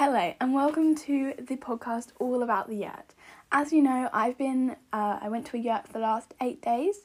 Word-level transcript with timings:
Hello, 0.00 0.32
and 0.40 0.54
welcome 0.54 0.94
to 0.94 1.34
the 1.40 1.56
podcast 1.56 2.10
all 2.20 2.44
about 2.44 2.68
the 2.68 2.76
yurt. 2.76 3.14
As 3.50 3.72
you 3.72 3.82
know, 3.82 4.08
I've 4.12 4.38
been, 4.38 4.76
uh, 4.92 5.18
I 5.20 5.28
went 5.28 5.44
to 5.46 5.56
a 5.56 5.58
yurt 5.58 5.88
for 5.88 5.94
the 5.94 5.98
last 5.98 6.34
eight 6.40 6.62
days 6.62 7.00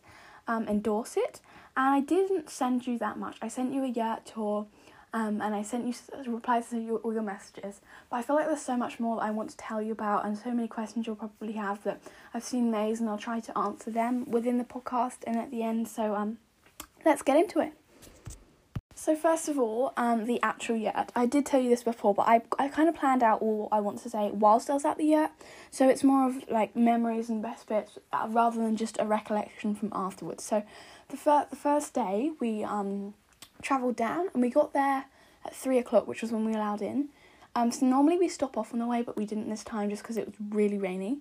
um, 0.48 0.68
in 0.68 0.80
Dorset, 0.80 1.42
and 1.76 1.88
I 1.88 2.02
didn't 2.02 2.52
send 2.52 2.86
you 2.86 3.00
that 3.00 3.18
much. 3.18 3.38
I 3.42 3.48
sent 3.48 3.74
you 3.74 3.84
a 3.84 3.88
yurt 3.88 4.28
tour, 4.28 4.68
um, 5.12 5.42
and 5.42 5.56
I 5.56 5.64
sent 5.64 5.88
you 5.88 5.96
replies 6.32 6.70
to 6.70 6.78
your, 6.78 7.00
all 7.00 7.12
your 7.12 7.24
messages. 7.24 7.82
But 8.12 8.18
I 8.18 8.22
feel 8.22 8.36
like 8.36 8.46
there's 8.46 8.62
so 8.62 8.78
much 8.78 9.00
more 9.00 9.16
that 9.16 9.24
I 9.24 9.32
want 9.32 9.50
to 9.50 9.58
tell 9.58 9.82
you 9.82 9.92
about, 9.92 10.24
and 10.24 10.38
so 10.38 10.52
many 10.52 10.68
questions 10.68 11.08
you'll 11.08 11.16
probably 11.16 11.54
have 11.54 11.84
that 11.86 12.00
I've 12.32 12.44
seen 12.44 12.70
May's, 12.70 13.00
and 13.00 13.10
I'll 13.10 13.18
try 13.18 13.40
to 13.40 13.58
answer 13.58 13.90
them 13.90 14.30
within 14.30 14.60
the 14.60 14.64
podcast 14.66 15.18
and 15.26 15.36
at 15.36 15.50
the 15.50 15.64
end. 15.64 15.88
So, 15.88 16.14
um, 16.14 16.38
let's 17.04 17.24
get 17.24 17.38
into 17.38 17.60
it. 17.60 17.74
So 19.04 19.18
first 19.18 19.50
of 19.50 19.60
all, 19.60 19.92
um, 19.98 20.28
the 20.28 20.40
actual 20.42 20.78
yurt. 20.78 21.12
I 21.14 21.26
did 21.26 21.46
tell 21.46 21.60
you 21.60 21.68
this 21.68 21.84
before, 21.84 22.14
but 22.14 22.26
I 22.26 22.42
I 22.58 22.70
kind 22.70 22.88
of 22.88 22.96
planned 22.96 23.22
out 23.22 23.42
all 23.42 23.68
I 23.70 23.82
want 23.82 24.00
to 24.04 24.10
say 24.10 24.32
whilst 24.32 24.70
I 24.70 24.76
was 24.76 24.86
at 24.86 24.98
the 24.98 25.04
yurt. 25.04 25.32
So 25.72 25.90
it's 25.90 26.06
more 26.06 26.26
of 26.26 26.50
like 26.50 26.74
memories 26.74 27.28
and 27.28 27.42
best 27.42 27.68
bits 27.68 28.00
uh, 28.14 28.28
rather 28.30 28.62
than 28.62 28.78
just 28.78 28.98
a 29.02 29.06
recollection 29.06 29.76
from 29.76 29.92
afterwards. 29.92 30.46
So 30.46 30.64
the 31.10 31.18
first 31.18 31.50
the 31.50 31.58
first 31.58 31.94
day 31.94 32.32
we 32.40 32.64
um 32.64 33.14
travelled 33.62 33.98
down 33.98 34.30
and 34.34 34.42
we 34.42 34.50
got 34.50 34.72
there 34.72 35.04
at 35.44 35.54
three 35.54 35.80
o'clock, 35.80 36.08
which 36.08 36.22
was 36.22 36.32
when 36.32 36.46
we 36.46 36.54
allowed 36.54 36.82
in. 36.82 37.10
Um, 37.58 37.74
so 37.74 37.86
normally 37.86 38.18
we 38.18 38.30
stop 38.30 38.56
off 38.58 38.72
on 38.72 38.80
the 38.80 38.88
way, 38.88 39.02
but 39.02 39.18
we 39.18 39.26
didn't 39.26 39.50
this 39.50 39.66
time 39.66 39.90
just 39.90 40.02
because 40.04 40.16
it 40.16 40.28
was 40.28 40.36
really 40.50 40.78
rainy. 40.78 41.18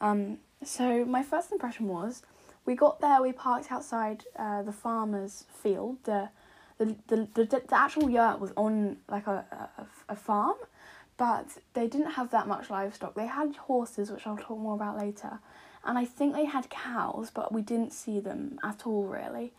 Um, 0.00 0.38
so 0.64 1.04
my 1.04 1.22
first 1.22 1.52
impression 1.52 1.88
was 1.88 2.22
we 2.64 2.74
got 2.74 3.02
there, 3.02 3.20
we 3.20 3.32
parked 3.32 3.70
outside 3.70 4.24
uh, 4.38 4.62
the 4.62 4.72
farmer's 4.72 5.44
field, 5.62 5.98
the 6.04 6.30
the, 6.78 6.96
the, 7.08 7.28
the, 7.34 7.44
the 7.44 7.74
actual 7.74 8.08
yurt 8.08 8.40
was 8.40 8.52
on 8.56 8.98
like 9.08 9.26
a, 9.26 9.44
a, 9.78 9.86
a 10.10 10.16
farm, 10.16 10.56
but 11.16 11.46
they 11.74 11.86
didn't 11.86 12.12
have 12.12 12.30
that 12.30 12.46
much 12.46 12.70
livestock. 12.70 13.14
They 13.14 13.26
had 13.26 13.56
horses, 13.56 14.10
which 14.10 14.26
I'll 14.26 14.36
talk 14.36 14.58
more 14.58 14.74
about 14.74 14.96
later, 14.96 15.40
and 15.84 15.98
I 15.98 16.04
think 16.04 16.34
they 16.34 16.44
had 16.44 16.70
cows, 16.70 17.30
but 17.32 17.52
we 17.52 17.62
didn't 17.62 17.92
see 17.92 18.20
them 18.20 18.58
at 18.62 18.86
all 18.86 19.06
really. 19.06 19.52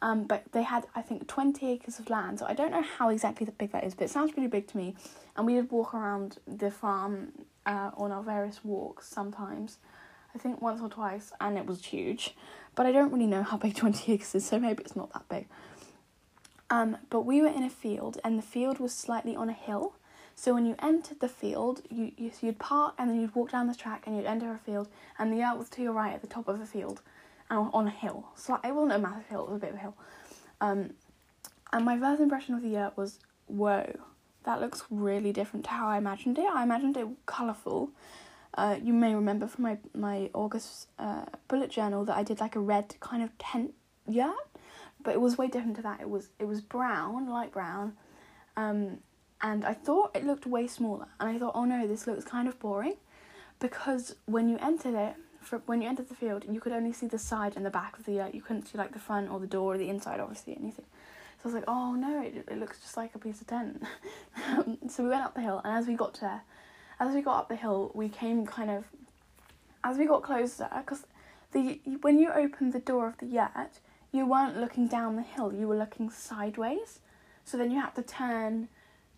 Um, 0.00 0.24
but 0.24 0.42
they 0.50 0.64
had, 0.64 0.88
I 0.96 1.00
think, 1.02 1.28
20 1.28 1.64
acres 1.70 2.00
of 2.00 2.10
land. 2.10 2.40
So 2.40 2.46
I 2.46 2.54
don't 2.54 2.72
know 2.72 2.82
how 2.82 3.08
exactly 3.10 3.46
big 3.56 3.70
that 3.70 3.84
is, 3.84 3.94
but 3.94 4.06
it 4.06 4.10
sounds 4.10 4.32
pretty 4.32 4.48
big 4.48 4.66
to 4.68 4.76
me. 4.76 4.96
And 5.36 5.46
we 5.46 5.54
did 5.54 5.70
walk 5.70 5.94
around 5.94 6.38
the 6.44 6.72
farm 6.72 7.30
uh, 7.66 7.92
on 7.96 8.10
our 8.10 8.22
various 8.22 8.64
walks 8.64 9.06
sometimes. 9.06 9.78
I 10.34 10.38
think 10.38 10.60
once 10.60 10.80
or 10.80 10.88
twice, 10.88 11.32
and 11.40 11.56
it 11.56 11.66
was 11.66 11.84
huge. 11.84 12.34
But 12.74 12.86
I 12.86 12.92
don't 12.92 13.12
really 13.12 13.26
know 13.26 13.44
how 13.44 13.56
big 13.56 13.76
20 13.76 14.12
acres 14.14 14.34
is, 14.34 14.44
so 14.44 14.58
maybe 14.58 14.82
it's 14.82 14.96
not 14.96 15.12
that 15.12 15.28
big. 15.28 15.46
Um, 16.72 16.96
but 17.10 17.26
we 17.26 17.42
were 17.42 17.48
in 17.48 17.62
a 17.64 17.68
field, 17.68 18.18
and 18.24 18.38
the 18.38 18.42
field 18.42 18.78
was 18.78 18.94
slightly 18.94 19.36
on 19.36 19.50
a 19.50 19.52
hill. 19.52 19.92
So 20.34 20.54
when 20.54 20.64
you 20.64 20.74
entered 20.78 21.20
the 21.20 21.28
field, 21.28 21.82
you, 21.90 22.12
you 22.16 22.30
you'd 22.40 22.58
park 22.58 22.94
and 22.98 23.10
then 23.10 23.20
you'd 23.20 23.34
walk 23.34 23.50
down 23.50 23.66
the 23.66 23.74
track 23.74 24.04
and 24.06 24.16
you'd 24.16 24.24
enter 24.24 24.50
a 24.50 24.56
field, 24.56 24.88
and 25.18 25.30
the 25.30 25.36
yurt 25.36 25.58
was 25.58 25.68
to 25.68 25.82
your 25.82 25.92
right 25.92 26.14
at 26.14 26.22
the 26.22 26.26
top 26.26 26.48
of 26.48 26.58
the 26.58 26.64
field, 26.64 27.02
and 27.50 27.68
on 27.74 27.86
a 27.86 27.90
hill. 27.90 28.28
So 28.36 28.58
it 28.64 28.74
wasn't 28.74 28.94
a 28.94 28.98
massive 28.98 29.26
hill; 29.26 29.42
it 29.44 29.50
was 29.50 29.56
a 29.58 29.60
bit 29.60 29.70
of 29.70 29.76
a 29.76 29.80
hill. 29.80 29.96
Um, 30.62 30.94
and 31.74 31.84
my 31.84 31.98
first 31.98 32.22
impression 32.22 32.54
of 32.54 32.62
the 32.62 32.70
yurt 32.70 32.96
was, 32.96 33.18
"Whoa, 33.48 33.92
that 34.44 34.62
looks 34.62 34.82
really 34.88 35.30
different 35.30 35.66
to 35.66 35.72
how 35.72 35.88
I 35.88 35.98
imagined 35.98 36.38
it. 36.38 36.48
I 36.50 36.62
imagined 36.62 36.96
it 36.96 37.06
colourful. 37.26 37.90
Uh, 38.54 38.78
you 38.82 38.94
may 38.94 39.14
remember 39.14 39.46
from 39.46 39.64
my 39.64 39.76
my 39.94 40.30
August 40.32 40.88
uh, 40.98 41.26
bullet 41.48 41.68
journal 41.68 42.06
that 42.06 42.16
I 42.16 42.22
did 42.22 42.40
like 42.40 42.56
a 42.56 42.60
red 42.60 42.94
kind 43.00 43.22
of 43.22 43.36
tent 43.36 43.74
yurt 44.08 44.51
but 45.02 45.14
it 45.14 45.20
was 45.20 45.38
way 45.38 45.48
different 45.48 45.76
to 45.76 45.82
that. 45.82 46.00
It 46.00 46.08
was 46.08 46.28
it 46.38 46.44
was 46.46 46.60
brown, 46.60 47.28
light 47.28 47.52
brown, 47.52 47.94
um, 48.56 48.98
and 49.40 49.64
I 49.64 49.74
thought 49.74 50.14
it 50.14 50.24
looked 50.24 50.46
way 50.46 50.66
smaller. 50.66 51.06
And 51.20 51.28
I 51.28 51.38
thought, 51.38 51.52
oh 51.54 51.64
no, 51.64 51.86
this 51.86 52.06
looks 52.06 52.24
kind 52.24 52.48
of 52.48 52.58
boring, 52.58 52.96
because 53.58 54.16
when 54.26 54.48
you 54.48 54.58
entered 54.58 54.94
it, 54.94 55.14
for, 55.40 55.58
when 55.66 55.82
you 55.82 55.88
entered 55.88 56.08
the 56.08 56.14
field, 56.14 56.44
you 56.48 56.60
could 56.60 56.72
only 56.72 56.92
see 56.92 57.06
the 57.06 57.18
side 57.18 57.54
and 57.56 57.66
the 57.66 57.70
back 57.70 57.98
of 57.98 58.04
the 58.04 58.12
yurt. 58.12 58.34
You 58.34 58.42
couldn't 58.42 58.66
see 58.66 58.78
like 58.78 58.92
the 58.92 58.98
front 58.98 59.30
or 59.30 59.40
the 59.40 59.46
door 59.46 59.74
or 59.74 59.78
the 59.78 59.88
inside, 59.88 60.20
obviously 60.20 60.56
anything. 60.56 60.86
So 61.38 61.44
I 61.44 61.48
was 61.48 61.54
like, 61.54 61.64
oh 61.66 61.94
no, 61.94 62.22
it, 62.22 62.44
it 62.48 62.58
looks 62.58 62.80
just 62.80 62.96
like 62.96 63.14
a 63.14 63.18
piece 63.18 63.40
of 63.40 63.48
tent. 63.48 63.82
so 64.88 65.02
we 65.02 65.08
went 65.08 65.24
up 65.24 65.34
the 65.34 65.40
hill, 65.40 65.60
and 65.64 65.76
as 65.76 65.86
we 65.86 65.94
got 65.94 66.14
to, 66.14 66.40
as 67.00 67.14
we 67.14 67.22
got 67.22 67.38
up 67.38 67.48
the 67.48 67.56
hill, 67.56 67.90
we 67.94 68.08
came 68.08 68.46
kind 68.46 68.70
of, 68.70 68.84
as 69.82 69.98
we 69.98 70.06
got 70.06 70.22
closer, 70.22 70.68
because 70.78 71.04
the 71.52 71.80
when 72.00 72.18
you 72.18 72.30
opened 72.30 72.72
the 72.72 72.78
door 72.78 73.08
of 73.08 73.18
the 73.18 73.26
yurt 73.26 73.80
you 74.12 74.26
weren't 74.26 74.58
looking 74.58 74.86
down 74.86 75.16
the 75.16 75.22
hill, 75.22 75.52
you 75.52 75.66
were 75.66 75.76
looking 75.76 76.10
sideways. 76.10 77.00
So 77.44 77.56
then 77.56 77.70
you 77.70 77.80
had 77.80 77.94
to 77.96 78.02
turn 78.02 78.68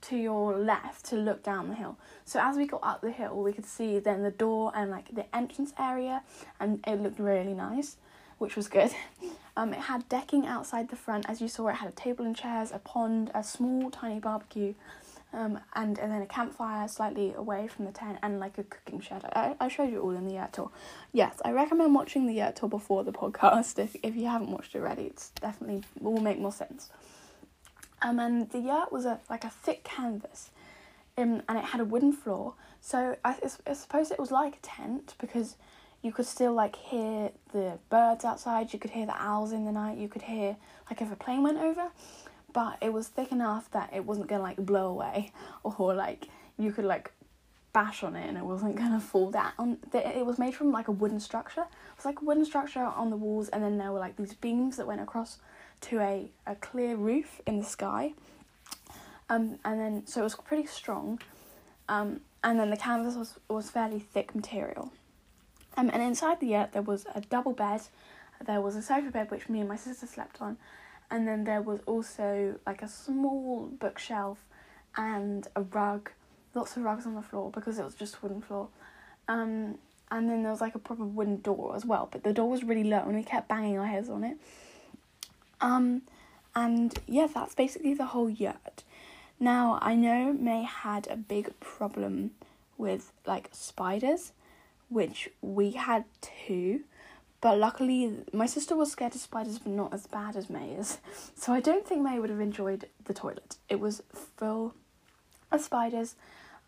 to 0.02 0.16
your 0.16 0.56
left 0.56 1.04
to 1.06 1.16
look 1.16 1.42
down 1.42 1.68
the 1.68 1.74
hill. 1.74 1.98
So 2.24 2.40
as 2.40 2.56
we 2.56 2.66
got 2.66 2.80
up 2.82 3.00
the 3.00 3.10
hill, 3.10 3.42
we 3.42 3.52
could 3.52 3.66
see 3.66 3.98
then 3.98 4.22
the 4.22 4.30
door 4.30 4.72
and 4.74 4.90
like 4.90 5.14
the 5.14 5.34
entrance 5.34 5.72
area, 5.78 6.22
and 6.60 6.82
it 6.86 7.00
looked 7.00 7.18
really 7.18 7.54
nice, 7.54 7.96
which 8.38 8.56
was 8.56 8.68
good. 8.68 8.92
Um, 9.56 9.72
it 9.72 9.82
had 9.82 10.08
decking 10.08 10.48
outside 10.48 10.88
the 10.88 10.96
front, 10.96 11.26
as 11.28 11.40
you 11.40 11.46
saw. 11.46 11.68
It 11.68 11.76
had 11.76 11.88
a 11.88 11.92
table 11.92 12.24
and 12.24 12.34
chairs, 12.34 12.72
a 12.72 12.80
pond, 12.80 13.30
a 13.36 13.44
small 13.44 13.88
tiny 13.88 14.18
barbecue, 14.18 14.74
um, 15.34 15.58
and, 15.74 15.98
and 15.98 16.12
then 16.12 16.22
a 16.22 16.26
campfire 16.26 16.86
slightly 16.86 17.34
away 17.34 17.66
from 17.66 17.84
the 17.84 17.92
tent 17.92 18.18
and 18.22 18.38
like 18.38 18.56
a 18.58 18.62
cooking 18.64 19.00
shed. 19.00 19.24
I, 19.34 19.56
I 19.60 19.68
showed 19.68 19.90
you 19.90 20.00
all 20.00 20.12
in 20.16 20.26
the 20.26 20.34
yurt 20.34 20.52
tour. 20.52 20.70
Yes, 21.12 21.40
I 21.44 21.50
recommend 21.50 21.94
watching 21.94 22.26
the 22.26 22.34
yurt 22.34 22.56
tour 22.56 22.68
before 22.68 23.04
the 23.04 23.12
podcast 23.22 23.78
if, 23.78 23.96
if 24.02 24.14
you 24.14 24.26
haven't 24.26 24.50
watched 24.50 24.74
it 24.74 24.78
already. 24.78 25.04
It's 25.04 25.30
definitely 25.30 25.82
will 26.00 26.20
make 26.20 26.38
more 26.38 26.52
sense. 26.52 26.90
Um, 28.00 28.18
and 28.18 28.50
the 28.50 28.58
yurt 28.58 28.92
was 28.92 29.04
a 29.04 29.18
like 29.28 29.44
a 29.44 29.50
thick 29.50 29.82
canvas, 29.82 30.50
um, 31.16 31.42
and 31.48 31.58
it 31.58 31.64
had 31.64 31.80
a 31.80 31.84
wooden 31.84 32.12
floor. 32.12 32.54
So 32.80 33.16
I, 33.24 33.36
I 33.66 33.72
suppose 33.72 34.10
it 34.10 34.18
was 34.18 34.30
like 34.30 34.56
a 34.56 34.60
tent 34.60 35.14
because 35.18 35.56
you 36.02 36.12
could 36.12 36.26
still 36.26 36.52
like 36.52 36.76
hear 36.76 37.30
the 37.52 37.78
birds 37.88 38.24
outside. 38.24 38.72
You 38.72 38.78
could 38.78 38.90
hear 38.90 39.06
the 39.06 39.20
owls 39.20 39.52
in 39.52 39.64
the 39.64 39.72
night. 39.72 39.96
You 39.96 40.08
could 40.08 40.22
hear 40.22 40.56
like 40.90 41.00
if 41.00 41.10
a 41.10 41.16
plane 41.16 41.42
went 41.42 41.58
over 41.58 41.90
but 42.54 42.78
it 42.80 42.92
was 42.92 43.08
thick 43.08 43.32
enough 43.32 43.70
that 43.72 43.90
it 43.92 44.06
wasn't 44.06 44.28
gonna 44.28 44.42
like 44.42 44.56
blow 44.56 44.86
away 44.86 45.32
or 45.62 45.92
like 45.92 46.28
you 46.56 46.72
could 46.72 46.86
like 46.86 47.12
bash 47.74 48.04
on 48.04 48.14
it 48.14 48.26
and 48.26 48.38
it 48.38 48.44
wasn't 48.44 48.74
gonna 48.76 49.00
fall 49.00 49.30
down. 49.30 49.76
It 49.92 50.24
was 50.24 50.38
made 50.38 50.54
from 50.54 50.72
like 50.72 50.88
a 50.88 50.92
wooden 50.92 51.20
structure. 51.20 51.62
It 51.62 51.96
was 51.96 52.06
like 52.06 52.22
a 52.22 52.24
wooden 52.24 52.46
structure 52.46 52.80
on 52.80 53.10
the 53.10 53.16
walls, 53.16 53.50
and 53.50 53.62
then 53.62 53.76
there 53.76 53.92
were 53.92 53.98
like 53.98 54.16
these 54.16 54.32
beams 54.32 54.78
that 54.78 54.86
went 54.86 55.02
across 55.02 55.38
to 55.82 56.00
a, 56.00 56.30
a 56.46 56.54
clear 56.54 56.96
roof 56.96 57.42
in 57.46 57.58
the 57.58 57.64
sky. 57.64 58.14
Um, 59.28 59.58
and 59.64 59.80
then 59.80 60.06
so 60.06 60.20
it 60.20 60.24
was 60.24 60.36
pretty 60.36 60.66
strong. 60.66 61.20
Um, 61.88 62.20
and 62.42 62.58
then 62.58 62.70
the 62.70 62.76
canvas 62.76 63.16
was 63.16 63.34
was 63.48 63.68
fairly 63.68 63.98
thick 63.98 64.34
material. 64.34 64.92
Um, 65.76 65.90
and 65.92 66.00
inside 66.00 66.38
the 66.38 66.46
yurt 66.46 66.72
there 66.72 66.82
was 66.82 67.04
a 67.14 67.20
double 67.20 67.52
bed. 67.52 67.82
There 68.46 68.60
was 68.60 68.76
a 68.76 68.82
sofa 68.82 69.10
bed 69.10 69.30
which 69.30 69.48
me 69.48 69.60
and 69.60 69.68
my 69.68 69.76
sister 69.76 70.06
slept 70.06 70.40
on, 70.40 70.58
and 71.10 71.26
then 71.28 71.44
there 71.44 71.62
was 71.62 71.80
also 71.86 72.56
like 72.66 72.82
a 72.82 72.88
small 72.88 73.68
bookshelf 73.78 74.38
and 74.96 75.48
a 75.56 75.62
rug, 75.62 76.10
lots 76.54 76.76
of 76.76 76.84
rugs 76.84 77.06
on 77.06 77.14
the 77.14 77.22
floor 77.22 77.50
because 77.50 77.78
it 77.78 77.84
was 77.84 77.94
just 77.94 78.22
wooden 78.22 78.40
floor. 78.40 78.68
Um, 79.28 79.78
and 80.10 80.28
then 80.28 80.42
there 80.42 80.52
was 80.52 80.60
like 80.60 80.74
a 80.74 80.78
proper 80.78 81.04
wooden 81.04 81.38
door 81.38 81.74
as 81.74 81.84
well, 81.84 82.08
but 82.10 82.22
the 82.24 82.32
door 82.32 82.50
was 82.50 82.62
really 82.62 82.84
low 82.84 83.00
and 83.00 83.14
we 83.14 83.22
kept 83.22 83.48
banging 83.48 83.78
our 83.78 83.86
heads 83.86 84.08
on 84.08 84.24
it. 84.24 84.36
Um, 85.60 86.02
and 86.54 86.94
yeah, 87.06 87.26
that's 87.32 87.54
basically 87.54 87.94
the 87.94 88.06
whole 88.06 88.30
yurt. 88.30 88.84
Now 89.40 89.78
I 89.82 89.94
know 89.94 90.32
May 90.32 90.62
had 90.62 91.08
a 91.08 91.16
big 91.16 91.58
problem 91.60 92.32
with 92.78 93.12
like 93.26 93.48
spiders, 93.52 94.32
which 94.88 95.30
we 95.42 95.72
had 95.72 96.04
too. 96.20 96.84
But 97.44 97.58
luckily, 97.58 98.10
my 98.32 98.46
sister 98.46 98.74
was 98.74 98.90
scared 98.90 99.14
of 99.14 99.20
spiders, 99.20 99.58
but 99.58 99.70
not 99.70 99.92
as 99.92 100.06
bad 100.06 100.34
as 100.34 100.48
May 100.48 100.70
is. 100.70 100.96
So 101.36 101.52
I 101.52 101.60
don't 101.60 101.86
think 101.86 102.00
May 102.00 102.18
would 102.18 102.30
have 102.30 102.40
enjoyed 102.40 102.88
the 103.04 103.12
toilet. 103.12 103.56
It 103.68 103.80
was 103.80 104.02
full 104.38 104.74
of 105.52 105.60
spiders. 105.60 106.14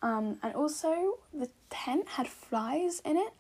Um, 0.03 0.39
and 0.43 0.55
also, 0.55 1.15
the 1.33 1.49
tent 1.71 2.09
had 2.09 2.29
flies 2.29 3.01
in 3.07 3.17
it, 3.17 3.33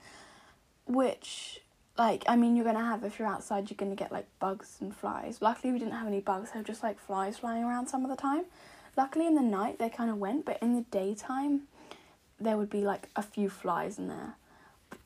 which, 0.86 1.60
like, 1.98 2.24
I 2.26 2.36
mean, 2.36 2.56
you're 2.56 2.64
gonna 2.64 2.82
have, 2.82 3.04
if 3.04 3.18
you're 3.18 3.28
outside, 3.28 3.68
you're 3.68 3.76
gonna 3.76 3.94
get 3.94 4.10
like 4.10 4.28
bugs 4.38 4.78
and 4.80 4.96
flies. 4.96 5.42
Luckily, 5.42 5.74
we 5.74 5.78
didn't 5.78 5.92
have 5.92 6.06
any 6.06 6.20
bugs, 6.20 6.52
so 6.54 6.62
just 6.62 6.82
like 6.82 6.98
flies 6.98 7.36
flying 7.36 7.64
around 7.64 7.88
some 7.88 8.02
of 8.02 8.08
the 8.08 8.16
time. 8.16 8.46
Luckily, 8.96 9.26
in 9.26 9.34
the 9.34 9.42
night, 9.42 9.78
they 9.78 9.90
kind 9.90 10.08
of 10.08 10.16
went, 10.16 10.46
but 10.46 10.56
in 10.62 10.74
the 10.74 10.86
daytime, 10.90 11.68
there 12.40 12.56
would 12.56 12.70
be 12.70 12.80
like 12.80 13.10
a 13.14 13.22
few 13.22 13.50
flies 13.50 13.98
in 13.98 14.08
there. 14.08 14.36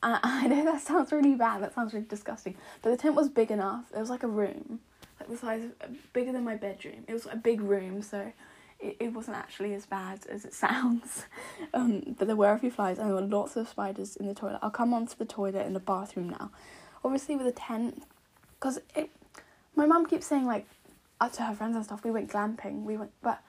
I, 0.03 0.47
know 0.47 0.65
that 0.65 0.81
sounds 0.81 1.13
really 1.13 1.35
bad, 1.35 1.63
that 1.63 1.75
sounds 1.75 1.93
really 1.93 2.07
disgusting, 2.07 2.55
but 2.83 2.91
the 2.91 2.97
tent 2.97 3.15
was 3.15 3.29
big 3.29 3.51
enough. 3.51 3.85
It 3.95 3.99
was 3.99 4.11
like 4.11 4.23
a 4.23 4.29
room, 4.29 4.81
like 5.19 5.29
the 5.29 5.37
size 5.37 5.65
of, 5.65 6.13
bigger 6.13 6.33
than 6.33 6.45
my 6.45 6.57
bedroom. 6.57 7.05
It 7.07 7.13
was 7.13 7.27
a 7.27 7.37
big 7.37 7.61
room, 7.61 8.03
so 8.03 8.33
it, 8.79 8.97
it 8.99 9.13
wasn't 9.13 9.37
actually 9.37 9.75
as 9.75 9.85
bad 9.87 10.21
as 10.31 10.45
it 10.45 10.55
sounds. 10.65 11.27
Um, 11.75 12.17
but 12.19 12.27
there 12.27 12.37
were 12.37 12.53
a 12.53 12.59
few 12.59 12.71
flies 12.71 12.99
and 12.99 13.09
there 13.09 13.15
were 13.15 13.21
lots 13.21 13.57
of 13.57 13.69
spiders 13.69 14.17
in 14.17 14.27
the 14.27 14.35
toilet. 14.35 14.59
I'll 14.63 14.71
come 14.71 14.95
on 14.95 15.07
to 15.07 15.19
the 15.19 15.27
toilet 15.27 15.67
in 15.67 15.75
the 15.75 15.81
bathroom 15.81 16.31
now. 16.31 16.51
Obviously, 17.05 17.37
with 17.37 17.47
a 17.47 17.53
tent, 17.53 18.03
because 18.59 18.79
it, 18.95 19.11
my 19.77 19.87
mum 19.87 20.07
keeps 20.07 20.27
saying 20.27 20.47
like, 20.47 20.67
up 21.21 21.33
to 21.33 21.43
her 21.43 21.55
friends 21.55 21.77
and 21.77 21.85
stuff, 21.85 22.05
we 22.05 22.11
went 22.11 22.31
glamping. 22.31 22.85
We 22.85 22.97
went, 22.97 23.11
but 23.23 23.43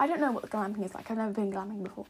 I 0.00 0.08
don't 0.08 0.20
know 0.20 0.32
what 0.32 0.50
glamping 0.50 0.84
is 0.84 0.94
like. 0.94 1.08
I've 1.08 1.16
never 1.16 1.32
been 1.32 1.52
glamping 1.52 1.84
before 1.84 2.06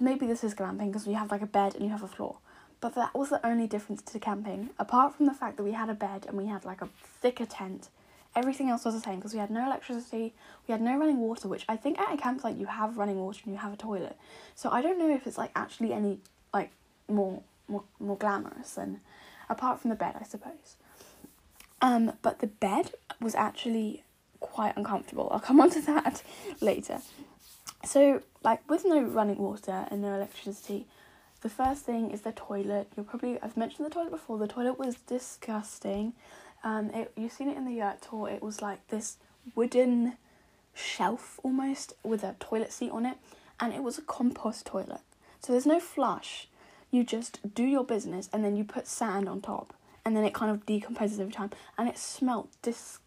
maybe 0.00 0.26
this 0.26 0.44
is 0.44 0.54
glamping 0.54 0.88
because 0.88 1.06
you 1.06 1.14
have 1.14 1.30
like 1.30 1.42
a 1.42 1.46
bed 1.46 1.74
and 1.74 1.84
you 1.84 1.90
have 1.90 2.02
a 2.02 2.08
floor. 2.08 2.38
But 2.84 2.96
that 2.96 3.14
was 3.14 3.30
the 3.30 3.46
only 3.46 3.66
difference 3.66 4.02
to 4.02 4.18
camping, 4.18 4.68
apart 4.78 5.14
from 5.14 5.24
the 5.24 5.32
fact 5.32 5.56
that 5.56 5.62
we 5.62 5.72
had 5.72 5.88
a 5.88 5.94
bed 5.94 6.26
and 6.28 6.36
we 6.36 6.48
had 6.48 6.66
like 6.66 6.82
a 6.82 6.88
thicker 7.22 7.46
tent. 7.46 7.88
Everything 8.36 8.68
else 8.68 8.84
was 8.84 8.92
the 8.92 9.00
same 9.00 9.16
because 9.16 9.32
we 9.32 9.38
had 9.38 9.50
no 9.50 9.64
electricity, 9.64 10.34
we 10.68 10.72
had 10.72 10.82
no 10.82 10.94
running 10.98 11.18
water, 11.18 11.48
which 11.48 11.64
I 11.66 11.78
think 11.78 11.98
at 11.98 12.12
a 12.12 12.18
campsite 12.18 12.58
you 12.58 12.66
have 12.66 12.98
running 12.98 13.16
water 13.16 13.40
and 13.44 13.54
you 13.54 13.58
have 13.58 13.72
a 13.72 13.76
toilet. 13.78 14.18
So 14.54 14.68
I 14.68 14.82
don't 14.82 14.98
know 14.98 15.08
if 15.08 15.26
it's 15.26 15.38
like 15.38 15.50
actually 15.56 15.94
any 15.94 16.18
like 16.52 16.72
more 17.08 17.42
more 17.68 17.84
more 17.98 18.18
glamorous 18.18 18.74
than 18.74 19.00
apart 19.48 19.80
from 19.80 19.88
the 19.88 19.96
bed, 19.96 20.16
I 20.20 20.24
suppose. 20.24 20.76
Um, 21.80 22.12
but 22.20 22.40
the 22.40 22.48
bed 22.48 22.92
was 23.18 23.34
actually 23.34 24.04
quite 24.40 24.76
uncomfortable. 24.76 25.30
I'll 25.32 25.40
come 25.40 25.58
on 25.58 25.70
to 25.70 25.80
that 25.80 26.22
later. 26.60 27.00
So, 27.82 28.20
like 28.42 28.68
with 28.68 28.84
no 28.84 29.00
running 29.00 29.38
water 29.38 29.86
and 29.90 30.02
no 30.02 30.12
electricity, 30.12 30.86
the 31.44 31.50
first 31.50 31.84
thing 31.84 32.10
is 32.10 32.22
the 32.22 32.32
toilet. 32.32 32.88
You'll 32.96 33.04
probably 33.04 33.38
I've 33.42 33.56
mentioned 33.56 33.84
the 33.84 33.90
toilet 33.90 34.10
before. 34.10 34.38
The 34.38 34.48
toilet 34.48 34.78
was 34.78 34.94
disgusting. 35.06 36.14
Um, 36.64 36.88
it 36.90 37.12
you've 37.18 37.32
seen 37.32 37.50
it 37.50 37.56
in 37.58 37.66
the 37.66 37.74
yurt 37.74 38.00
tour. 38.00 38.30
It 38.30 38.42
was 38.42 38.62
like 38.62 38.88
this 38.88 39.18
wooden 39.54 40.14
shelf 40.72 41.38
almost 41.42 41.92
with 42.02 42.24
a 42.24 42.34
toilet 42.40 42.72
seat 42.72 42.90
on 42.90 43.04
it, 43.04 43.18
and 43.60 43.74
it 43.74 43.82
was 43.82 43.98
a 43.98 44.02
compost 44.02 44.64
toilet. 44.64 45.02
So 45.40 45.52
there's 45.52 45.66
no 45.66 45.78
flush. 45.80 46.48
You 46.90 47.04
just 47.04 47.54
do 47.54 47.64
your 47.64 47.84
business, 47.84 48.30
and 48.32 48.42
then 48.42 48.56
you 48.56 48.64
put 48.64 48.86
sand 48.86 49.28
on 49.28 49.42
top, 49.42 49.74
and 50.02 50.16
then 50.16 50.24
it 50.24 50.32
kind 50.32 50.50
of 50.50 50.64
decomposes 50.64 51.20
over 51.20 51.30
time, 51.30 51.50
and 51.76 51.90
it 51.90 51.98
smelt 51.98 52.48
disgusting 52.62 53.03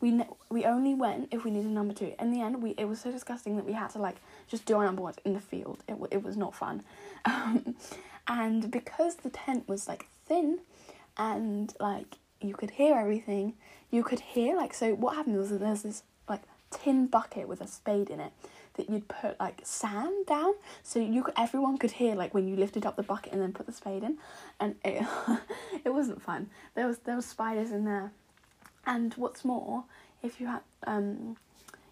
we 0.00 0.10
ne- 0.10 0.28
we 0.50 0.64
only 0.64 0.94
went 0.94 1.28
if 1.32 1.44
we 1.44 1.50
needed 1.50 1.70
number 1.70 1.94
two. 1.94 2.14
In 2.18 2.30
the 2.30 2.40
end, 2.40 2.62
we 2.62 2.70
it 2.70 2.86
was 2.86 3.00
so 3.00 3.10
disgusting 3.10 3.56
that 3.56 3.64
we 3.64 3.72
had 3.72 3.90
to 3.90 3.98
like 3.98 4.16
just 4.46 4.66
do 4.66 4.76
our 4.76 4.84
number 4.84 5.02
one 5.02 5.14
in 5.24 5.34
the 5.34 5.40
field. 5.40 5.82
It 5.88 5.92
w- 5.92 6.08
it 6.10 6.22
was 6.22 6.36
not 6.36 6.54
fun, 6.54 6.82
um, 7.24 7.76
and 8.26 8.70
because 8.70 9.16
the 9.16 9.30
tent 9.30 9.68
was 9.68 9.88
like 9.88 10.06
thin, 10.26 10.60
and 11.16 11.72
like 11.80 12.16
you 12.40 12.54
could 12.54 12.72
hear 12.72 12.96
everything, 12.96 13.54
you 13.90 14.02
could 14.02 14.20
hear 14.20 14.56
like 14.56 14.74
so. 14.74 14.94
What 14.94 15.16
happened 15.16 15.38
was 15.38 15.50
that 15.50 15.60
there's 15.60 15.82
this 15.82 16.02
like 16.28 16.42
tin 16.70 17.06
bucket 17.06 17.48
with 17.48 17.60
a 17.60 17.66
spade 17.66 18.10
in 18.10 18.20
it 18.20 18.32
that 18.74 18.90
you'd 18.90 19.08
put 19.08 19.38
like 19.40 19.60
sand 19.64 20.26
down 20.26 20.52
so 20.82 20.98
you 20.98 21.22
could, 21.22 21.34
everyone 21.36 21.78
could 21.78 21.92
hear 21.92 22.14
like 22.14 22.34
when 22.34 22.46
you 22.46 22.56
lifted 22.56 22.84
up 22.84 22.96
the 22.96 23.02
bucket 23.02 23.32
and 23.32 23.40
then 23.40 23.52
put 23.52 23.64
the 23.66 23.72
spade 23.72 24.02
in 24.02 24.18
and 24.60 24.74
it 24.84 25.06
it 25.84 25.90
wasn't 25.90 26.20
fun 26.20 26.50
there 26.74 26.86
was 26.86 26.98
there 26.98 27.16
was 27.16 27.24
spiders 27.24 27.70
in 27.70 27.84
there 27.84 28.12
and 28.86 29.12
what's 29.14 29.44
more, 29.44 29.84
if 30.22 30.40
you 30.40 30.46
had 30.46 30.60
um, 30.86 31.36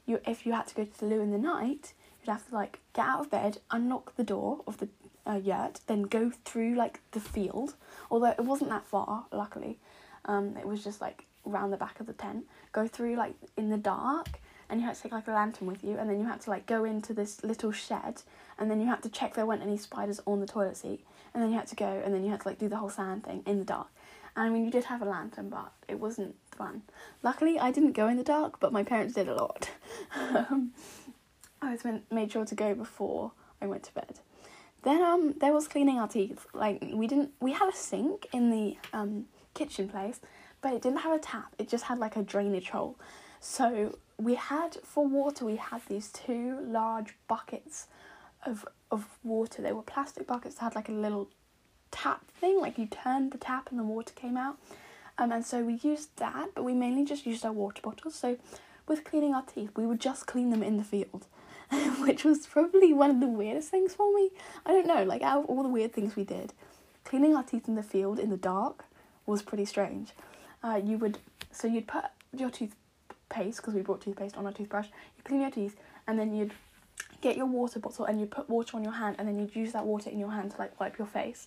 you 0.06 0.20
if 0.26 0.46
you 0.46 0.52
had 0.52 0.66
to 0.68 0.74
go 0.74 0.84
to 0.84 1.00
the 1.00 1.06
loo 1.06 1.20
in 1.20 1.32
the 1.32 1.38
night, 1.38 1.92
you'd 2.20 2.32
have 2.32 2.48
to 2.48 2.54
like 2.54 2.78
get 2.92 3.06
out 3.06 3.20
of 3.20 3.30
bed, 3.30 3.58
unlock 3.70 4.16
the 4.16 4.24
door 4.24 4.60
of 4.66 4.78
the 4.78 4.88
uh, 5.26 5.40
yurt, 5.42 5.80
then 5.86 6.02
go 6.02 6.30
through 6.44 6.74
like 6.74 7.00
the 7.12 7.20
field. 7.20 7.74
Although 8.10 8.30
it 8.30 8.44
wasn't 8.44 8.70
that 8.70 8.86
far, 8.86 9.26
luckily, 9.32 9.78
um, 10.26 10.56
it 10.56 10.66
was 10.66 10.84
just 10.84 11.00
like 11.00 11.24
round 11.44 11.72
the 11.72 11.76
back 11.76 12.00
of 12.00 12.06
the 12.06 12.12
tent. 12.12 12.44
Go 12.72 12.86
through 12.86 13.16
like 13.16 13.34
in 13.56 13.70
the 13.70 13.76
dark, 13.76 14.28
and 14.68 14.80
you 14.80 14.86
had 14.86 14.96
to 14.96 15.02
take 15.02 15.12
like 15.12 15.28
a 15.28 15.32
lantern 15.32 15.66
with 15.66 15.82
you, 15.82 15.96
and 15.98 16.08
then 16.08 16.18
you 16.18 16.26
had 16.26 16.40
to 16.42 16.50
like 16.50 16.66
go 16.66 16.84
into 16.84 17.12
this 17.12 17.42
little 17.42 17.72
shed, 17.72 18.22
and 18.58 18.70
then 18.70 18.80
you 18.80 18.86
had 18.86 19.02
to 19.02 19.08
check 19.08 19.34
there 19.34 19.46
weren't 19.46 19.62
any 19.62 19.76
spiders 19.76 20.20
on 20.26 20.40
the 20.40 20.46
toilet 20.46 20.76
seat, 20.76 21.04
and 21.32 21.42
then 21.42 21.50
you 21.50 21.56
had 21.56 21.66
to 21.68 21.76
go, 21.76 22.02
and 22.04 22.14
then 22.14 22.24
you 22.24 22.30
had 22.30 22.40
to 22.40 22.48
like 22.48 22.58
do 22.58 22.68
the 22.68 22.76
whole 22.76 22.90
sand 22.90 23.24
thing 23.24 23.42
in 23.46 23.58
the 23.58 23.64
dark. 23.64 23.88
And 24.36 24.46
I 24.46 24.50
mean, 24.50 24.64
you 24.64 24.70
did 24.70 24.84
have 24.84 25.00
a 25.00 25.04
lantern, 25.04 25.48
but 25.48 25.72
it 25.86 26.00
wasn't 26.00 26.34
fun. 26.54 26.82
Luckily, 27.22 27.58
I 27.58 27.70
didn't 27.70 27.92
go 27.92 28.08
in 28.08 28.16
the 28.16 28.24
dark, 28.24 28.60
but 28.60 28.72
my 28.72 28.82
parents 28.82 29.14
did 29.14 29.28
a 29.28 29.34
lot. 29.34 29.70
um, 30.16 30.72
I 31.60 31.72
was 31.72 31.82
made 32.10 32.32
sure 32.32 32.44
to 32.44 32.54
go 32.54 32.74
before 32.74 33.32
I 33.60 33.66
went 33.66 33.84
to 33.84 33.94
bed. 33.94 34.20
Then 34.82 35.02
um, 35.02 35.34
there 35.40 35.52
was 35.52 35.66
cleaning 35.66 35.98
our 35.98 36.08
teeth. 36.08 36.46
Like 36.52 36.84
we 36.92 37.06
didn't, 37.06 37.30
we 37.40 37.52
had 37.52 37.68
a 37.68 37.76
sink 37.76 38.26
in 38.32 38.50
the 38.50 38.76
um 38.92 39.26
kitchen 39.54 39.88
place, 39.88 40.20
but 40.60 40.74
it 40.74 40.82
didn't 40.82 40.98
have 40.98 41.12
a 41.12 41.18
tap. 41.18 41.54
It 41.58 41.68
just 41.68 41.84
had 41.84 41.98
like 41.98 42.16
a 42.16 42.22
drainage 42.22 42.70
hole. 42.70 42.98
So 43.40 43.98
we 44.18 44.34
had 44.34 44.76
for 44.82 45.06
water, 45.06 45.44
we 45.44 45.56
had 45.56 45.82
these 45.88 46.10
two 46.10 46.58
large 46.66 47.14
buckets 47.28 47.86
of 48.44 48.66
of 48.90 49.06
water. 49.22 49.62
They 49.62 49.72
were 49.72 49.82
plastic 49.82 50.26
buckets 50.26 50.56
that 50.56 50.62
had 50.62 50.74
like 50.74 50.88
a 50.88 50.92
little 50.92 51.28
tap 51.90 52.30
thing, 52.40 52.60
like 52.60 52.78
you 52.78 52.86
turned 52.86 53.32
the 53.32 53.38
tap 53.38 53.70
and 53.70 53.78
the 53.78 53.84
water 53.84 54.12
came 54.14 54.36
out. 54.36 54.58
Um, 55.18 55.32
and 55.32 55.46
so 55.46 55.62
we 55.62 55.74
used 55.74 56.16
that, 56.16 56.50
but 56.54 56.64
we 56.64 56.74
mainly 56.74 57.04
just 57.04 57.26
used 57.26 57.44
our 57.44 57.52
water 57.52 57.80
bottles. 57.82 58.14
So 58.14 58.36
with 58.88 59.04
cleaning 59.04 59.34
our 59.34 59.42
teeth, 59.42 59.70
we 59.76 59.86
would 59.86 60.00
just 60.00 60.26
clean 60.26 60.50
them 60.50 60.62
in 60.62 60.76
the 60.76 60.84
field, 60.84 61.26
which 62.00 62.24
was 62.24 62.46
probably 62.46 62.92
one 62.92 63.10
of 63.10 63.20
the 63.20 63.28
weirdest 63.28 63.70
things 63.70 63.94
for 63.94 64.12
me. 64.14 64.30
I 64.66 64.72
don't 64.72 64.86
know, 64.86 65.04
like 65.04 65.22
out 65.22 65.44
of 65.44 65.46
all 65.46 65.62
the 65.62 65.68
weird 65.68 65.92
things 65.92 66.16
we 66.16 66.24
did, 66.24 66.52
cleaning 67.04 67.36
our 67.36 67.42
teeth 67.42 67.68
in 67.68 67.74
the 67.74 67.82
field 67.82 68.18
in 68.18 68.30
the 68.30 68.36
dark 68.36 68.84
was 69.26 69.42
pretty 69.42 69.64
strange. 69.64 70.10
Uh, 70.62 70.80
you 70.82 70.98
would 70.98 71.18
so 71.52 71.68
you'd 71.68 71.86
put 71.86 72.04
your 72.36 72.50
toothpaste 72.50 73.58
because 73.58 73.74
we 73.74 73.80
brought 73.82 74.00
toothpaste 74.00 74.36
on 74.36 74.46
our 74.46 74.52
toothbrush. 74.52 74.86
You 75.16 75.22
clean 75.22 75.40
your 75.40 75.50
teeth, 75.50 75.76
and 76.06 76.18
then 76.18 76.34
you'd 76.34 76.52
get 77.20 77.36
your 77.36 77.46
water 77.46 77.78
bottle 77.78 78.04
and 78.04 78.20
you'd 78.20 78.30
put 78.30 78.50
water 78.50 78.76
on 78.76 78.82
your 78.82 78.92
hand, 78.92 79.16
and 79.18 79.28
then 79.28 79.38
you'd 79.38 79.54
use 79.54 79.72
that 79.72 79.84
water 79.84 80.10
in 80.10 80.18
your 80.18 80.30
hand 80.32 80.50
to 80.52 80.58
like 80.58 80.78
wipe 80.80 80.98
your 80.98 81.06
face. 81.06 81.46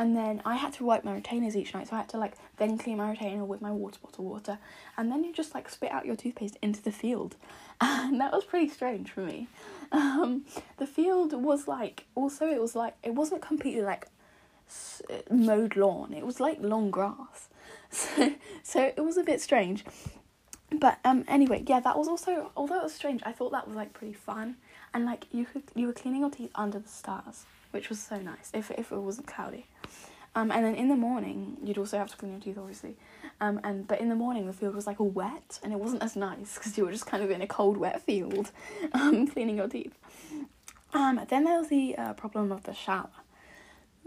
And 0.00 0.16
then 0.16 0.40
I 0.46 0.56
had 0.56 0.72
to 0.74 0.84
wipe 0.84 1.04
my 1.04 1.12
retainers 1.12 1.54
each 1.54 1.74
night, 1.74 1.88
so 1.88 1.94
I 1.94 1.98
had 1.98 2.08
to 2.08 2.16
like 2.16 2.32
then 2.56 2.78
clean 2.78 2.96
my 2.96 3.10
retainer 3.10 3.44
with 3.44 3.60
my 3.60 3.70
water 3.70 3.98
bottle 4.02 4.24
water, 4.24 4.56
and 4.96 5.12
then 5.12 5.24
you 5.24 5.30
just 5.30 5.54
like 5.54 5.68
spit 5.68 5.92
out 5.92 6.06
your 6.06 6.16
toothpaste 6.16 6.56
into 6.62 6.80
the 6.80 6.90
field, 6.90 7.36
and 7.82 8.18
that 8.18 8.32
was 8.32 8.44
pretty 8.44 8.70
strange 8.70 9.10
for 9.10 9.20
me. 9.20 9.46
Um, 9.92 10.44
the 10.76 10.86
field 10.86 11.32
was 11.32 11.66
like 11.66 12.04
also 12.14 12.46
it 12.46 12.60
was 12.62 12.76
like 12.76 12.94
it 13.02 13.12
wasn't 13.12 13.42
completely 13.42 13.82
like 13.82 14.06
mowed 15.28 15.76
lawn; 15.76 16.14
it 16.14 16.24
was 16.24 16.38
like 16.38 16.58
long 16.60 16.90
grass, 16.92 17.48
so 17.90 18.32
so 18.62 18.80
it 18.96 19.04
was 19.04 19.18
a 19.18 19.24
bit 19.24 19.42
strange. 19.42 19.84
But 20.72 20.98
um, 21.04 21.24
anyway, 21.26 21.64
yeah, 21.66 21.80
that 21.80 21.98
was 21.98 22.06
also 22.06 22.52
although 22.56 22.78
it 22.78 22.84
was 22.84 22.94
strange, 22.94 23.20
I 23.26 23.32
thought 23.32 23.50
that 23.50 23.66
was 23.66 23.76
like 23.76 23.92
pretty 23.92 24.14
fun, 24.14 24.56
and 24.94 25.04
like 25.04 25.26
you 25.32 25.44
could 25.44 25.64
you 25.74 25.88
were 25.88 25.92
cleaning 25.92 26.20
your 26.20 26.30
teeth 26.30 26.52
under 26.54 26.78
the 26.78 26.88
stars 26.88 27.44
which 27.70 27.88
was 27.88 28.00
so 28.00 28.16
nice 28.18 28.50
if 28.52 28.70
if 28.72 28.92
it 28.92 28.98
wasn't 28.98 29.26
cloudy. 29.26 29.66
Um, 30.34 30.52
and 30.52 30.64
then 30.64 30.74
in 30.76 30.88
the 30.88 30.96
morning, 30.96 31.56
you'd 31.64 31.78
also 31.78 31.98
have 31.98 32.08
to 32.10 32.16
clean 32.16 32.32
your 32.32 32.40
teeth, 32.40 32.58
obviously. 32.58 32.96
Um, 33.40 33.60
and 33.64 33.86
but 33.86 34.00
in 34.00 34.08
the 34.08 34.14
morning, 34.14 34.46
the 34.46 34.52
field 34.52 34.74
was 34.74 34.86
like 34.86 35.00
all 35.00 35.08
wet, 35.08 35.58
and 35.62 35.72
it 35.72 35.80
wasn't 35.80 36.02
as 36.02 36.14
nice 36.14 36.54
because 36.54 36.78
you 36.78 36.84
were 36.84 36.92
just 36.92 37.06
kind 37.06 37.22
of 37.22 37.30
in 37.30 37.42
a 37.42 37.46
cold, 37.46 37.76
wet 37.76 38.00
field, 38.02 38.52
um, 38.92 39.26
cleaning 39.26 39.56
your 39.56 39.68
teeth. 39.68 39.98
Um, 40.92 41.20
then 41.28 41.44
there 41.44 41.58
was 41.58 41.68
the 41.68 41.96
uh, 41.96 42.12
problem 42.14 42.52
of 42.52 42.64
the 42.64 42.74
shower. 42.74 43.10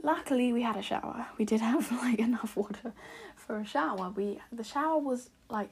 Luckily, 0.01 0.53
we 0.53 0.61
had 0.61 0.77
a 0.77 0.81
shower. 0.81 1.27
We 1.37 1.45
did 1.45 1.61
have 1.61 1.91
like 2.03 2.19
enough 2.19 2.55
water 2.55 2.93
for 3.35 3.57
a 3.57 3.65
shower. 3.65 4.09
We 4.15 4.39
the 4.51 4.63
shower 4.63 4.99
was 4.99 5.29
like 5.49 5.69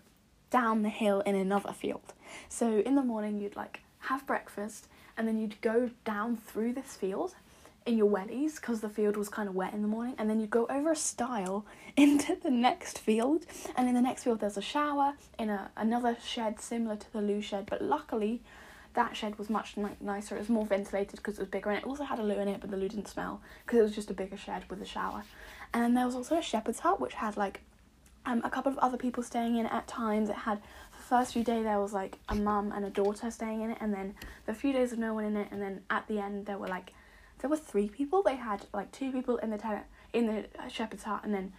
down 0.50 0.82
the 0.82 0.90
hill 0.90 1.22
in 1.22 1.36
another 1.36 1.72
field. 1.72 2.14
So 2.50 2.80
in 2.80 2.96
the 2.96 3.04
morning, 3.04 3.40
you'd 3.40 3.56
like 3.56 3.82
have 4.00 4.28
breakfast, 4.28 4.88
and 5.16 5.28
then 5.28 5.40
you'd 5.40 5.62
go 5.62 5.92
down 6.04 6.36
through 6.36 6.74
this 6.74 6.96
field 6.96 7.36
in 7.86 7.98
your 7.98 8.10
wellies 8.10 8.56
because 8.56 8.82
the 8.82 8.90
field 8.90 9.18
was 9.18 9.30
kind 9.30 9.50
of 9.50 9.56
wet 9.56 9.74
in 9.74 9.82
the 9.82 9.88
morning, 9.88 10.16
and 10.18 10.30
then 10.30 10.40
you 10.40 10.48
go 10.48 10.66
over 10.68 10.92
a 10.92 10.96
stile 10.96 11.66
into 11.98 12.36
the 12.36 12.52
next 12.52 13.00
field, 13.00 13.46
and 13.76 13.88
in 13.88 13.96
the 13.96 14.02
next 14.02 14.24
field 14.24 14.40
there's 14.40 14.58
a 14.58 14.62
shower 14.62 15.14
in 15.40 15.50
a 15.50 15.72
another 15.76 16.18
shed 16.24 16.60
similar 16.60 16.96
to 16.96 17.12
the 17.14 17.22
loo 17.22 17.42
shed, 17.42 17.66
but 17.70 17.82
luckily 17.82 18.42
that 18.94 19.16
shed 19.16 19.38
was 19.38 19.50
much 19.50 19.78
ni- 19.78 19.90
nicer. 20.02 20.36
It 20.36 20.40
was 20.40 20.50
more 20.50 20.66
ventilated 20.66 21.18
because 21.18 21.36
it 21.36 21.42
was 21.42 21.50
bigger, 21.50 21.70
and 21.70 21.80
it 21.80 21.86
also 21.86 22.04
had 22.04 22.20
a 22.20 22.24
loo 22.24 22.40
in 22.40 22.48
it, 22.48 22.62
but 22.62 22.72
the 22.72 22.78
loo 22.78 22.90
didn't 22.90 23.08
smell 23.08 23.42
because 23.66 23.80
it 23.80 23.84
was 23.84 23.96
just 23.96 24.12
a 24.12 24.14
bigger 24.14 24.38
shed 24.38 24.64
with 24.70 24.82
a 24.82 24.86
shower. 24.86 25.24
And 25.74 25.84
then 25.84 25.94
there 25.94 26.06
was 26.06 26.16
also 26.16 26.38
a 26.38 26.42
shepherd's 26.42 26.80
hut 26.80 27.00
which 27.00 27.14
had 27.14 27.38
like 27.38 27.62
um, 28.26 28.42
a 28.44 28.50
couple 28.50 28.72
of 28.72 28.78
other 28.80 28.98
people 28.98 29.24
staying 29.24 29.56
in 29.56 29.66
at 29.66 29.88
times. 29.88 30.30
It 30.30 30.36
had 30.36 30.58
the 30.58 31.04
first 31.04 31.34
few 31.34 31.44
days 31.44 31.64
there 31.64 31.80
was 31.80 31.94
like 31.94 32.18
a 32.30 32.36
mum 32.36 32.72
and 32.76 32.86
a 32.86 32.90
daughter 32.90 33.32
staying 33.32 33.62
in 33.62 33.72
it, 33.72 33.78
and 33.80 33.94
then 33.94 34.14
the 34.46 34.54
few 34.54 34.74
days 34.74 34.92
of 34.92 35.00
no 35.00 35.14
one 35.14 35.24
in 35.24 35.38
it, 35.38 35.48
and 35.52 35.62
then 35.62 35.82
at 35.90 36.08
the 36.08 36.20
end 36.20 36.46
there 36.46 36.58
were 36.58 36.68
like 36.68 36.94
there 37.42 37.50
were 37.50 37.58
three 37.58 37.90
people. 37.90 38.22
They 38.24 38.36
had 38.36 38.66
like 38.74 38.92
two 38.92 39.12
people 39.12 39.38
in 39.38 39.50
the 39.50 39.58
tent 39.58 39.84
in 40.14 40.28
the 40.28 40.46
shepherd's 40.70 41.04
hut, 41.04 41.22
and 41.24 41.34
then 41.34 41.54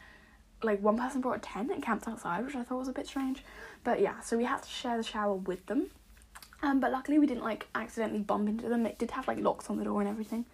like 0.63 0.81
one 0.81 0.97
person 0.97 1.21
brought 1.21 1.39
a 1.39 1.41
tent 1.41 1.71
and 1.71 1.83
camped 1.83 2.09
outside, 2.09 2.45
which 2.45 2.55
I 2.55 2.63
thought 2.63 2.79
was 2.79 2.89
a 2.89 2.93
bit 2.93 3.07
strange. 3.07 3.43
But 3.85 4.01
yeah, 4.01 4.21
so 4.21 4.37
we 4.37 4.45
had 4.45 4.63
to 4.63 4.69
share 4.69 4.97
the 4.97 5.03
shower 5.03 5.35
with 5.35 5.67
them. 5.67 5.91
Um, 6.63 6.79
but 6.79 6.93
luckily 6.93 7.19
we 7.19 7.27
didn't 7.27 7.43
like 7.43 7.67
accidentally 7.75 8.21
bump 8.21 8.49
into 8.49 8.69
them. 8.69 8.87
It 8.87 8.99
did 8.99 9.11
have 9.11 9.27
like 9.27 9.39
locks 9.39 9.69
on 9.69 9.79
the 9.79 9.85
door 9.85 10.01
and 10.01 10.09
everything. 10.09 10.45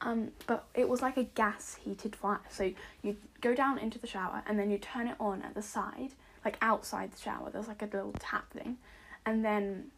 Um, 0.00 0.32
but 0.46 0.64
it 0.74 0.88
was 0.88 1.02
like 1.02 1.16
a 1.16 1.24
gas 1.24 1.76
heated 1.84 2.16
fire. 2.16 2.40
So 2.48 2.72
you 3.02 3.16
go 3.40 3.54
down 3.54 3.78
into 3.78 3.98
the 3.98 4.06
shower 4.06 4.42
and 4.46 4.58
then 4.58 4.70
you 4.70 4.78
turn 4.78 5.06
it 5.06 5.16
on 5.20 5.42
at 5.42 5.54
the 5.54 5.62
side, 5.62 6.12
like 6.44 6.56
outside 6.62 7.12
the 7.12 7.20
shower. 7.20 7.50
There's 7.50 7.68
like 7.68 7.82
a 7.82 7.86
little 7.86 8.14
tap 8.18 8.50
thing, 8.52 8.78
and 9.26 9.44
then 9.44 9.90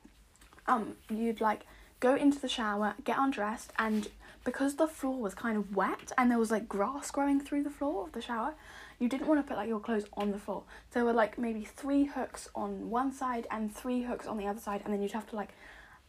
um 0.66 0.96
you'd 1.08 1.40
like 1.40 1.64
go 2.00 2.16
into 2.16 2.40
the 2.40 2.48
shower, 2.48 2.94
get 3.04 3.16
undressed, 3.18 3.72
and 3.78 4.08
because 4.44 4.76
the 4.76 4.86
floor 4.86 5.18
was 5.18 5.34
kind 5.34 5.56
of 5.56 5.74
wet 5.74 6.12
and 6.16 6.30
there 6.30 6.38
was 6.38 6.50
like 6.50 6.68
grass 6.68 7.10
growing 7.10 7.40
through 7.40 7.62
the 7.62 7.70
floor 7.70 8.04
of 8.04 8.12
the 8.12 8.20
shower, 8.20 8.54
you 8.98 9.08
didn't 9.08 9.26
want 9.26 9.40
to 9.40 9.48
put 9.48 9.56
like 9.56 9.68
your 9.68 9.80
clothes 9.80 10.06
on 10.14 10.30
the 10.30 10.38
floor. 10.38 10.62
There 10.92 11.04
were 11.04 11.12
like 11.12 11.38
maybe 11.38 11.64
three 11.64 12.04
hooks 12.04 12.48
on 12.54 12.90
one 12.90 13.12
side 13.12 13.46
and 13.50 13.74
three 13.74 14.02
hooks 14.02 14.26
on 14.26 14.36
the 14.36 14.46
other 14.46 14.60
side, 14.60 14.82
and 14.84 14.92
then 14.92 15.02
you'd 15.02 15.12
have 15.12 15.28
to 15.30 15.36
like 15.36 15.50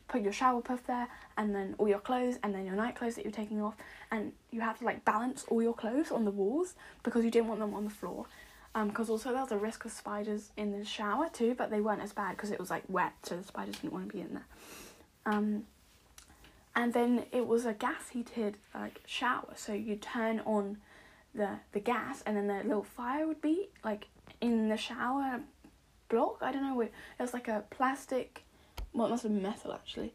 put 0.08 0.22
your 0.22 0.34
shower 0.34 0.62
puff 0.62 0.86
there, 0.86 1.08
and 1.38 1.56
then 1.56 1.74
all 1.78 1.88
your 1.88 2.00
clothes, 2.00 2.38
and 2.44 2.54
then 2.54 2.66
your 2.66 2.76
night 2.76 2.96
clothes 2.96 3.16
that 3.16 3.26
you're 3.26 3.32
taking 3.32 3.62
off, 3.62 3.76
and 4.12 4.34
you 4.52 4.62
have 4.62 4.78
to 4.80 4.86
like 4.86 5.04
balance 5.04 5.46
all 5.48 5.62
your 5.62 5.74
clothes 5.74 6.12
on 6.12 6.26
the 6.26 6.32
walls 6.32 6.76
because 7.02 7.26
you 7.26 7.32
didn't 7.32 7.48
want 7.48 7.60
them 7.60 7.74
on 7.74 7.86
the 7.86 7.90
floor. 7.90 8.26
Um, 8.76 8.90
because 8.90 9.10
also 9.10 9.32
there 9.32 9.42
was 9.42 9.54
a 9.54 9.58
risk 9.58 9.86
of 9.86 9.92
spiders 9.92 10.52
in 10.58 10.78
the 10.78 10.84
shower 10.84 11.30
too, 11.32 11.56
but 11.58 11.72
they 11.72 11.80
weren't 11.80 12.02
as 12.02 12.12
bad 12.12 12.32
because 12.36 12.52
it 12.52 12.60
was 12.60 12.70
like 12.70 12.84
wet, 12.90 13.14
so 13.24 13.38
the 13.38 13.44
spiders 13.44 13.78
didn't 13.78 13.94
want 13.94 14.10
to 14.10 14.14
be 14.14 14.22
in 14.22 14.34
there. 14.34 14.46
Um, 15.26 15.64
and 16.76 16.94
then 16.94 17.26
it 17.32 17.48
was 17.48 17.66
a 17.66 17.74
gas 17.74 18.10
heated 18.10 18.58
like 18.74 19.02
shower, 19.06 19.54
so 19.56 19.74
you 19.74 19.96
turn 19.96 20.42
on 20.46 20.78
the 21.34 21.50
the 21.72 21.80
gas, 21.80 22.22
and 22.26 22.36
then 22.36 22.48
the 22.48 22.64
little 22.64 22.84
fire 22.84 23.28
would 23.28 23.42
be 23.42 23.70
like 23.84 24.08
in 24.42 24.70
the 24.70 24.78
shower 24.78 25.42
block. 26.10 26.38
I 26.42 26.52
don't 26.52 26.64
know. 26.64 26.76
where 26.76 26.88
It 26.88 27.22
was 27.22 27.34
like 27.34 27.48
a 27.48 27.64
plastic. 27.70 28.44
Well, 28.94 29.08
it 29.08 29.10
must 29.10 29.24
have 29.24 29.32
been 29.32 29.42
metal 29.42 29.74
actually. 29.74 30.14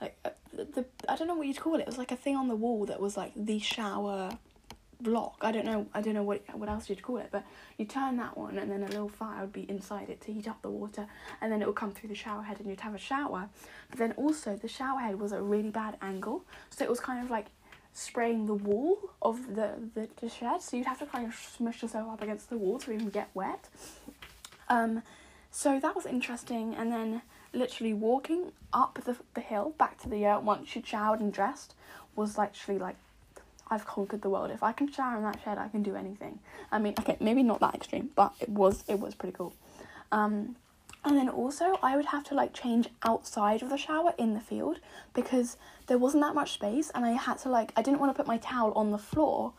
Like 0.00 0.16
uh, 0.24 0.30
the, 0.52 0.64
the 0.64 0.84
I 1.08 1.16
don't 1.16 1.28
know 1.28 1.34
what 1.34 1.46
you'd 1.46 1.60
call 1.60 1.74
it. 1.76 1.80
It 1.80 1.86
was 1.86 1.98
like 1.98 2.12
a 2.12 2.16
thing 2.16 2.36
on 2.36 2.48
the 2.48 2.56
wall 2.56 2.86
that 2.86 3.00
was 3.00 3.16
like 3.16 3.32
the 3.36 3.58
shower 3.58 4.38
block. 5.02 5.36
I 5.40 5.52
don't 5.52 5.64
know. 5.64 5.86
I 5.94 6.00
don't 6.00 6.14
know 6.14 6.22
what 6.22 6.42
what 6.54 6.68
else 6.68 6.88
you'd 6.88 7.02
call 7.02 7.18
it. 7.18 7.28
But 7.30 7.44
you 7.76 7.84
turn 7.84 8.16
that 8.18 8.36
one, 8.36 8.58
and 8.58 8.70
then 8.70 8.82
a 8.82 8.88
little 8.88 9.08
fire 9.08 9.40
would 9.42 9.52
be 9.52 9.68
inside 9.68 10.08
it 10.10 10.20
to 10.22 10.32
heat 10.32 10.48
up 10.48 10.62
the 10.62 10.70
water, 10.70 11.06
and 11.40 11.52
then 11.52 11.62
it 11.62 11.66
would 11.66 11.76
come 11.76 11.92
through 11.92 12.08
the 12.08 12.14
shower 12.14 12.42
head, 12.42 12.60
and 12.60 12.68
you'd 12.68 12.80
have 12.80 12.94
a 12.94 12.98
shower. 12.98 13.48
But 13.88 13.98
then 13.98 14.12
also 14.12 14.56
the 14.56 14.68
shower 14.68 15.00
head 15.00 15.18
was 15.18 15.32
at 15.32 15.40
a 15.40 15.42
really 15.42 15.70
bad 15.70 15.96
angle, 16.02 16.44
so 16.70 16.84
it 16.84 16.90
was 16.90 17.00
kind 17.00 17.22
of 17.24 17.30
like 17.30 17.46
spraying 17.92 18.46
the 18.46 18.54
wall 18.54 18.98
of 19.20 19.56
the, 19.56 19.74
the, 19.94 20.08
the 20.20 20.28
shed, 20.28 20.62
so 20.62 20.76
you'd 20.76 20.86
have 20.86 21.00
to 21.00 21.06
kind 21.06 21.26
of 21.26 21.34
smush 21.34 21.82
yourself 21.82 22.08
up 22.08 22.22
against 22.22 22.48
the 22.48 22.56
wall 22.56 22.78
to 22.78 22.92
even 22.92 23.08
get 23.08 23.28
wet. 23.34 23.68
Um, 24.68 25.02
so 25.50 25.80
that 25.80 25.96
was 25.96 26.06
interesting, 26.06 26.74
and 26.74 26.92
then 26.92 27.22
literally 27.52 27.92
walking 27.92 28.52
up 28.72 29.00
the, 29.04 29.16
the 29.34 29.40
hill 29.40 29.74
back 29.76 29.98
to 30.00 30.08
the 30.08 30.18
yurt 30.18 30.42
once 30.42 30.74
you'd 30.76 30.86
showered 30.86 31.20
and 31.20 31.32
dressed 31.32 31.74
was 32.14 32.38
literally 32.38 32.78
like 32.78 32.96
I've 33.70 33.86
conquered 33.86 34.22
the 34.22 34.30
world. 34.30 34.50
If 34.50 34.62
I 34.62 34.72
can 34.72 34.90
shower 34.90 35.16
in 35.16 35.22
that 35.22 35.38
shed, 35.44 35.56
I 35.58 35.68
can 35.68 35.82
do 35.82 35.94
anything. 35.94 36.40
I 36.72 36.78
mean, 36.78 36.94
okay, 36.98 37.16
maybe 37.20 37.42
not 37.42 37.60
that 37.60 37.74
extreme, 37.74 38.10
but 38.14 38.32
it 38.40 38.48
was 38.48 38.84
it 38.88 38.98
was 38.98 39.14
pretty 39.14 39.36
cool. 39.36 39.54
Um, 40.10 40.56
and 41.04 41.16
then 41.16 41.28
also, 41.28 41.78
I 41.82 41.96
would 41.96 42.06
have 42.06 42.24
to 42.24 42.34
like 42.34 42.52
change 42.52 42.88
outside 43.02 43.62
of 43.62 43.70
the 43.70 43.78
shower 43.78 44.12
in 44.18 44.34
the 44.34 44.40
field 44.40 44.80
because 45.14 45.56
there 45.86 45.96
wasn't 45.96 46.22
that 46.24 46.34
much 46.34 46.52
space, 46.52 46.90
and 46.94 47.06
I 47.06 47.12
had 47.12 47.38
to 47.38 47.48
like 47.48 47.72
I 47.76 47.82
didn't 47.82 48.00
want 48.00 48.14
to 48.14 48.16
put 48.16 48.26
my 48.26 48.38
towel 48.38 48.72
on 48.74 48.90
the 48.90 48.98
floor 48.98 49.52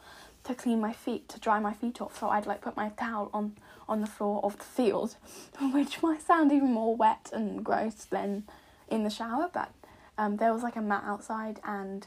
to 0.44 0.56
clean 0.56 0.80
my 0.82 0.92
feet 0.92 1.30
to 1.30 1.40
dry 1.40 1.60
my 1.60 1.74
feet 1.74 2.02
off, 2.02 2.20
so 2.20 2.30
I'd 2.30 2.46
like 2.46 2.62
put 2.62 2.76
my 2.76 2.90
towel 2.90 3.30
on 3.34 3.56
on 3.88 4.02
the 4.02 4.08
floor 4.08 4.44
of 4.44 4.58
the 4.58 4.64
field, 4.64 5.16
which 5.74 6.04
might 6.04 6.22
sound 6.22 6.52
even 6.52 6.72
more 6.72 6.96
wet 6.96 7.30
and 7.34 7.64
gross 7.64 8.06
than 8.06 8.44
in 8.90 9.04
the 9.04 9.10
shower. 9.10 9.50
But 9.52 9.72
um, 10.18 10.38
there 10.38 10.54
was 10.54 10.64
like 10.64 10.76
a 10.76 10.82
mat 10.82 11.04
outside, 11.06 11.60
and 11.64 12.06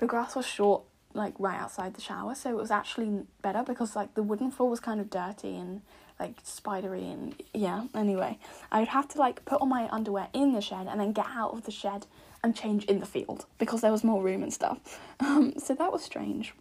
the 0.00 0.06
grass 0.06 0.34
was 0.34 0.46
short 0.46 0.82
like 1.16 1.34
right 1.38 1.58
outside 1.58 1.94
the 1.94 2.00
shower, 2.00 2.34
so 2.34 2.50
it 2.50 2.56
was 2.56 2.70
actually 2.70 3.22
better 3.42 3.62
because 3.62 3.96
like 3.96 4.14
the 4.14 4.22
wooden 4.22 4.50
floor 4.50 4.70
was 4.70 4.80
kind 4.80 5.00
of 5.00 5.10
dirty 5.10 5.56
and 5.56 5.82
like 6.20 6.36
spidery 6.42 7.08
and 7.08 7.34
yeah. 7.52 7.84
Anyway, 7.94 8.38
I 8.70 8.80
would 8.80 8.88
have 8.88 9.08
to 9.08 9.18
like 9.18 9.44
put 9.44 9.60
on 9.60 9.68
my 9.68 9.88
underwear 9.90 10.28
in 10.32 10.52
the 10.52 10.60
shed 10.60 10.86
and 10.86 11.00
then 11.00 11.12
get 11.12 11.26
out 11.28 11.52
of 11.52 11.64
the 11.64 11.70
shed 11.70 12.06
and 12.42 12.54
change 12.54 12.84
in 12.84 13.00
the 13.00 13.06
field 13.06 13.46
because 13.58 13.80
there 13.80 13.92
was 13.92 14.04
more 14.04 14.22
room 14.22 14.42
and 14.42 14.52
stuff. 14.52 14.78
Um, 15.18 15.54
so 15.58 15.74
that 15.74 15.90
was 15.90 16.02
strange. 16.02 16.54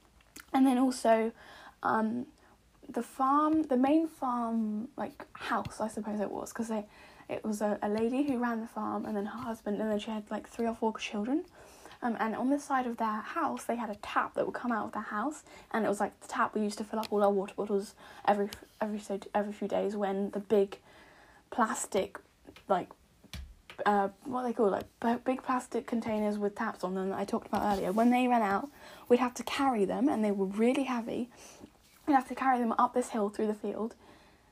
And 0.54 0.66
then 0.66 0.78
also, 0.78 1.34
um, 1.84 2.26
the 2.88 3.04
farm, 3.04 3.64
the 3.64 3.76
main 3.76 4.08
farm 4.08 4.88
like 4.96 5.26
house, 5.34 5.82
I 5.82 5.90
suppose 5.90 6.22
it 6.22 6.32
was, 6.32 6.54
because 6.54 6.70
they, 6.70 6.86
it 7.30 7.44
was 7.44 7.62
a, 7.62 7.78
a 7.82 7.90
lady 7.90 8.24
who 8.24 8.38
ran 8.38 8.62
the 8.62 8.68
farm 8.68 9.06
and 9.06 9.16
then 9.16 9.26
her 9.26 9.40
husband 9.40 9.82
and 9.82 9.92
then 9.92 10.00
she 10.00 10.10
had 10.12 10.24
like 10.32 10.48
three 10.48 10.68
or 10.68 10.76
four 10.76 10.94
children. 10.98 11.44
Um, 12.02 12.18
and 12.20 12.36
on 12.36 12.50
the 12.50 12.60
side 12.60 12.86
of 12.88 12.98
their 12.98 13.08
house, 13.22 13.64
they 13.64 13.76
had 13.76 13.90
a 13.90 13.96
tap 13.96 14.36
that 14.36 14.46
would 14.46 14.56
come 14.56 14.72
out 14.72 14.86
of 14.86 14.92
their 14.92 15.02
house, 15.02 15.44
and 15.72 15.86
it 15.86 15.90
was 15.90 16.00
like 16.00 16.20
the 16.22 16.28
tap 16.28 16.54
we 16.54 16.62
used 16.62 16.78
to 16.78 16.84
fill 16.84 17.00
up 17.00 17.08
all 17.12 17.24
our 17.24 17.32
water 17.32 17.54
bottles 17.56 17.96
every 18.28 18.50
every 18.82 19.00
so 19.00 19.20
every 19.34 19.54
few 19.54 19.68
days 19.68 19.96
when 19.96 20.32
the 20.32 20.40
big 20.40 20.78
plastic 21.50 22.20
like 22.68 22.90
uh, 23.86 24.10
what 24.24 24.44
they 24.44 24.54
call 24.54 24.70
like 24.70 25.24
big 25.24 25.44
plastic 25.44 25.86
containers 25.86 26.38
with 26.38 26.56
taps 26.56 26.84
on 26.84 26.96
them 26.96 27.10
that 27.10 27.20
I 27.20 27.26
talked 27.26 27.48
about 27.48 27.74
earlier. 27.74 27.92
When 27.92 28.10
they 28.10 28.28
ran 28.28 28.42
out, 28.42 28.70
we'd 29.10 29.20
have 29.20 29.34
to 29.36 29.44
carry 29.44 29.86
them, 29.86 30.08
and 30.08 30.24
they 30.24 30.32
were 30.32 30.46
really 30.46 30.84
heavy. 30.84 31.30
We'd 32.08 32.14
have 32.14 32.28
to 32.28 32.36
carry 32.36 32.60
them 32.60 32.74
up 32.78 32.94
this 32.94 33.10
hill 33.10 33.30
through 33.30 33.48
the 33.48 33.56
field. 33.56 33.96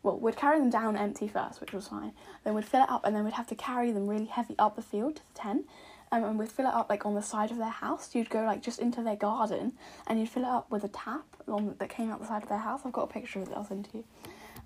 Well, 0.02 0.20
we'd 0.20 0.36
carry 0.36 0.60
them 0.60 0.70
down 0.70 0.98
empty 0.98 1.28
first, 1.28 1.62
which 1.62 1.72
was 1.72 1.88
fine. 1.88 2.12
Then 2.44 2.56
we'd 2.56 2.66
fill 2.66 2.84
it 2.84 2.90
up, 2.90 3.06
and 3.06 3.16
then 3.16 3.24
we'd 3.24 3.36
have 3.36 3.48
to 3.48 3.56
carry 3.56 3.92
them 3.92 4.08
really 4.08 4.26
heavy 4.26 4.56
up 4.60 4.76
the 4.76 4.82
field 4.82 5.18
to 5.18 5.22
the 5.34 5.40
tent 5.40 5.66
um, 6.14 6.24
and 6.26 6.38
we'd 6.38 6.52
fill 6.52 6.68
it 6.68 6.74
up 6.74 6.92
like 6.92 7.08
on 7.08 7.16
the 7.16 7.24
side 7.24 7.50
of 7.50 7.58
their 7.58 7.70
house. 7.70 8.14
You'd 8.14 8.30
go 8.30 8.44
like 8.44 8.62
just 8.62 8.78
into 8.78 9.02
their 9.02 9.16
garden 9.16 9.74
and 10.06 10.20
you'd 10.20 10.30
fill 10.30 10.44
it 10.44 10.50
up 10.50 10.70
with 10.70 10.84
a 10.84 10.88
tap 10.90 11.26
on 11.48 11.76
that 11.80 11.90
came 11.90 12.12
out 12.12 12.22
the 12.22 12.28
side 12.28 12.44
of 12.44 12.50
their 12.50 12.60
house. 12.60 12.82
I've 12.86 12.92
got 12.92 13.10
a 13.10 13.14
picture 13.14 13.40
of 13.40 13.50
it. 13.50 13.54
I'll 13.56 13.66
send 13.66 13.86
to 13.92 13.98
you. 13.98 14.04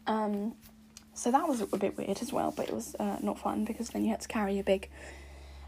Um, 0.08 0.56
so 1.14 1.32
that 1.32 1.48
was 1.48 1.62
a 1.62 1.78
bit 1.78 1.98
weird 1.98 2.22
as 2.22 2.34
well, 2.34 2.54
but 2.56 2.68
it 2.68 2.76
was 2.76 2.96
uh, 3.00 3.18
not 3.22 3.40
fun 3.40 3.64
because 3.64 3.90
then 3.92 4.04
you 4.04 4.10
had 4.12 4.20
to 4.20 4.28
carry 4.28 4.60
a 4.60 4.64
big 4.64 4.90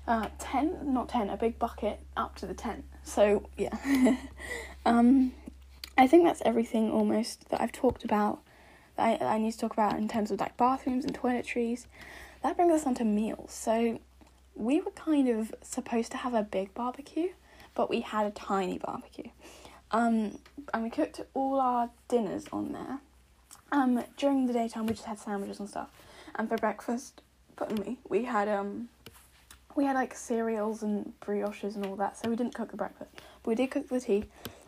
uh, 0.06 0.28
tent, 0.38 0.86
not 0.86 1.08
tent, 1.08 1.32
a 1.32 1.38
big 1.38 1.58
bucket 1.58 2.02
up 2.18 2.36
to 2.36 2.46
the 2.46 2.54
tent. 2.54 2.84
So 3.04 3.50
yeah, 3.56 3.78
um, 4.86 5.32
I 5.98 6.08
think 6.08 6.26
that's 6.26 6.42
everything 6.44 6.92
almost 6.92 7.50
that 7.52 7.62
I've 7.62 7.72
talked 7.72 8.04
about. 8.04 8.42
That 8.98 9.22
I, 9.22 9.36
I 9.36 9.38
need 9.38 9.54
to 9.54 9.58
talk 9.58 9.72
about 9.72 9.98
in 9.98 10.10
terms 10.10 10.30
of 10.30 10.42
like 10.42 10.58
bathrooms 10.58 11.06
and 11.06 11.18
toiletries. 11.18 11.86
That 12.44 12.58
brings 12.58 12.74
us 12.74 12.86
on 12.86 12.96
to 12.96 13.06
meals. 13.06 13.54
So 13.54 14.00
we 14.60 14.82
were 14.82 14.92
kind 14.92 15.30
of 15.30 15.54
supposed 15.62 16.12
to 16.12 16.18
have 16.18 16.34
a 16.34 16.44
big 16.44 16.74
barbecue, 16.74 17.30
but 17.76 17.90
we 17.90 18.02
had 18.02 18.26
a 18.26 18.32
tiny 18.32 18.78
barbecue. 18.78 19.30
Um, 19.92 20.38
and 20.74 20.84
we 20.84 20.90
cooked 20.90 21.22
all 21.34 21.60
our 21.60 21.90
dinners 22.10 22.46
on 22.52 22.74
there. 22.74 23.00
Um, 23.72 24.04
during 24.18 24.48
the 24.48 24.54
daytime, 24.54 24.86
we 24.86 24.94
just 24.94 25.06
had 25.06 25.18
sandwiches 25.18 25.60
and 25.60 25.70
stuff. 25.70 25.90
And 26.36 26.50
for 26.50 26.58
breakfast, 26.58 27.22
pardon 27.56 27.80
me, 27.80 27.98
we 28.08 28.26
had 28.26 28.48
um, 28.50 28.90
we 29.76 29.86
had 29.86 29.96
like 29.96 30.14
cereals 30.14 30.84
and 30.84 31.14
brioches 31.22 31.76
and 31.76 31.86
all 31.86 31.96
that. 31.96 32.18
So 32.18 32.30
we 32.30 32.36
didn't 32.36 32.54
cook 32.54 32.72
the 32.72 32.78
breakfast, 32.78 33.12
but 33.16 33.50
we 33.50 33.56
did 33.56 33.72
cook 33.72 33.88
the 33.88 34.02
tea. 34.02 34.26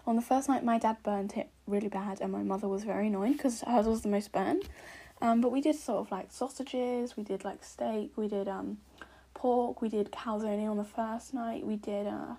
On 0.08 0.16
the 0.16 0.22
first 0.22 0.48
night, 0.48 0.64
my 0.64 0.80
dad 0.80 0.98
burnt 1.04 1.38
it 1.38 1.50
really 1.68 1.90
bad, 1.90 2.22
and 2.22 2.32
my 2.32 2.44
mother 2.44 2.68
was 2.68 2.84
very 2.84 3.08
annoyed 3.08 3.34
because 3.34 3.62
hers 3.62 3.86
was 3.86 4.02
the 4.02 4.10
most 4.10 4.32
burned. 4.32 4.64
Um, 5.22 5.42
but 5.42 5.52
we 5.52 5.62
did 5.62 5.76
sort 5.76 6.00
of 6.00 6.12
like 6.12 6.32
sausages, 6.32 7.16
we 7.16 7.24
did 7.24 7.44
like 7.44 7.64
steak, 7.64 8.14
we 8.16 8.28
did 8.28 8.48
um 8.48 8.78
pork. 9.42 9.82
We 9.82 9.90
did 9.90 10.12
calzone 10.12 10.70
on 10.70 10.78
the 10.78 10.84
first 10.84 11.34
night. 11.34 11.66
We 11.66 11.76
did 11.76 12.06
uh, 12.06 12.36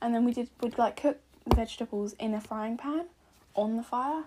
and 0.00 0.14
then 0.14 0.24
we 0.24 0.32
did 0.32 0.48
would 0.62 0.78
like 0.78 0.96
cook 0.96 1.18
vegetables 1.46 2.14
in 2.18 2.32
a 2.32 2.40
frying 2.40 2.78
pan 2.78 3.04
on 3.54 3.76
the 3.76 3.82
fire. 3.82 4.24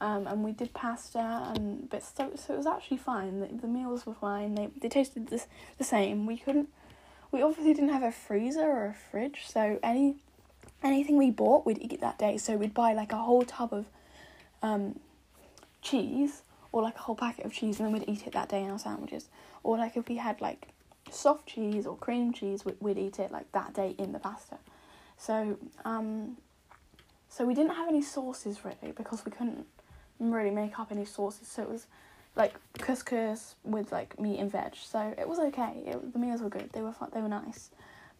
Um, 0.00 0.26
and 0.26 0.44
we 0.44 0.52
did 0.52 0.74
pasta 0.74 1.52
and 1.54 1.88
bits. 1.90 2.12
So, 2.16 2.32
so 2.36 2.54
it 2.54 2.56
was 2.56 2.66
actually 2.66 2.98
fine. 2.98 3.40
The, 3.40 3.46
the 3.46 3.66
meals 3.66 4.06
were 4.06 4.14
fine. 4.14 4.54
They 4.56 4.68
they 4.80 4.88
tasted 4.88 5.28
the 5.28 5.40
the 5.78 5.84
same. 5.84 6.26
We 6.26 6.36
couldn't. 6.36 6.68
We 7.30 7.42
obviously 7.42 7.74
didn't 7.74 7.90
have 7.90 8.02
a 8.02 8.12
freezer 8.12 8.68
or 8.76 8.86
a 8.86 8.94
fridge, 8.94 9.42
so 9.46 9.78
any 9.82 10.16
anything 10.82 11.16
we 11.16 11.30
bought 11.30 11.64
we'd 11.64 11.78
eat 11.80 12.00
that 12.00 12.18
day. 12.18 12.38
So 12.38 12.56
we'd 12.56 12.74
buy 12.74 12.92
like 12.92 13.12
a 13.12 13.18
whole 13.18 13.42
tub 13.42 13.72
of 13.72 13.86
um, 14.62 14.98
cheese 15.80 16.42
or 16.72 16.82
like 16.82 16.96
a 16.96 17.02
whole 17.02 17.16
packet 17.16 17.44
of 17.44 17.52
cheese, 17.52 17.78
and 17.78 17.86
then 17.86 17.92
we'd 17.92 18.08
eat 18.08 18.26
it 18.26 18.32
that 18.32 18.48
day 18.48 18.62
in 18.64 18.70
our 18.70 18.78
sandwiches. 18.78 19.28
Or 19.62 19.78
like 19.78 19.96
if 19.96 20.08
we 20.08 20.16
had 20.16 20.40
like 20.40 20.68
soft 21.12 21.46
cheese 21.46 21.86
or 21.86 21.96
cream 21.96 22.32
cheese, 22.32 22.64
we'd, 22.64 22.76
we'd 22.80 22.98
eat 22.98 23.18
it 23.18 23.30
like 23.30 23.50
that 23.52 23.74
day 23.74 23.94
in 23.98 24.12
the 24.12 24.18
pasta. 24.18 24.58
So, 25.16 25.58
um, 25.84 26.36
so 27.28 27.44
we 27.44 27.54
didn't 27.54 27.74
have 27.74 27.88
any 27.88 28.02
sauces 28.02 28.64
really 28.64 28.92
because 28.92 29.24
we 29.24 29.32
couldn't 29.32 29.66
really 30.20 30.50
make 30.50 30.78
up 30.78 30.90
any 30.90 31.04
sauces. 31.04 31.48
So 31.48 31.62
it 31.62 31.68
was 31.70 31.86
like 32.36 32.54
couscous 32.78 33.54
with 33.64 33.92
like 33.92 34.18
meat 34.18 34.38
and 34.38 34.50
veg. 34.50 34.74
So 34.76 35.14
it 35.18 35.28
was 35.28 35.38
okay. 35.38 35.82
It, 35.86 36.12
the 36.12 36.18
meals 36.18 36.40
were 36.40 36.48
good. 36.48 36.70
They 36.72 36.80
were 36.80 36.92
fun. 36.92 37.10
They 37.12 37.20
were 37.20 37.28
nice, 37.28 37.70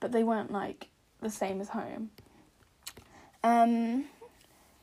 but 0.00 0.12
they 0.12 0.24
weren't 0.24 0.52
like 0.52 0.88
the 1.20 1.30
same 1.30 1.60
as 1.60 1.70
home. 1.70 2.10
Um, 3.44 4.06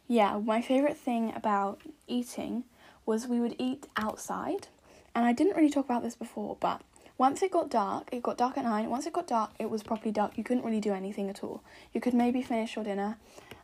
yeah, 0.07 0.37
my 0.37 0.61
favorite 0.61 0.97
thing 0.97 1.33
about 1.35 1.81
eating 2.07 2.63
was 3.05 3.27
we 3.27 3.39
would 3.39 3.55
eat 3.59 3.87
outside, 3.97 4.67
and 5.13 5.25
I 5.25 5.33
didn't 5.33 5.55
really 5.55 5.69
talk 5.69 5.85
about 5.85 6.03
this 6.03 6.15
before, 6.15 6.57
but 6.59 6.81
once 7.17 7.41
it 7.41 7.51
got 7.51 7.69
dark, 7.69 8.09
it 8.11 8.21
got 8.21 8.37
dark 8.37 8.57
at 8.57 8.65
night. 8.65 8.89
Once 8.89 9.05
it 9.05 9.13
got 9.13 9.27
dark, 9.27 9.51
it 9.57 9.69
was 9.69 9.83
properly 9.83 10.11
dark. 10.11 10.37
You 10.37 10.43
couldn't 10.43 10.65
really 10.65 10.81
do 10.81 10.93
anything 10.93 11.29
at 11.29 11.43
all. 11.43 11.63
You 11.93 12.01
could 12.01 12.13
maybe 12.13 12.41
finish 12.41 12.75
your 12.75 12.83
dinner 12.83 13.17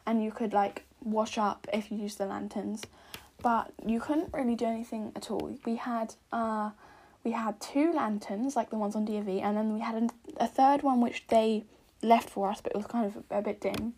and 0.06 0.24
you 0.24 0.32
could 0.32 0.54
like 0.54 0.84
wash 1.04 1.38
up 1.38 1.68
if 1.74 1.92
you 1.92 1.98
used 1.98 2.18
the 2.18 2.26
lanterns, 2.26 2.84
but 3.42 3.74
you 3.86 4.00
couldn't 4.00 4.34
really 4.34 4.56
do 4.56 4.66
anything 4.66 5.12
at 5.16 5.30
all. 5.30 5.58
We 5.66 5.76
had 5.76 6.16
uh 6.32 6.72
we 7.24 7.32
had 7.32 7.60
two 7.60 7.92
lanterns 7.92 8.56
like 8.56 8.70
the 8.70 8.78
ones 8.78 8.96
on 8.96 9.06
DV 9.06 9.42
and 9.42 9.58
then 9.58 9.74
we 9.74 9.82
had 9.82 9.96
a, 9.96 10.44
a 10.44 10.48
third 10.48 10.82
one 10.82 11.02
which 11.02 11.28
they 11.28 11.66
left 12.02 12.30
for 12.30 12.50
us 12.50 12.62
but 12.62 12.72
it 12.72 12.78
was 12.78 12.88
kind 12.88 13.06
of 13.06 13.24
a, 13.30 13.40
a 13.40 13.42
bit 13.42 13.60
dim. 13.60 13.94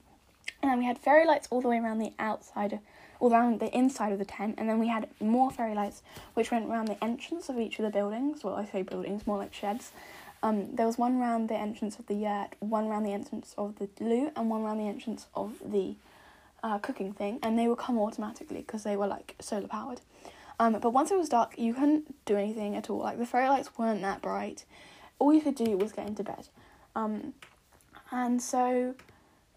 And 0.61 0.71
then 0.71 0.79
we 0.79 0.85
had 0.85 0.97
fairy 0.97 1.25
lights 1.25 1.47
all 1.51 1.61
the 1.61 1.67
way 1.67 1.77
around 1.77 1.99
the 1.99 2.13
outside 2.17 2.79
around 3.23 3.59
the 3.59 3.75
inside 3.75 4.11
of 4.11 4.19
the 4.19 4.25
tent, 4.25 4.55
and 4.57 4.69
then 4.69 4.79
we 4.79 4.87
had 4.87 5.07
more 5.19 5.49
fairy 5.51 5.73
lights 5.73 6.01
which 6.33 6.51
went 6.51 6.69
around 6.69 6.87
the 6.87 7.03
entrance 7.03 7.49
of 7.49 7.57
each 7.57 7.79
of 7.79 7.85
the 7.85 7.91
buildings. 7.91 8.43
Well, 8.43 8.55
I 8.55 8.65
say 8.65 8.81
buildings, 8.81 9.25
more 9.25 9.37
like 9.37 9.53
sheds. 9.53 9.91
Um, 10.41 10.75
there 10.75 10.85
was 10.85 10.97
one 10.97 11.19
round 11.19 11.49
the 11.49 11.55
entrance 11.55 11.99
of 11.99 12.07
the 12.07 12.15
yurt, 12.15 12.49
one 12.59 12.89
round 12.89 13.05
the 13.05 13.13
entrance 13.13 13.55
of 13.57 13.79
the 13.79 13.87
loo, 14.01 14.31
and 14.35 14.49
one 14.49 14.63
round 14.63 14.79
the 14.79 14.87
entrance 14.87 15.27
of 15.35 15.53
the 15.65 15.95
uh, 16.63 16.79
cooking 16.79 17.13
thing, 17.13 17.39
and 17.43 17.57
they 17.57 17.67
would 17.67 17.77
come 17.77 17.97
automatically 17.97 18.57
because 18.57 18.83
they 18.83 18.97
were 18.97 19.07
like 19.07 19.35
solar 19.39 19.67
powered. 19.67 20.01
Um, 20.59 20.77
but 20.79 20.91
once 20.91 21.11
it 21.11 21.17
was 21.17 21.29
dark, 21.29 21.57
you 21.57 21.73
couldn't 21.73 22.13
do 22.25 22.37
anything 22.37 22.75
at 22.75 22.89
all. 22.89 22.99
Like 22.99 23.17
the 23.17 23.25
fairy 23.25 23.49
lights 23.49 23.77
weren't 23.77 24.01
that 24.01 24.21
bright. 24.21 24.65
All 25.19 25.33
you 25.33 25.41
could 25.41 25.55
do 25.55 25.77
was 25.77 25.93
get 25.93 26.07
into 26.07 26.23
bed. 26.23 26.47
Um, 26.95 27.33
and 28.11 28.41
so 28.41 28.95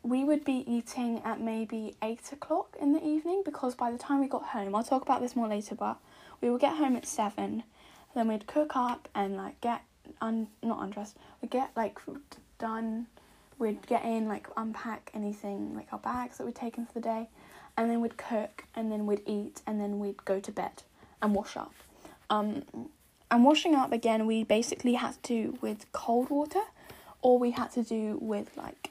we 0.07 0.23
would 0.23 0.45
be 0.45 0.65
eating 0.69 1.21
at 1.25 1.41
maybe 1.41 1.97
eight 2.01 2.31
o'clock 2.31 2.77
in 2.81 2.93
the 2.93 3.05
evening 3.05 3.43
because 3.45 3.75
by 3.75 3.91
the 3.91 3.99
time 3.99 4.21
we 4.21 4.29
got 4.29 4.45
home, 4.45 4.73
I'll 4.75 4.85
talk 4.85 5.03
about 5.03 5.21
this 5.21 5.35
more 5.35 5.49
later, 5.49 5.75
but 5.75 5.99
we 6.41 6.49
would 6.49 6.61
get 6.61 6.77
home 6.77 6.95
at 6.95 7.05
seven. 7.05 7.65
Then 8.15 8.29
we'd 8.29 8.47
cook 8.47 8.77
up 8.77 9.09
and 9.17 9.37
like 9.37 9.61
get 9.61 9.83
un 10.21 10.47
not 10.63 10.81
undressed. 10.81 11.17
We'd 11.43 11.51
get 11.51 11.71
like 11.75 11.99
done. 12.59 13.09
We'd 13.59 13.85
get 13.87 14.05
in 14.05 14.29
like 14.29 14.47
unpack 14.57 15.11
anything 15.13 15.75
like 15.75 15.89
our 15.93 15.99
bags 15.99 16.39
that 16.39 16.45
we'd 16.45 16.55
taken 16.55 16.87
for 16.87 16.93
the 16.93 17.01
day, 17.01 17.29
and 17.77 17.91
then 17.91 18.01
we'd 18.01 18.17
cook 18.17 18.65
and 18.77 18.93
then 18.93 19.07
we'd 19.07 19.23
eat 19.27 19.61
and 19.67 19.81
then 19.81 19.99
we'd 19.99 20.25
go 20.25 20.39
to 20.39 20.53
bed 20.53 20.85
and 21.21 21.35
wash 21.35 21.57
up. 21.57 21.75
Um, 22.31 22.63
and 23.29 23.45
washing 23.45 23.75
up 23.75 23.91
again, 23.91 24.25
we 24.27 24.45
basically 24.45 24.95
had 24.95 25.21
to 25.25 25.29
do 25.29 25.59
with 25.61 25.91
cold 25.91 26.31
water, 26.31 26.63
or 27.23 27.41
we 27.41 27.51
had 27.51 27.73
to 27.73 27.83
do 27.83 28.19
with 28.21 28.57
like 28.57 28.91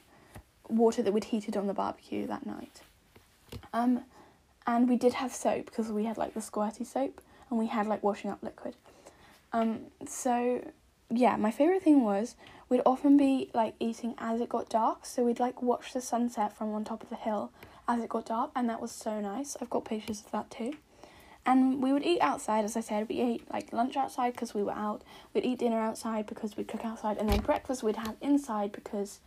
water 0.70 1.02
that 1.02 1.12
we'd 1.12 1.26
heated 1.26 1.56
on 1.58 1.68
the 1.68 1.74
barbecue 1.74 2.28
that 2.28 2.46
night. 2.46 2.82
Um, 3.74 4.02
and 4.68 4.90
we 4.90 4.96
did 4.96 5.14
have 5.14 5.34
soap 5.34 5.66
because 5.66 5.92
we 5.92 6.06
had 6.06 6.18
like 6.18 6.34
the 6.34 6.40
squirty 6.40 6.86
soap, 6.86 7.22
and 7.50 7.60
we 7.60 7.68
had 7.68 7.88
like 7.88 8.04
washing 8.04 8.32
up 8.32 8.42
liquid. 8.42 8.76
Um, 9.54 9.82
so 10.08 10.62
yeah, 11.10 11.36
my 11.36 11.52
favorite 11.52 11.84
thing 11.84 12.04
was 12.04 12.36
we'd 12.68 12.82
often 12.86 13.16
be 13.16 13.50
like 13.54 13.76
eating 13.80 14.16
as 14.18 14.42
it 14.42 14.50
got 14.50 14.70
dark, 14.70 15.06
so 15.06 15.24
we'd 15.24 15.40
like 15.40 15.62
watch 15.62 15.94
the 15.94 16.02
sunset 16.02 16.58
from 16.58 16.74
on 16.74 16.84
top 16.84 17.04
of 17.04 17.10
the 17.10 17.16
hill 17.16 17.52
as 17.88 18.02
it 18.02 18.10
got 18.10 18.26
dark, 18.26 18.52
and 18.56 18.70
that 18.70 18.82
was 18.82 18.92
so 18.92 19.22
nice. 19.22 19.56
I've 19.62 19.70
got 19.70 19.86
pictures 19.86 20.22
of 20.22 20.32
that 20.32 20.50
too. 20.50 20.74
And 21.46 21.84
we 21.84 21.94
would 21.94 22.04
eat 22.04 22.22
outside, 22.22 22.66
as 22.66 22.76
I 22.76 22.80
said. 22.80 23.08
We 23.08 23.22
ate 23.22 23.52
like 23.54 23.72
lunch 23.72 23.96
outside 23.96 24.34
because 24.34 24.56
we 24.56 24.64
were 24.64 24.72
out. 24.72 25.04
We'd 25.32 25.46
eat 25.46 25.60
dinner 25.60 25.80
outside 25.80 26.26
because 26.26 26.58
we'd 26.58 26.68
cook 26.68 26.84
outside, 26.84 27.18
and 27.18 27.30
then 27.30 27.42
breakfast 27.42 27.84
we'd 27.84 27.98
have 27.98 28.16
inside 28.20 28.72
because 28.72 29.20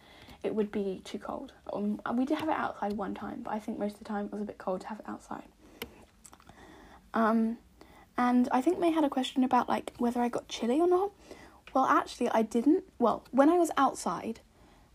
it 0.43 0.55
would 0.55 0.71
be 0.71 1.01
too 1.05 1.19
cold. 1.19 1.53
Um, 1.73 2.01
we 2.15 2.25
did 2.25 2.39
have 2.39 2.49
it 2.49 2.57
outside 2.57 2.93
one 2.93 3.15
time, 3.15 3.43
but 3.43 3.53
I 3.53 3.59
think 3.59 3.79
most 3.79 3.95
of 3.95 3.99
the 3.99 4.05
time 4.05 4.27
it 4.27 4.33
was 4.33 4.43
a 4.43 4.45
bit 4.45 4.59
cold 4.59 4.83
to 4.83 4.87
have 4.89 5.01
it 5.01 5.09
outside. 5.09 5.49
Um, 7.15 7.59
and 8.17 8.49
I 8.53 8.61
think 8.61 8.79
May 8.79 8.91
had 8.91 9.05
a 9.05 9.11
question 9.11 9.43
about 9.45 9.69
like 9.69 9.93
whether 9.99 10.21
I 10.21 10.29
got 10.29 10.49
chilly 10.49 10.81
or 10.81 10.89
not. 10.89 11.11
Well, 11.75 11.85
actually, 11.85 12.29
I 12.31 12.43
didn't. 12.43 12.85
Well, 12.99 13.25
when 13.31 13.49
I 13.49 13.59
was 13.59 13.71
outside, 13.77 14.41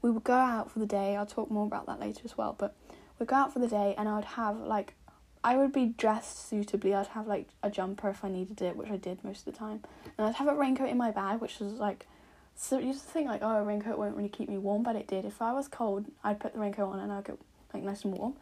we 0.01 0.09
would 0.09 0.23
go 0.23 0.33
out 0.33 0.71
for 0.71 0.79
the 0.79 0.85
day. 0.85 1.15
I'll 1.15 1.25
talk 1.25 1.51
more 1.51 1.65
about 1.65 1.85
that 1.88 2.00
later 2.00 2.21
as 2.25 2.38
well. 2.38 2.55
But 2.57 2.75
we'd 3.19 3.29
go 3.29 3.35
out 3.35 3.53
for 3.53 3.59
the 3.59 3.67
day, 3.67 3.95
and 3.97 4.09
I 4.09 4.15
would 4.15 4.25
have 4.25 4.59
like, 4.59 4.95
I 5.43 5.57
would 5.57 5.71
be 5.71 5.88
dressed 5.88 6.50
suitably. 6.50 6.93
I'd 6.95 7.07
have 7.07 7.27
like 7.27 7.50
a 7.62 7.69
jumper 7.69 8.09
if 8.09 8.23
I 8.23 8.29
needed 8.29 8.62
it, 8.62 8.75
which 8.75 8.89
I 8.89 8.97
did 8.97 9.23
most 9.23 9.45
of 9.47 9.53
the 9.53 9.59
time, 9.59 9.83
and 10.17 10.27
I'd 10.27 10.35
have 10.35 10.47
a 10.47 10.55
raincoat 10.55 10.89
in 10.89 10.97
my 10.97 11.12
bag, 11.12 11.41
which 11.41 11.59
was 11.59 11.73
like. 11.73 12.07
So 12.55 12.77
you 12.79 12.93
just 12.93 13.05
think 13.05 13.27
like, 13.27 13.41
oh, 13.43 13.57
a 13.57 13.63
raincoat 13.63 13.98
won't 13.98 14.15
really 14.15 14.29
keep 14.29 14.50
me 14.50 14.57
warm, 14.57 14.83
but 14.83 14.95
it 14.95 15.07
did. 15.07 15.25
If 15.25 15.41
I 15.41 15.53
was 15.53 15.67
cold, 15.67 16.05
I'd 16.24 16.39
put 16.39 16.53
the 16.53 16.60
raincoat 16.60 16.93
on 16.93 17.00
and 17.00 17.12
I'd 17.12 17.25
get 17.25 17.38
like 17.74 17.83
nice 17.83 18.03
and 18.03 18.15
warm. 18.15 18.36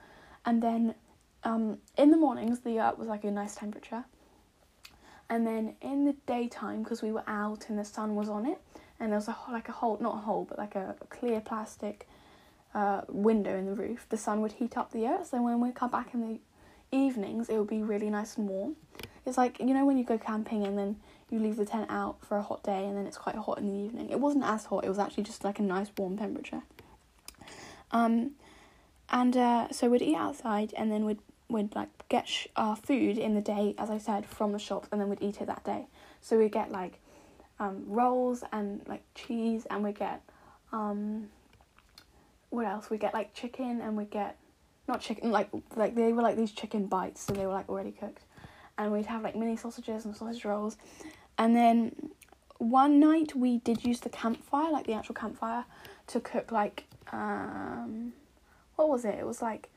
And 0.45 0.61
then, 0.61 0.95
um, 1.43 1.77
in 1.97 2.11
the 2.11 2.17
mornings, 2.17 2.59
the 2.59 2.71
yurt 2.71 2.97
was 2.97 3.07
like 3.07 3.23
a 3.23 3.31
nice 3.31 3.55
temperature 3.55 4.03
and 5.31 5.47
then 5.47 5.73
in 5.81 6.03
the 6.03 6.13
daytime 6.27 6.83
because 6.83 7.01
we 7.01 7.11
were 7.11 7.23
out 7.25 7.69
and 7.69 7.79
the 7.79 7.85
sun 7.85 8.15
was 8.15 8.27
on 8.27 8.45
it 8.45 8.59
and 8.99 9.11
there 9.11 9.17
was 9.17 9.29
a 9.29 9.35
like 9.49 9.69
a 9.69 9.71
hole 9.71 9.97
not 10.01 10.15
a 10.15 10.17
hole 10.17 10.45
but 10.47 10.59
like 10.59 10.75
a, 10.75 10.93
clear 11.09 11.39
plastic 11.39 12.07
uh, 12.75 13.01
window 13.07 13.57
in 13.57 13.65
the 13.65 13.73
roof 13.73 14.05
the 14.09 14.17
sun 14.17 14.41
would 14.41 14.51
heat 14.51 14.77
up 14.77 14.91
the 14.91 15.07
earth 15.07 15.27
so 15.27 15.41
when 15.41 15.59
we 15.61 15.71
come 15.71 15.89
back 15.89 16.13
in 16.13 16.21
the 16.21 16.39
evenings 16.91 17.49
it 17.49 17.57
would 17.57 17.69
be 17.69 17.81
really 17.81 18.09
nice 18.09 18.37
and 18.37 18.49
warm 18.49 18.75
it's 19.25 19.37
like 19.37 19.57
you 19.59 19.73
know 19.73 19.85
when 19.85 19.97
you 19.97 20.03
go 20.03 20.17
camping 20.17 20.67
and 20.67 20.77
then 20.77 20.97
you 21.31 21.39
leave 21.39 21.55
the 21.55 21.65
tent 21.65 21.87
out 21.89 22.23
for 22.23 22.37
a 22.37 22.43
hot 22.43 22.61
day 22.63 22.85
and 22.85 22.97
then 22.97 23.07
it's 23.07 23.17
quite 23.17 23.35
hot 23.35 23.57
in 23.57 23.67
the 23.67 23.85
evening 23.85 24.09
it 24.09 24.19
wasn't 24.19 24.43
as 24.43 24.65
hot 24.65 24.83
it 24.83 24.89
was 24.89 24.99
actually 24.99 25.23
just 25.23 25.43
like 25.43 25.59
a 25.59 25.63
nice 25.63 25.89
warm 25.97 26.17
temperature 26.17 26.61
um 27.91 28.31
and 29.09 29.35
uh, 29.35 29.67
so 29.71 29.89
we'd 29.89 30.01
eat 30.01 30.15
outside 30.15 30.73
and 30.77 30.91
then 30.91 31.05
we'd 31.05 31.19
we'd 31.51 31.75
like 31.75 31.89
get 32.09 32.27
sh- 32.27 32.47
our 32.55 32.75
food 32.75 33.17
in 33.17 33.35
the 33.35 33.41
day, 33.41 33.75
as 33.77 33.89
I 33.89 33.97
said, 33.97 34.25
from 34.25 34.53
the 34.53 34.59
shops, 34.59 34.87
and 34.91 34.99
then 34.99 35.09
we'd 35.09 35.21
eat 35.21 35.41
it 35.41 35.47
that 35.47 35.63
day. 35.63 35.87
So 36.21 36.37
we'd 36.37 36.51
get 36.51 36.71
like 36.71 36.99
um, 37.59 37.83
rolls 37.87 38.43
and 38.51 38.81
like 38.87 39.03
cheese, 39.15 39.67
and 39.69 39.83
we 39.83 39.91
get 39.91 40.21
um, 40.71 41.29
what 42.49 42.65
else? 42.65 42.89
We 42.89 42.97
get 42.97 43.13
like 43.13 43.33
chicken, 43.33 43.81
and 43.81 43.97
we 43.97 44.05
get 44.05 44.37
not 44.87 45.01
chicken 45.01 45.31
like 45.31 45.49
like 45.75 45.95
they 45.95 46.13
were 46.13 46.21
like 46.21 46.37
these 46.37 46.51
chicken 46.51 46.87
bites, 46.87 47.21
so 47.21 47.33
they 47.33 47.45
were 47.45 47.53
like 47.53 47.69
already 47.69 47.91
cooked, 47.91 48.23
and 48.77 48.91
we'd 48.91 49.05
have 49.05 49.23
like 49.23 49.35
mini 49.35 49.57
sausages 49.57 50.05
and 50.05 50.15
sausage 50.15 50.45
rolls, 50.45 50.77
and 51.37 51.55
then 51.55 52.11
one 52.57 52.99
night 52.99 53.35
we 53.35 53.57
did 53.57 53.83
use 53.83 53.99
the 54.01 54.09
campfire, 54.09 54.71
like 54.71 54.85
the 54.85 54.93
actual 54.93 55.15
campfire, 55.15 55.65
to 56.07 56.19
cook 56.19 56.51
like 56.51 56.85
um, 57.11 58.13
what 58.75 58.89
was 58.89 59.05
it? 59.05 59.15
It 59.15 59.25
was 59.25 59.41
like 59.41 59.69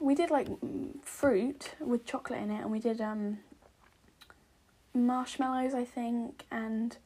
we 0.00 0.14
did 0.14 0.30
like 0.30 0.48
fruit 1.02 1.74
with 1.80 2.06
chocolate 2.06 2.40
in 2.40 2.50
it, 2.50 2.60
and 2.62 2.70
we 2.70 2.78
did 2.78 3.00
um 3.00 3.38
marshmallows, 4.94 5.74
I 5.74 5.84
think, 5.84 6.44
and 6.50 6.96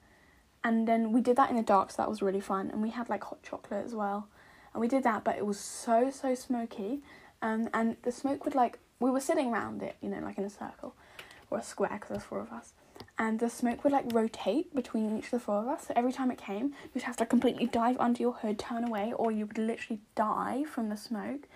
and 0.64 0.86
then 0.86 1.12
we 1.12 1.20
did 1.20 1.36
that 1.36 1.50
in 1.50 1.56
the 1.56 1.62
dark, 1.62 1.90
so 1.90 1.96
that 1.98 2.08
was 2.08 2.22
really 2.22 2.40
fun. 2.40 2.70
And 2.70 2.82
we 2.82 2.90
had 2.90 3.08
like 3.08 3.24
hot 3.24 3.42
chocolate 3.42 3.84
as 3.84 3.94
well, 3.94 4.28
and 4.72 4.80
we 4.80 4.88
did 4.88 5.02
that, 5.02 5.24
but 5.24 5.36
it 5.36 5.46
was 5.46 5.58
so 5.58 6.10
so 6.10 6.34
smoky, 6.34 7.00
um, 7.40 7.68
and 7.74 7.96
the 8.02 8.12
smoke 8.12 8.44
would 8.44 8.54
like 8.54 8.78
we 9.00 9.10
were 9.10 9.20
sitting 9.20 9.52
around 9.52 9.82
it, 9.82 9.96
you 10.00 10.08
know, 10.08 10.20
like 10.20 10.38
in 10.38 10.44
a 10.44 10.50
circle 10.50 10.94
or 11.50 11.58
a 11.58 11.62
square, 11.62 11.90
because 11.94 12.10
there's 12.10 12.22
four 12.22 12.40
of 12.40 12.52
us. 12.52 12.72
And 13.18 13.38
the 13.38 13.50
smoke 13.50 13.84
would 13.84 13.92
like 13.92 14.12
rotate 14.12 14.74
between 14.74 15.16
each 15.16 15.26
of 15.26 15.30
the 15.32 15.40
four 15.40 15.58
of 15.58 15.68
us. 15.68 15.86
So 15.86 15.92
every 15.94 16.12
time 16.12 16.30
it 16.30 16.38
came, 16.38 16.74
you'd 16.92 17.04
have 17.04 17.16
to 17.18 17.26
completely 17.26 17.66
dive 17.66 17.96
under 18.00 18.20
your 18.20 18.32
hood, 18.32 18.58
turn 18.58 18.84
away, 18.84 19.12
or 19.14 19.30
you 19.30 19.46
would 19.46 19.58
literally 19.58 20.00
die 20.14 20.64
from 20.64 20.88
the 20.88 20.96
smoke 20.96 21.46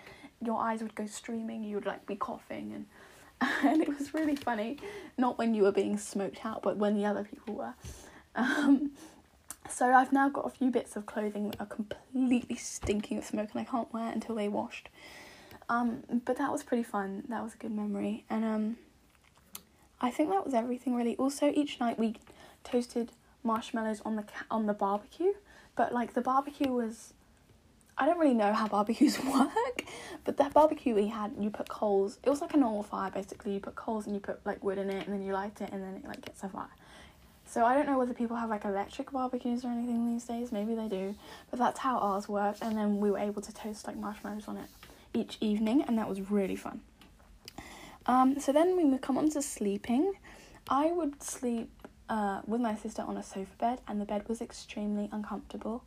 your 0.43 0.59
eyes 0.59 0.81
would 0.81 0.95
go 0.95 1.05
streaming, 1.05 1.63
you 1.63 1.75
would 1.75 1.85
like 1.85 2.05
be 2.05 2.15
coughing 2.15 2.73
and 2.73 2.85
and 3.63 3.83
it 3.83 3.87
was 3.87 4.15
really 4.15 4.35
funny. 4.35 4.77
Not 5.15 5.37
when 5.37 5.53
you 5.53 5.61
were 5.61 5.71
being 5.71 5.97
smoked 5.99 6.43
out, 6.43 6.63
but 6.63 6.77
when 6.77 6.95
the 6.97 7.05
other 7.05 7.23
people 7.23 7.53
were. 7.53 7.73
Um, 8.35 8.91
so 9.69 9.93
I've 9.93 10.11
now 10.11 10.27
got 10.27 10.47
a 10.47 10.49
few 10.49 10.71
bits 10.71 10.95
of 10.95 11.05
clothing 11.05 11.51
that 11.51 11.59
are 11.59 11.67
completely 11.67 12.55
stinking 12.55 13.19
of 13.19 13.25
smoke 13.25 13.49
and 13.53 13.61
I 13.61 13.63
can't 13.63 13.93
wear 13.93 14.11
until 14.11 14.33
they 14.33 14.47
washed. 14.47 14.89
Um, 15.69 16.01
but 16.25 16.37
that 16.39 16.51
was 16.51 16.63
pretty 16.63 16.81
fun. 16.81 17.25
That 17.29 17.43
was 17.43 17.53
a 17.53 17.57
good 17.57 17.71
memory. 17.71 18.25
And 18.27 18.43
um, 18.43 18.77
I 19.99 20.11
think 20.11 20.29
that 20.29 20.45
was 20.45 20.53
everything 20.53 20.95
really. 20.95 21.15
Also, 21.17 21.51
each 21.53 21.79
night 21.79 21.97
we 21.97 22.15
toasted 22.63 23.11
marshmallows 23.43 24.01
on 24.05 24.15
the 24.15 24.23
ca- 24.23 24.45
on 24.51 24.65
the 24.65 24.73
barbecue, 24.73 25.33
but 25.75 25.93
like 25.93 26.13
the 26.13 26.21
barbecue 26.21 26.71
was 26.71 27.13
I 27.97 28.05
don't 28.05 28.19
really 28.19 28.35
know 28.35 28.53
how 28.53 28.67
barbecues 28.77 29.19
work, 29.23 29.83
but 30.23 30.37
that 30.37 30.53
barbecue 30.53 30.93
we 30.93 31.07
had, 31.07 31.31
you 31.39 31.49
put 31.49 31.67
coals. 31.67 32.19
It 32.23 32.29
was 32.29 32.41
like 32.41 32.53
a 32.53 32.57
normal 32.57 32.83
fire 32.83 33.09
basically. 33.09 33.53
You 33.53 33.59
put 33.59 33.75
coals 33.75 34.05
and 34.05 34.13
you 34.15 34.19
put 34.21 34.45
like 34.45 34.63
wood 34.63 34.77
in 34.77 34.89
it, 34.89 35.07
and 35.07 35.13
then 35.13 35.25
you 35.25 35.33
light 35.33 35.59
it, 35.61 35.69
and 35.71 35.83
then 35.83 35.95
it 35.95 36.07
like 36.07 36.23
gets 36.23 36.43
a 36.43 36.49
fire. 36.49 36.67
So 37.47 37.65
I 37.65 37.75
don't 37.75 37.87
know 37.87 37.97
whether 37.97 38.13
people 38.13 38.35
have 38.35 38.49
like 38.49 38.65
electric 38.65 39.11
barbecues 39.11 39.63
or 39.63 39.69
anything 39.69 40.13
these 40.13 40.25
days. 40.25 40.51
Maybe 40.51 40.75
they 40.75 40.89
do, 40.89 41.15
but 41.49 41.59
that's 41.59 41.79
how 41.79 41.97
ours 41.97 42.27
worked. 42.27 42.61
And 42.61 42.77
then 42.77 42.99
we 42.99 43.09
were 43.09 43.19
able 43.19 43.41
to 43.41 43.53
toast 43.53 43.87
like 43.87 43.95
marshmallows 43.95 44.47
on 44.47 44.57
it 44.57 44.69
each 45.13 45.37
evening, 45.41 45.81
and 45.81 45.97
that 45.97 46.07
was 46.07 46.29
really 46.29 46.57
fun. 46.57 46.81
Um, 48.07 48.39
so 48.39 48.51
then 48.51 48.75
we 48.77 48.97
come 48.99 49.17
on 49.17 49.29
to 49.31 49.41
sleeping. 49.41 50.13
I 50.69 50.91
would 50.91 51.21
sleep 51.21 51.69
uh, 52.09 52.41
with 52.47 52.61
my 52.61 52.75
sister 52.75 53.01
on 53.01 53.17
a 53.17 53.23
sofa 53.23 53.55
bed, 53.59 53.81
and 53.87 53.99
the 53.99 54.05
bed 54.05 54.27
was 54.27 54.41
extremely 54.41 55.09
uncomfortable 55.11 55.83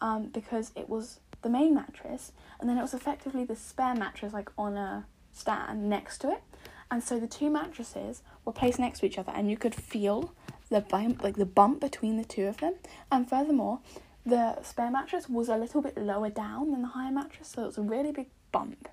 um, 0.00 0.26
because 0.26 0.72
it 0.74 0.88
was 0.88 1.20
the 1.42 1.48
main 1.48 1.74
mattress, 1.74 2.32
and 2.58 2.68
then 2.68 2.78
it 2.78 2.82
was 2.82 2.94
effectively 2.94 3.44
the 3.44 3.56
spare 3.56 3.94
mattress 3.94 4.32
like 4.32 4.50
on 4.58 4.76
a 4.76 5.06
stand 5.32 5.88
next 5.88 6.18
to 6.18 6.30
it. 6.30 6.42
And 6.90 7.02
so 7.02 7.18
the 7.18 7.26
two 7.26 7.50
mattresses 7.50 8.22
were 8.44 8.52
placed 8.52 8.78
next 8.78 9.00
to 9.00 9.06
each 9.06 9.18
other, 9.18 9.32
and 9.34 9.50
you 9.50 9.56
could 9.56 9.74
feel 9.74 10.34
the 10.70 10.80
bump, 10.80 11.22
like 11.22 11.36
the 11.36 11.46
bump 11.46 11.80
between 11.80 12.16
the 12.16 12.24
two 12.24 12.46
of 12.46 12.58
them. 12.58 12.74
And 13.10 13.28
furthermore, 13.28 13.80
the 14.26 14.60
spare 14.62 14.90
mattress 14.90 15.28
was 15.28 15.48
a 15.48 15.56
little 15.56 15.82
bit 15.82 15.96
lower 15.96 16.30
down 16.30 16.72
than 16.72 16.82
the 16.82 16.88
higher 16.88 17.12
mattress, 17.12 17.48
so 17.48 17.62
it 17.62 17.66
was 17.66 17.78
a 17.78 17.82
really 17.82 18.12
big 18.12 18.28
bump 18.52 18.88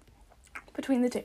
between 0.75 1.01
the 1.01 1.09
two. 1.09 1.23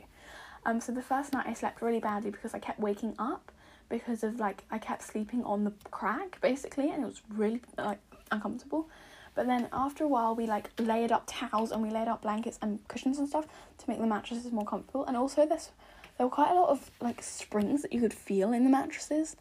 Um, 0.67 0.81
so 0.81 0.91
the 0.91 1.01
first 1.01 1.33
night 1.33 1.47
I 1.47 1.55
slept 1.55 1.81
really 1.81 2.01
badly 2.01 2.31
because 2.31 2.53
I 2.53 2.59
kept 2.59 2.81
waking 2.81 3.15
up 3.21 3.53
because 3.89 4.25
of 4.25 4.41
like 4.41 4.65
I 4.69 4.79
kept 4.79 5.03
sleeping 5.03 5.45
on 5.45 5.63
the 5.63 5.73
crack 5.93 6.41
basically, 6.41 6.91
and 6.91 7.05
it 7.05 7.07
was 7.07 7.23
really 7.31 7.63
like 7.79 8.01
uncomfortable. 8.33 8.89
But 9.37 9.47
then 9.47 9.69
after 9.73 10.03
a 10.03 10.09
while, 10.09 10.35
we 10.35 10.47
like 10.47 10.71
layered 10.81 11.13
up 11.13 11.23
towels 11.27 11.71
and 11.71 11.83
we 11.83 11.91
layered 11.91 12.09
up 12.09 12.23
blankets 12.23 12.59
and 12.61 12.87
cushions 12.89 13.19
and 13.19 13.29
stuff 13.29 13.47
to 13.79 13.89
make 13.89 14.01
the 14.01 14.07
mattresses 14.07 14.51
more 14.51 14.65
comfortable. 14.65 15.05
And 15.05 15.17
also, 15.17 15.47
this 15.47 15.71
there 16.19 16.27
were 16.27 16.33
quite 16.33 16.51
a 16.51 16.55
lot 16.55 16.71
of 16.71 16.91
like 17.01 17.23
springs 17.23 17.83
that 17.83 17.93
you 17.93 18.01
could 18.01 18.15
feel 18.15 18.53
in 18.53 18.65
the 18.65 18.71
mattresses, 18.71 19.37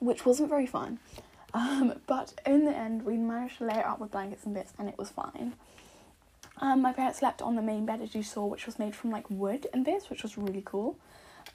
which 0.00 0.26
wasn't 0.26 0.48
very 0.50 0.66
fun. 0.66 0.98
Um, 1.56 2.00
but 2.08 2.34
in 2.44 2.64
the 2.64 2.76
end, 2.76 3.04
we 3.04 3.16
managed 3.16 3.58
to 3.58 3.66
layer 3.66 3.86
up 3.86 4.00
with 4.00 4.10
blankets 4.10 4.44
and 4.44 4.52
bits, 4.52 4.72
and 4.76 4.88
it 4.88 4.98
was 4.98 5.10
fine. 5.10 5.54
Um, 6.64 6.80
my 6.80 6.94
parents 6.94 7.18
slept 7.18 7.42
on 7.42 7.56
the 7.56 7.62
main 7.62 7.84
bed, 7.84 8.00
as 8.00 8.14
you 8.14 8.22
saw, 8.22 8.46
which 8.46 8.64
was 8.64 8.78
made 8.78 8.96
from 8.96 9.10
like 9.10 9.28
wood 9.28 9.66
and 9.74 9.84
this, 9.84 10.08
which 10.08 10.22
was 10.22 10.38
really 10.38 10.62
cool. 10.64 10.96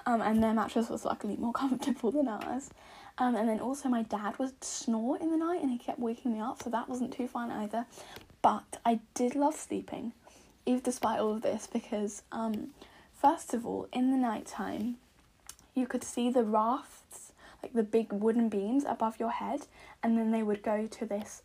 Um, 0.05 0.21
and 0.21 0.43
their 0.43 0.53
mattress 0.53 0.87
was 0.87 1.03
luckily 1.03 1.35
more 1.35 1.51
comfortable 1.63 2.11
than 2.11 2.27
ours. 2.27 2.69
Um, 3.17 3.35
and 3.35 3.49
then 3.49 3.59
also 3.59 3.89
my 3.89 4.03
dad 4.03 4.37
would 4.37 4.63
snore 4.63 5.17
in 5.17 5.31
the 5.31 5.37
night, 5.37 5.63
and 5.63 5.71
he 5.71 5.79
kept 5.79 5.97
waking 5.97 6.33
me 6.33 6.39
up, 6.39 6.61
so 6.61 6.69
that 6.69 6.87
wasn't 6.87 7.11
too 7.11 7.27
fun 7.27 7.49
either. 7.49 7.87
But 8.43 8.79
I 8.85 8.99
did 9.15 9.33
love 9.33 9.55
sleeping, 9.55 10.13
even 10.67 10.81
despite 10.83 11.19
all 11.19 11.31
of 11.31 11.41
this, 11.41 11.65
because 11.65 12.21
um, 12.31 12.67
first 13.19 13.55
of 13.55 13.65
all, 13.65 13.87
in 13.91 14.11
the 14.11 14.17
night 14.17 14.45
time, 14.45 14.97
you 15.73 15.87
could 15.87 16.03
see 16.03 16.29
the 16.29 16.43
rafts, 16.43 17.31
like 17.63 17.73
the 17.73 17.81
big 17.81 18.13
wooden 18.13 18.47
beams 18.47 18.85
above 18.87 19.19
your 19.19 19.31
head, 19.31 19.61
and 20.03 20.19
then 20.19 20.29
they 20.29 20.43
would 20.43 20.61
go 20.61 20.85
to 20.85 21.05
this 21.07 21.41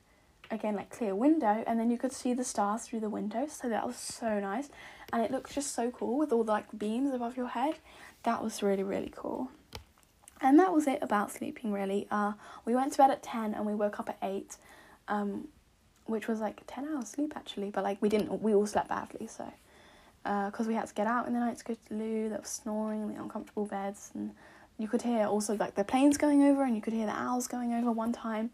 again 0.51 0.77
like 0.77 0.91
clear 0.91 1.15
window 1.15 1.65
and 1.67 1.79
then 1.79 1.91
you 1.91 1.99
could 1.99 2.13
see 2.13 2.35
the 2.35 2.45
stars 2.45 2.83
through 2.83 3.01
the 3.01 3.09
window 3.09 3.47
so 3.49 3.69
that 3.69 3.87
was 3.87 3.97
so 3.97 4.41
nice. 4.41 4.69
And 5.13 5.23
it 5.23 5.31
looked 5.31 5.55
just 5.55 5.75
so 5.75 5.91
cool 5.91 6.19
with 6.19 6.33
all 6.33 6.45
the 6.45 6.53
like 6.53 6.79
beams 6.79 7.13
above 7.15 7.37
your 7.37 7.49
head. 7.49 7.77
That 8.23 8.43
was 8.43 8.63
really 8.63 8.83
really 8.83 9.13
cool. 9.15 9.51
And 10.41 10.59
that 10.59 10.73
was 10.73 10.87
it 10.87 10.99
about 11.03 11.33
sleeping 11.33 11.73
really. 11.73 12.07
Uh 12.11 12.33
we 12.65 12.75
went 12.75 12.93
to 12.93 12.99
bed 12.99 13.11
at 13.11 13.23
10 13.23 13.55
and 13.55 13.67
we 13.67 13.75
woke 13.75 14.01
up 14.01 14.09
at 14.09 14.19
8 14.23 14.57
um 15.09 15.49
which 16.07 16.29
was 16.29 16.41
like 16.41 16.63
10 16.67 16.89
hours 16.89 17.09
sleep 17.09 17.33
actually. 17.37 17.71
But 17.71 17.85
like 17.85 18.01
we 18.01 18.09
didn't 18.09 18.43
we 18.43 18.55
all 18.55 18.67
slept 18.67 18.89
badly 18.89 19.27
so 19.27 19.53
because 20.23 20.67
uh, 20.67 20.69
we 20.69 20.75
had 20.75 20.87
to 20.87 20.95
get 20.95 21.07
out 21.07 21.27
in 21.27 21.35
the 21.35 21.41
night 21.41 21.59
to 21.59 21.65
go 21.65 21.75
to 21.75 21.89
the 21.89 21.95
loo. 21.95 22.29
That 22.29 22.41
was 22.41 22.51
snoring 22.51 23.13
the 23.13 23.21
uncomfortable 23.21 23.67
beds 23.67 24.11
and 24.15 24.33
you 24.79 24.89
could 24.89 25.03
hear 25.03 25.27
also 25.27 25.55
like 25.57 25.75
the 25.75 25.85
planes 25.85 26.17
going 26.17 26.43
over 26.43 26.65
and 26.65 26.75
you 26.75 26.83
could 26.83 26.93
hear 26.93 27.07
the 27.07 27.13
owls 27.13 27.47
going 27.47 27.73
over 27.73 27.93
one 27.93 28.13
time 28.13 28.51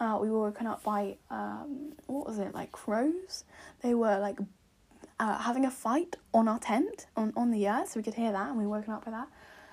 uh, 0.00 0.18
we 0.20 0.30
were 0.30 0.40
woken 0.40 0.66
up 0.66 0.82
by 0.82 1.16
um, 1.30 1.92
what 2.06 2.26
was 2.26 2.38
it 2.38 2.54
like 2.54 2.72
crows? 2.72 3.44
They 3.82 3.94
were 3.94 4.18
like 4.18 4.38
uh, 5.20 5.38
having 5.38 5.64
a 5.64 5.70
fight 5.70 6.16
on 6.34 6.48
our 6.48 6.58
tent 6.58 7.06
on, 7.16 7.32
on 7.36 7.50
the 7.50 7.58
yurt 7.58 7.88
so 7.88 8.00
we 8.00 8.02
could 8.02 8.14
hear 8.14 8.32
that 8.32 8.48
and 8.48 8.58
we 8.58 8.64
were 8.66 8.78
woken 8.78 8.92
up 8.92 9.04
by 9.04 9.10
that. 9.12 9.28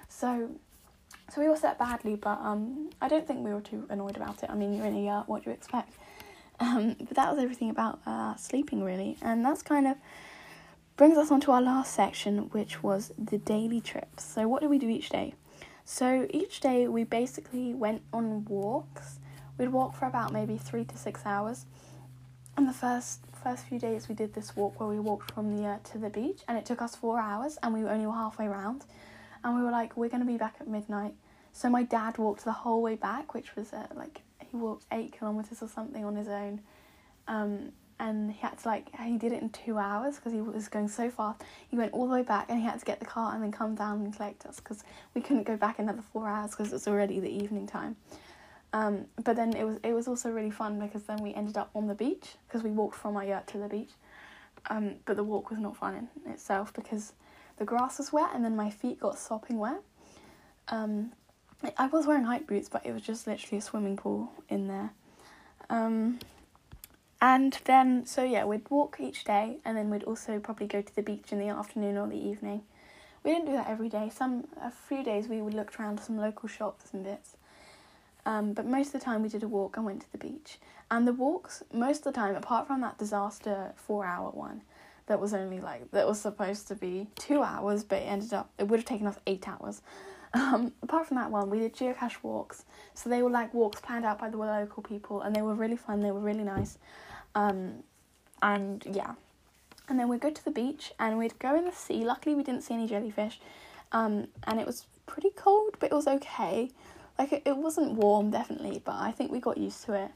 So 0.08 0.52
so 1.32 1.42
we 1.42 1.48
all 1.48 1.56
slept 1.56 1.78
badly 1.80 2.16
but 2.16 2.40
um, 2.42 2.90
i 3.02 3.08
don't 3.08 3.28
think 3.28 3.46
we 3.46 3.54
were 3.54 3.62
too 3.62 3.86
annoyed 3.90 4.16
about 4.16 4.44
it. 4.44 4.50
I 4.50 4.56
mean 4.56 4.74
you're 4.74 4.86
in 4.86 4.96
a 4.96 5.04
yurt 5.06 5.28
what 5.28 5.44
do 5.44 5.50
you 5.50 5.56
expect? 5.56 5.94
Um, 6.62 6.98
but 7.00 7.16
that 7.16 7.32
was 7.32 7.42
everything 7.42 7.70
about 7.70 8.02
uh, 8.06 8.36
sleeping 8.36 8.84
really. 8.84 9.16
And 9.22 9.46
that's 9.46 9.64
kind 9.64 9.88
of 9.88 9.96
brings 10.98 11.18
us 11.18 11.32
on 11.32 11.40
to 11.40 11.54
our 11.54 11.62
last 11.62 11.94
section 11.94 12.50
which 12.50 12.84
was 12.84 13.14
the 13.18 13.38
daily 13.38 13.80
trips. 13.80 14.26
So 14.26 14.46
what 14.50 14.60
did 14.60 14.70
we 14.70 14.78
do 14.78 14.90
each 14.90 15.08
day? 15.10 15.36
So 15.86 16.28
each 16.32 16.60
day 16.60 16.90
we 16.90 17.06
basically 17.06 17.74
went 17.74 18.02
on 18.12 18.44
walks 18.44 19.19
We'd 19.60 19.68
walk 19.68 19.94
for 19.94 20.06
about 20.06 20.32
maybe 20.32 20.58
three 20.58 20.86
to 20.86 20.98
six 20.98 21.22
hours. 21.26 21.66
And 22.56 22.68
the 22.68 22.74
first 22.74 23.20
first 23.44 23.66
few 23.66 23.78
days 23.78 24.10
we 24.10 24.16
did 24.16 24.34
this 24.34 24.56
walk 24.56 24.80
where 24.80 24.90
we 24.90 25.00
walked 25.00 25.32
from 25.32 25.56
the 25.56 25.66
uh, 25.66 25.78
to 25.92 25.98
the 25.98 26.10
beach, 26.10 26.42
and 26.48 26.58
it 26.58 26.66
took 26.66 26.82
us 26.82 26.96
four 26.96 27.20
hours, 27.20 27.58
and 27.62 27.74
we 27.74 27.84
only 27.84 28.08
were 28.08 28.14
halfway 28.14 28.48
around. 28.48 28.86
And 29.44 29.56
we 29.56 29.62
were 29.62 29.72
like, 29.72 29.96
we're 29.96 30.10
gonna 30.10 30.26
be 30.26 30.38
back 30.38 30.56
at 30.62 30.68
midnight. 30.68 31.14
So 31.52 31.70
my 31.70 31.84
dad 31.84 32.18
walked 32.18 32.46
the 32.46 32.54
whole 32.54 32.82
way 32.82 32.96
back, 32.96 33.34
which 33.34 33.56
was 33.58 33.74
uh, 33.74 33.88
like 33.96 34.22
he 34.50 34.56
walked 34.56 34.86
eight 34.94 35.18
kilometers 35.18 35.62
or 35.62 35.68
something 35.68 36.06
on 36.06 36.16
his 36.16 36.30
own. 36.30 36.62
Um, 37.28 37.74
and 38.00 38.32
he 38.32 38.40
had 38.40 38.58
to 38.60 38.68
like 38.68 38.88
he 38.98 39.18
did 39.18 39.34
it 39.34 39.42
in 39.42 39.50
two 39.50 39.78
hours 39.78 40.16
because 40.16 40.32
he 40.32 40.40
was 40.40 40.70
going 40.70 40.88
so 40.88 41.10
fast. 41.10 41.44
He 41.68 41.76
went 41.76 41.92
all 41.92 42.08
the 42.08 42.14
way 42.14 42.24
back 42.24 42.46
and 42.48 42.58
he 42.58 42.64
had 42.64 42.80
to 42.80 42.86
get 42.86 43.02
the 43.02 43.06
car 43.06 43.34
and 43.34 43.44
then 43.44 43.52
come 43.52 43.76
down 43.76 44.00
and 44.02 44.16
collect 44.16 44.46
us 44.46 44.62
because 44.62 44.86
we 45.14 45.20
couldn't 45.20 45.44
go 45.44 45.58
back 45.58 45.80
another 45.80 46.02
four 46.14 46.30
hours 46.30 46.52
because 46.52 46.72
it's 46.72 46.88
already 46.88 47.20
the 47.20 47.30
evening 47.30 47.68
time. 47.68 47.98
Um, 48.72 49.06
but 49.24 49.36
then 49.36 49.56
it 49.56 49.64
was 49.64 49.80
it 49.84 49.94
was 49.94 50.08
also 50.08 50.30
really 50.30 50.52
fun 50.52 50.80
because 50.80 51.04
then 51.04 51.18
we 51.24 51.34
ended 51.34 51.58
up 51.58 51.72
on 51.74 51.88
the 51.88 51.96
beach 51.96 52.36
because 52.48 52.62
we 52.62 52.70
walked 52.70 52.96
from 52.96 53.16
our 53.16 53.26
yurt 53.26 53.48
to 53.48 53.58
the 53.58 53.68
beach. 53.68 53.92
Um, 54.70 54.96
but 55.06 55.16
the 55.16 55.24
walk 55.24 55.50
was 55.50 55.60
not 55.60 55.78
fun 55.78 56.08
in 56.26 56.32
itself 56.32 56.74
because 56.74 57.14
the 57.58 57.66
grass 57.66 57.98
was 57.98 58.14
wet 58.14 58.30
and 58.34 58.44
then 58.44 58.56
my 58.56 58.70
feet 58.70 59.00
got 59.00 59.18
sopping 59.18 59.58
wet. 59.58 59.82
Um, 60.68 61.14
I 61.78 61.88
was 61.88 62.06
wearing 62.06 62.24
hike 62.24 62.48
boots, 62.48 62.70
but 62.70 62.86
it 62.86 62.94
was 62.94 63.02
just 63.02 63.28
literally 63.28 63.58
a 63.58 63.62
swimming 63.62 63.98
pool 63.98 64.32
in 64.48 64.68
there. 64.68 64.92
Um, 65.70 66.20
and 67.22 67.60
then, 67.66 68.06
so 68.06 68.24
yeah, 68.24 68.46
we'd 68.46 68.70
walk 68.70 68.98
each 69.00 69.26
day, 69.26 69.58
and 69.66 69.78
then 69.78 69.90
we'd 69.90 70.04
also 70.04 70.40
probably 70.40 70.68
go 70.68 70.82
to 70.82 70.96
the 70.96 71.02
beach 71.02 71.32
in 71.32 71.40
the 71.40 71.50
afternoon 71.50 71.98
or 71.98 72.08
the 72.08 72.16
evening. 72.16 72.62
We 73.24 73.32
didn't 73.32 73.48
do 73.48 73.52
that 73.54 73.68
every 73.70 73.90
day. 73.90 74.10
Some 74.14 74.46
a 74.62 74.72
few 74.72 75.04
days 75.04 75.28
we 75.28 75.42
would 75.42 75.54
look 75.54 75.78
around 75.78 76.00
some 76.00 76.18
local 76.18 76.48
shops 76.48 76.94
and 76.94 77.04
bits. 77.04 77.36
Um, 78.26 78.54
but 78.54 78.66
most 78.66 78.88
of 78.88 78.94
the 78.94 79.06
time 79.06 79.24
we 79.24 79.30
did 79.30 79.44
a 79.44 79.48
walk 79.48 79.78
and 79.78 79.86
went 79.86 80.02
to 80.02 80.12
the 80.12 80.18
beach. 80.18 80.60
And 80.92 81.08
the 81.08 81.14
walks, 81.14 81.64
most 81.74 82.00
of 82.00 82.14
the 82.14 82.20
time, 82.20 82.36
apart 82.36 82.68
from 82.68 82.82
that 82.82 82.98
disaster 82.98 83.74
four 83.76 84.06
hour 84.06 84.30
one, 84.32 84.62
that 85.08 85.20
was 85.20 85.34
only 85.34 85.60
like, 85.60 85.90
that 85.92 86.08
was 86.08 86.20
supposed 86.20 86.68
to 86.68 86.76
be 86.76 87.08
two 87.16 87.42
hours, 87.42 87.84
but 87.84 88.00
it 88.02 88.06
ended 88.06 88.34
up, 88.34 88.50
it 88.58 88.68
would 88.68 88.80
have 88.80 88.86
taken 88.86 89.08
us 89.08 89.18
eight 89.26 89.48
hours. 89.48 89.82
Um, 90.34 90.74
apart 90.84 91.08
from 91.08 91.18
that 91.18 91.32
one, 91.32 91.50
we 91.50 91.60
did 91.60 91.76
geocache 91.76 92.18
walks. 92.22 92.66
So 92.94 93.10
they 93.10 93.24
were 93.24 93.30
like 93.32 93.54
walks 93.54 93.82
planned 93.82 94.06
out 94.06 94.20
by 94.20 94.30
the 94.30 94.38
local 94.38 94.84
people, 94.84 95.22
and 95.22 95.36
they 95.36 95.42
were 95.42 95.56
really 95.56 95.78
fun, 95.78 96.02
they 96.02 96.12
were 96.12 96.20
really 96.20 96.44
nice. 96.44 96.78
Um, 97.36 97.84
and 98.42 98.84
yeah. 98.86 99.14
And 99.88 100.00
then 100.00 100.08
we'd 100.08 100.22
go 100.22 100.30
to 100.30 100.46
the 100.46 100.52
beach 100.52 100.94
and 101.00 101.18
we'd 101.18 101.40
go 101.40 101.56
in 101.56 101.66
the 101.66 101.72
sea. 101.72 102.06
Luckily, 102.06 102.36
we 102.36 102.44
didn't 102.44 102.62
see 102.62 102.76
any 102.76 102.88
jellyfish. 102.88 103.40
Um, 103.92 104.28
and 104.44 104.60
it 104.60 104.68
was 104.68 104.86
pretty 105.08 105.32
cold, 105.36 105.78
but 105.80 105.92
it 105.92 105.96
was 105.96 106.06
okay. 106.08 106.70
Like 107.20 107.44
it, 107.46 107.58
wasn't 107.58 107.94
warm, 107.94 108.32
definitely, 108.32 108.82
but 108.84 108.96
I 108.96 109.12
think 109.12 109.30
we 109.30 109.42
got 109.42 109.58
used 109.58 109.84
to 109.86 109.94
it. 109.94 110.12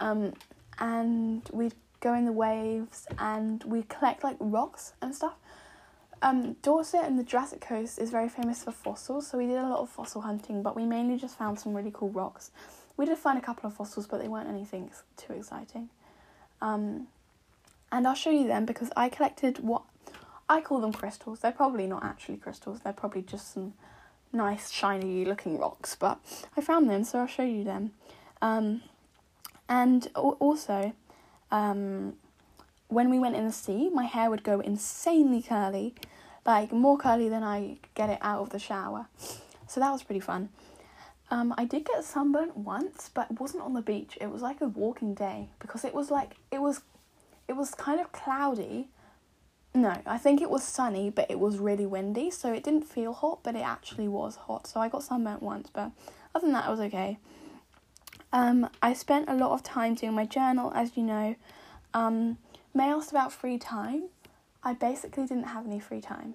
Um, 0.00 0.34
and 0.80 1.48
we'd 1.52 1.74
go 2.00 2.12
in 2.12 2.24
the 2.26 2.32
waves 2.32 3.06
and 3.18 3.62
we'd 3.64 3.88
collect 3.88 4.24
like 4.24 4.36
rocks 4.40 4.94
and 5.00 5.14
stuff. 5.14 5.34
Um, 6.22 6.54
Dorset 6.62 7.04
and 7.04 7.18
the 7.18 7.22
Jurassic 7.22 7.60
Coast 7.60 7.98
is 7.98 8.10
very 8.10 8.28
famous 8.28 8.64
for 8.64 8.72
fossils, 8.72 9.26
so 9.26 9.38
we 9.38 9.46
did 9.46 9.58
a 9.58 9.68
lot 9.68 9.80
of 9.80 9.90
fossil 9.90 10.22
hunting, 10.22 10.62
but 10.62 10.74
we 10.74 10.84
mainly 10.84 11.18
just 11.18 11.38
found 11.38 11.60
some 11.60 11.74
really 11.74 11.92
cool 11.92 12.10
rocks. 12.10 12.50
We 12.96 13.06
did 13.06 13.18
find 13.18 13.38
a 13.38 13.42
couple 13.42 13.68
of 13.68 13.74
fossils, 13.74 14.06
but 14.06 14.20
they 14.20 14.28
weren't 14.28 14.48
anything 14.48 14.90
too 15.16 15.34
exciting. 15.34 15.90
Um, 16.60 17.08
and 17.92 18.08
I'll 18.08 18.14
show 18.14 18.30
you 18.30 18.46
them 18.46 18.64
because 18.64 18.90
I 18.96 19.08
collected 19.08 19.58
what 19.58 19.82
I 20.48 20.60
call 20.60 20.80
them 20.80 20.92
crystals. 20.92 21.40
They're 21.40 21.52
probably 21.52 21.86
not 21.86 22.02
actually 22.02 22.38
crystals, 22.38 22.80
they're 22.80 22.92
probably 22.92 23.22
just 23.22 23.52
some 23.52 23.74
nice 24.34 24.70
shiny 24.70 25.24
looking 25.24 25.58
rocks, 25.58 25.96
but 25.96 26.18
I 26.56 26.60
found 26.60 26.90
them, 26.90 27.04
so 27.04 27.20
I'll 27.20 27.26
show 27.26 27.42
you 27.42 27.64
them. 27.64 27.92
Um, 28.42 28.82
and 29.68 30.08
also, 30.14 30.92
um, 31.50 32.14
when 32.88 33.10
we 33.10 33.18
went 33.18 33.36
in 33.36 33.46
the 33.46 33.52
sea, 33.52 33.90
my 33.90 34.04
hair 34.04 34.28
would 34.30 34.42
go 34.42 34.60
insanely 34.60 35.42
curly, 35.42 35.94
like 36.44 36.72
more 36.72 36.98
curly 36.98 37.28
than 37.28 37.42
I 37.42 37.78
get 37.94 38.10
it 38.10 38.18
out 38.20 38.42
of 38.42 38.50
the 38.50 38.58
shower. 38.58 39.06
So 39.66 39.80
that 39.80 39.90
was 39.90 40.02
pretty 40.02 40.20
fun. 40.20 40.50
Um, 41.30 41.54
I 41.56 41.64
did 41.64 41.86
get 41.86 42.04
sunburnt 42.04 42.56
once, 42.56 43.10
but 43.12 43.30
it 43.30 43.40
wasn't 43.40 43.62
on 43.62 43.72
the 43.72 43.80
beach. 43.80 44.18
It 44.20 44.30
was 44.30 44.42
like 44.42 44.60
a 44.60 44.68
walking 44.68 45.14
day 45.14 45.48
because 45.58 45.84
it 45.84 45.94
was 45.94 46.10
like 46.10 46.36
it 46.50 46.60
was, 46.60 46.82
it 47.48 47.54
was 47.54 47.74
kind 47.74 47.98
of 47.98 48.12
cloudy, 48.12 48.88
no, 49.74 50.00
I 50.06 50.18
think 50.18 50.40
it 50.40 50.50
was 50.50 50.62
sunny, 50.62 51.10
but 51.10 51.28
it 51.28 51.40
was 51.40 51.58
really 51.58 51.84
windy, 51.84 52.30
so 52.30 52.52
it 52.52 52.62
didn't 52.62 52.84
feel 52.84 53.12
hot, 53.12 53.40
but 53.42 53.56
it 53.56 53.62
actually 53.64 54.06
was 54.06 54.36
hot. 54.36 54.68
So 54.68 54.80
I 54.80 54.88
got 54.88 55.02
sunburnt 55.02 55.42
once, 55.42 55.68
but 55.72 55.90
other 56.32 56.46
than 56.46 56.52
that, 56.52 56.68
it 56.68 56.70
was 56.70 56.80
okay. 56.80 57.18
Um, 58.32 58.70
I 58.80 58.94
spent 58.94 59.28
a 59.28 59.34
lot 59.34 59.50
of 59.50 59.64
time 59.64 59.94
doing 59.94 60.14
my 60.14 60.26
journal, 60.26 60.72
as 60.74 60.96
you 60.96 61.02
know. 61.02 61.34
Um, 61.92 62.38
May 62.72 62.92
asked 62.92 63.10
about 63.10 63.32
free 63.32 63.58
time. 63.58 64.04
I 64.62 64.74
basically 64.74 65.26
didn't 65.26 65.44
have 65.44 65.66
any 65.66 65.80
free 65.80 66.00
time 66.00 66.34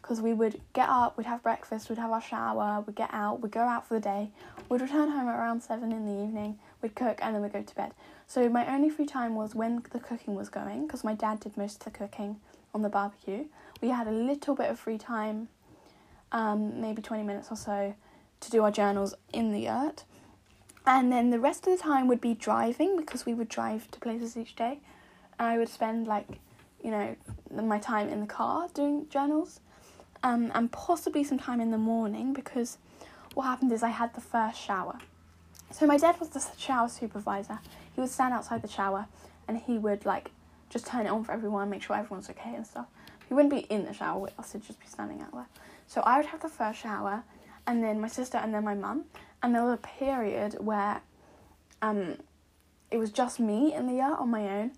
because 0.00 0.22
we 0.22 0.32
would 0.32 0.60
get 0.72 0.88
up, 0.88 1.18
we'd 1.18 1.26
have 1.26 1.42
breakfast, 1.42 1.90
we'd 1.90 1.98
have 1.98 2.10
our 2.10 2.22
shower, 2.22 2.82
we'd 2.86 2.96
get 2.96 3.10
out, 3.12 3.42
we'd 3.42 3.52
go 3.52 3.60
out 3.60 3.86
for 3.86 3.94
the 3.94 4.00
day, 4.00 4.30
we'd 4.70 4.80
return 4.80 5.10
home 5.10 5.28
at 5.28 5.38
around 5.38 5.62
seven 5.62 5.92
in 5.92 6.06
the 6.06 6.22
evening, 6.22 6.58
we'd 6.80 6.94
cook, 6.94 7.18
and 7.22 7.34
then 7.34 7.42
we'd 7.42 7.52
go 7.52 7.62
to 7.62 7.74
bed. 7.74 7.92
So 8.26 8.48
my 8.48 8.66
only 8.74 8.88
free 8.88 9.06
time 9.06 9.34
was 9.34 9.54
when 9.54 9.82
the 9.92 10.00
cooking 10.00 10.34
was 10.34 10.48
going 10.48 10.86
because 10.86 11.04
my 11.04 11.14
dad 11.14 11.40
did 11.40 11.56
most 11.58 11.76
of 11.76 11.92
the 11.92 11.98
cooking 11.98 12.36
on 12.74 12.82
the 12.82 12.88
barbecue. 12.88 13.46
We 13.80 13.88
had 13.88 14.06
a 14.06 14.12
little 14.12 14.54
bit 14.54 14.70
of 14.70 14.78
free 14.78 14.98
time, 14.98 15.48
um, 16.32 16.80
maybe 16.80 17.02
20 17.02 17.22
minutes 17.22 17.48
or 17.50 17.56
so, 17.56 17.94
to 18.40 18.50
do 18.50 18.62
our 18.62 18.70
journals 18.70 19.14
in 19.32 19.52
the 19.52 19.60
yurt. 19.60 20.04
And 20.86 21.12
then 21.12 21.30
the 21.30 21.38
rest 21.38 21.66
of 21.66 21.76
the 21.76 21.82
time 21.82 22.08
would 22.08 22.20
be 22.20 22.34
driving 22.34 22.96
because 22.96 23.26
we 23.26 23.34
would 23.34 23.48
drive 23.48 23.90
to 23.90 24.00
places 24.00 24.36
each 24.36 24.56
day. 24.56 24.80
I 25.38 25.58
would 25.58 25.68
spend 25.68 26.06
like, 26.06 26.26
you 26.82 26.90
know, 26.90 27.16
my 27.52 27.78
time 27.78 28.08
in 28.08 28.20
the 28.20 28.26
car 28.26 28.68
doing 28.72 29.06
journals. 29.10 29.60
Um, 30.22 30.50
and 30.54 30.72
possibly 30.72 31.22
some 31.22 31.38
time 31.38 31.60
in 31.60 31.70
the 31.70 31.78
morning 31.78 32.32
because 32.32 32.78
what 33.34 33.44
happened 33.44 33.70
is 33.70 33.82
I 33.82 33.90
had 33.90 34.14
the 34.14 34.20
first 34.20 34.60
shower. 34.60 34.98
So 35.70 35.86
my 35.86 35.96
dad 35.96 36.18
was 36.18 36.30
the 36.30 36.44
shower 36.56 36.88
supervisor. 36.88 37.60
He 37.94 38.00
would 38.00 38.10
stand 38.10 38.34
outside 38.34 38.62
the 38.62 38.68
shower 38.68 39.06
and 39.46 39.58
he 39.58 39.78
would 39.78 40.04
like 40.06 40.30
just 40.70 40.86
turn 40.86 41.06
it 41.06 41.10
on 41.10 41.24
for 41.24 41.32
everyone, 41.32 41.70
make 41.70 41.82
sure 41.82 41.96
everyone's 41.96 42.30
okay 42.30 42.54
and 42.54 42.66
stuff. 42.66 42.86
He 43.28 43.34
wouldn't 43.34 43.52
be 43.52 43.60
in 43.74 43.84
the 43.84 43.92
shower 43.92 44.18
with 44.18 44.38
us, 44.38 44.52
he'd 44.52 44.62
just 44.62 44.80
be 44.80 44.86
standing 44.86 45.20
out 45.20 45.32
there. 45.32 45.48
So 45.86 46.00
I 46.02 46.16
would 46.16 46.26
have 46.26 46.40
the 46.40 46.48
first 46.48 46.80
shower, 46.80 47.24
and 47.66 47.82
then 47.82 48.00
my 48.00 48.08
sister, 48.08 48.38
and 48.38 48.54
then 48.54 48.64
my 48.64 48.74
mum. 48.74 49.04
And 49.42 49.54
there 49.54 49.62
was 49.62 49.74
a 49.74 49.82
period 50.00 50.56
where 50.58 51.02
Um, 51.80 52.16
it 52.90 52.98
was 52.98 53.12
just 53.12 53.38
me 53.38 53.72
in 53.72 53.86
the 53.86 53.94
yard 54.02 54.18
on 54.18 54.30
my 54.30 54.44
own, 54.58 54.72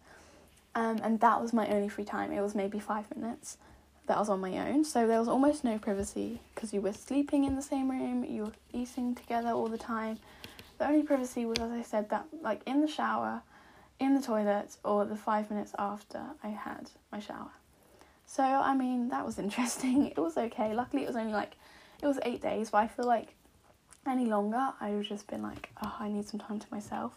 um, 0.75 1.01
and 1.03 1.19
that 1.21 1.41
was 1.41 1.55
my 1.55 1.67
only 1.69 1.89
free 1.89 2.05
time. 2.05 2.31
It 2.31 2.43
was 2.43 2.55
maybe 2.55 2.79
five 2.79 3.07
minutes 3.17 3.57
that 4.07 4.19
I 4.19 4.21
was 4.21 4.29
on 4.29 4.41
my 4.41 4.59
own, 4.59 4.85
so 4.85 5.07
there 5.07 5.19
was 5.19 5.29
almost 5.29 5.65
no 5.65 5.79
privacy 5.79 6.41
because 6.55 6.75
you 6.75 6.83
were 6.83 6.93
sleeping 6.93 7.45
in 7.45 7.57
the 7.57 7.63
same 7.63 7.91
room, 7.91 8.23
you 8.25 8.43
were 8.45 8.53
eating 8.71 9.15
together 9.15 9.49
all 9.49 9.69
the 9.69 9.79
time. 9.79 10.19
The 10.77 10.87
only 10.89 11.03
privacy 11.03 11.47
was, 11.47 11.59
as 11.59 11.71
I 11.71 11.83
said, 11.83 12.11
that 12.11 12.27
like 12.43 12.61
in 12.67 12.83
the 12.83 12.89
shower, 12.89 13.41
in 14.01 14.15
the 14.15 14.23
toilet, 14.23 14.77
or 14.83 15.05
the 15.05 15.15
five 15.15 15.51
minutes 15.51 15.73
after 15.79 16.21
I 16.43 16.49
had 16.49 16.91
my 17.13 17.21
shower. 17.21 17.53
So 18.27 18.43
I 18.43 18.75
mean 18.75 19.11
that 19.11 19.25
was 19.25 19.39
interesting. 19.45 20.07
It 20.07 20.19
was 20.19 20.37
okay. 20.37 20.75
Luckily, 20.75 21.05
it 21.05 21.07
was 21.07 21.17
only 21.17 21.33
like 21.33 21.57
it 22.03 22.07
was 22.07 22.19
eight 22.25 22.41
days, 22.41 22.71
but 22.71 22.79
I 22.79 22.89
feel 22.89 23.07
like 23.07 23.35
any 24.07 24.27
longer 24.27 24.73
I 24.81 24.91
would 24.93 25.07
just 25.07 25.27
been 25.27 25.43
like, 25.43 25.71
oh, 25.83 25.95
I 26.01 26.09
need 26.09 26.27
some 26.27 26.41
time 26.41 26.59
to 26.59 26.67
myself. 26.71 27.13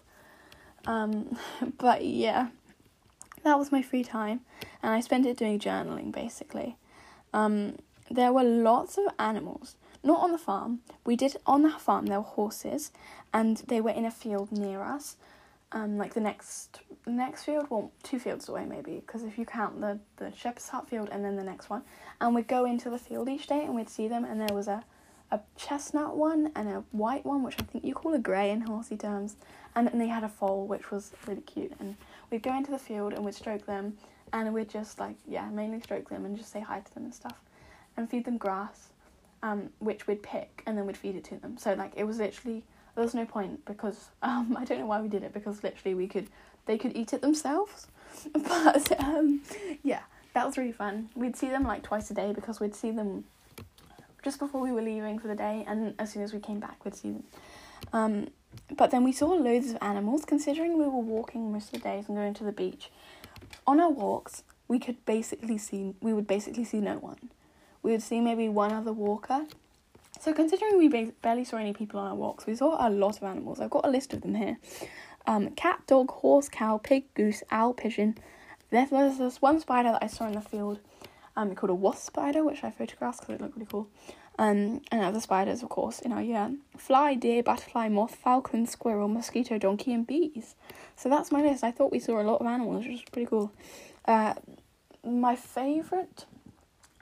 Um, 0.85 1.37
but 1.77 2.03
yeah, 2.05 2.49
that 3.43 3.57
was 3.57 3.71
my 3.71 3.81
free 3.81 4.03
time, 4.03 4.41
and 4.81 4.91
I 4.91 4.99
spent 4.99 5.25
it 5.25 5.37
doing 5.37 5.59
journaling 5.59 6.11
basically. 6.11 6.77
Um, 7.33 7.77
there 8.11 8.33
were 8.33 8.43
lots 8.43 8.97
of 8.97 9.05
animals, 9.17 9.75
not 10.03 10.19
on 10.19 10.31
the 10.31 10.37
farm. 10.37 10.79
We 11.05 11.15
did 11.15 11.37
on 11.45 11.63
the 11.63 11.71
farm. 11.71 12.07
There 12.07 12.19
were 12.19 12.25
horses, 12.25 12.91
and 13.33 13.57
they 13.67 13.81
were 13.81 13.91
in 13.91 14.05
a 14.05 14.11
field 14.11 14.51
near 14.51 14.81
us. 14.81 15.15
Um, 15.75 15.97
like 15.97 16.13
the 16.13 16.21
next 16.21 16.81
next 17.07 17.45
field, 17.45 17.65
well, 17.71 17.91
two 18.03 18.19
fields 18.19 18.47
away 18.47 18.65
maybe, 18.65 19.01
because 19.05 19.23
if 19.23 19.39
you 19.39 19.45
count 19.45 19.81
the 19.81 19.99
the 20.17 20.31
shepherd's 20.31 20.69
hut 20.69 20.87
field 20.87 21.09
and 21.11 21.25
then 21.25 21.35
the 21.35 21.43
next 21.43 21.69
one, 21.69 21.81
and 22.21 22.35
we'd 22.35 22.47
go 22.47 22.65
into 22.65 22.91
the 22.91 22.99
field 22.99 23.27
each 23.27 23.47
day 23.47 23.63
and 23.65 23.73
we'd 23.75 23.89
see 23.89 24.07
them, 24.07 24.23
and 24.23 24.39
there 24.39 24.55
was 24.55 24.67
a 24.67 24.83
a 25.31 25.39
chestnut 25.57 26.15
one 26.15 26.51
and 26.55 26.69
a 26.69 26.83
white 26.91 27.25
one, 27.25 27.41
which 27.41 27.55
I 27.59 27.63
think 27.63 27.83
you 27.83 27.95
call 27.95 28.13
a 28.13 28.19
grey 28.19 28.51
in 28.51 28.61
horsey 28.61 28.95
terms, 28.95 29.35
and 29.75 29.87
then 29.87 29.97
they 29.97 30.07
had 30.07 30.23
a 30.23 30.29
foal, 30.29 30.67
which 30.67 30.91
was 30.91 31.11
really 31.25 31.41
cute. 31.41 31.73
And 31.79 31.95
we'd 32.29 32.43
go 32.43 32.55
into 32.55 32.69
the 32.69 32.77
field 32.77 33.13
and 33.13 33.25
we'd 33.25 33.33
stroke 33.33 33.65
them, 33.65 33.97
and 34.31 34.53
we'd 34.53 34.69
just 34.69 34.99
like 34.99 35.15
yeah, 35.27 35.49
mainly 35.49 35.79
stroke 35.79 36.07
them 36.07 36.25
and 36.25 36.37
just 36.37 36.51
say 36.51 36.59
hi 36.59 36.81
to 36.81 36.93
them 36.93 37.05
and 37.05 37.13
stuff, 37.13 37.41
and 37.97 38.07
feed 38.07 38.25
them 38.25 38.37
grass, 38.37 38.89
um, 39.41 39.69
which 39.79 40.05
we'd 40.05 40.21
pick 40.21 40.61
and 40.67 40.77
then 40.77 40.85
we'd 40.85 40.97
feed 40.97 41.15
it 41.15 41.23
to 41.25 41.37
them. 41.37 41.57
So 41.57 41.73
like 41.73 41.93
it 41.95 42.03
was 42.03 42.19
literally 42.19 42.63
there 42.95 43.03
was 43.03 43.13
no 43.13 43.25
point 43.25 43.65
because 43.65 44.09
um 44.21 44.55
I 44.59 44.65
don't 44.65 44.79
know 44.79 44.85
why 44.85 45.01
we 45.01 45.07
did 45.07 45.23
it 45.23 45.33
because 45.33 45.63
literally 45.63 45.95
we 45.95 46.07
could 46.07 46.27
they 46.65 46.77
could 46.77 46.95
eat 46.95 47.13
it 47.13 47.21
themselves, 47.21 47.87
but 48.33 48.99
um 48.99 49.41
yeah 49.83 50.01
that 50.33 50.45
was 50.45 50.57
really 50.57 50.71
fun. 50.71 51.09
We'd 51.15 51.35
see 51.35 51.49
them 51.49 51.63
like 51.63 51.83
twice 51.83 52.09
a 52.09 52.13
day 52.13 52.33
because 52.33 52.59
we'd 52.59 52.75
see 52.75 52.91
them 52.91 53.25
just 54.23 54.39
before 54.39 54.61
we 54.61 54.71
were 54.71 54.81
leaving 54.81 55.19
for 55.19 55.27
the 55.27 55.35
day, 55.35 55.63
and 55.67 55.93
as 55.99 56.13
soon 56.13 56.23
as 56.23 56.33
we 56.33 56.39
came 56.39 56.59
back, 56.59 56.83
we'd 56.85 56.95
see 56.95 57.11
them. 57.11 57.23
Um, 57.91 58.27
but 58.77 58.89
then 58.89 59.03
we 59.03 59.11
saw 59.11 59.27
loads 59.27 59.71
of 59.71 59.77
animals. 59.81 60.25
Considering 60.25 60.77
we 60.77 60.85
were 60.85 61.01
walking 61.01 61.51
most 61.51 61.65
of 61.67 61.71
the 61.73 61.89
days 61.89 62.07
and 62.07 62.17
going 62.17 62.33
to 62.35 62.43
the 62.43 62.51
beach, 62.51 62.89
on 63.67 63.79
our 63.79 63.89
walks 63.89 64.43
we 64.67 64.79
could 64.79 65.05
basically 65.05 65.57
see 65.57 65.93
we 66.01 66.13
would 66.13 66.27
basically 66.27 66.63
see 66.63 66.79
no 66.79 66.95
one. 66.95 67.29
We 67.81 67.91
would 67.91 68.01
see 68.01 68.21
maybe 68.21 68.49
one 68.49 68.71
other 68.71 68.93
walker. 68.93 69.45
So 70.23 70.31
considering 70.31 70.77
we 70.77 70.87
ba- 70.87 71.11
barely 71.21 71.43
saw 71.43 71.57
any 71.57 71.73
people 71.73 71.99
on 71.99 72.07
our 72.07 72.15
walks, 72.15 72.45
we 72.45 72.55
saw 72.55 72.77
a 72.79 72.89
lot 72.89 73.17
of 73.17 73.23
animals. 73.23 73.59
I've 73.59 73.69
got 73.69 73.85
a 73.85 73.89
list 73.89 74.13
of 74.13 74.21
them 74.21 74.35
here: 74.35 74.57
um, 75.27 75.49
cat, 75.49 75.81
dog, 75.85 76.11
horse, 76.11 76.47
cow, 76.47 76.77
pig, 76.77 77.13
goose, 77.13 77.43
owl, 77.51 77.73
pigeon. 77.73 78.17
There's, 78.69 78.89
this 79.17 79.41
one 79.41 79.59
spider 79.59 79.91
that 79.91 80.01
I 80.01 80.07
saw 80.07 80.25
in 80.27 80.31
the 80.31 80.41
field 80.41 80.79
um, 81.35 81.53
called 81.55 81.71
a 81.71 81.75
wasp 81.75 82.05
spider, 82.05 82.41
which 82.41 82.63
I 82.63 82.71
photographed 82.71 83.19
because 83.19 83.35
it 83.35 83.41
looked 83.41 83.57
really 83.57 83.67
cool. 83.69 83.89
Um, 84.39 84.79
and 84.93 85.01
other 85.01 85.19
spiders, 85.19 85.61
of 85.61 85.67
course, 85.67 85.99
in 85.99 86.13
our 86.13 86.21
yard. 86.21 86.53
Fly, 86.77 87.15
deer, 87.15 87.43
butterfly, 87.43 87.89
moth, 87.89 88.15
falcon, 88.15 88.65
squirrel, 88.65 89.09
mosquito, 89.09 89.57
donkey, 89.57 89.93
and 89.93 90.07
bees. 90.07 90.55
So 90.95 91.09
that's 91.09 91.33
my 91.33 91.41
list. 91.41 91.65
I 91.65 91.71
thought 91.71 91.91
we 91.91 91.99
saw 91.99 92.21
a 92.21 92.23
lot 92.23 92.39
of 92.39 92.47
animals, 92.47 92.85
which 92.85 92.93
was 92.93 93.09
pretty 93.11 93.27
cool. 93.27 93.51
Uh, 94.05 94.35
my 95.05 95.35
favourite, 95.35 96.25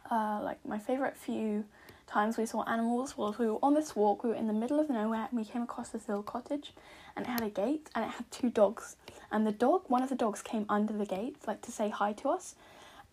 uh, 0.09 0.41
like 0.41 0.57
my 0.65 0.79
favourite 0.79 1.15
few 1.15 1.65
times 2.11 2.37
we 2.37 2.45
saw 2.45 2.63
animals 2.63 3.17
was 3.17 3.39
we 3.39 3.47
were 3.47 3.57
on 3.63 3.73
this 3.73 3.95
walk, 3.95 4.23
we 4.23 4.29
were 4.29 4.35
in 4.35 4.47
the 4.47 4.53
middle 4.53 4.79
of 4.79 4.89
nowhere, 4.89 5.27
and 5.29 5.39
we 5.39 5.45
came 5.45 5.61
across 5.61 5.89
this 5.89 6.07
little 6.07 6.23
cottage, 6.23 6.73
and 7.15 7.25
it 7.25 7.29
had 7.29 7.41
a 7.41 7.49
gate, 7.49 7.89
and 7.95 8.03
it 8.05 8.09
had 8.09 8.29
two 8.31 8.49
dogs. 8.49 8.97
And 9.31 9.47
the 9.47 9.51
dog, 9.51 9.83
one 9.87 10.03
of 10.03 10.09
the 10.09 10.15
dogs 10.15 10.41
came 10.41 10.65
under 10.67 10.93
the 10.93 11.05
gate, 11.05 11.37
like 11.47 11.61
to 11.63 11.71
say 11.71 11.89
hi 11.89 12.13
to 12.13 12.29
us, 12.29 12.55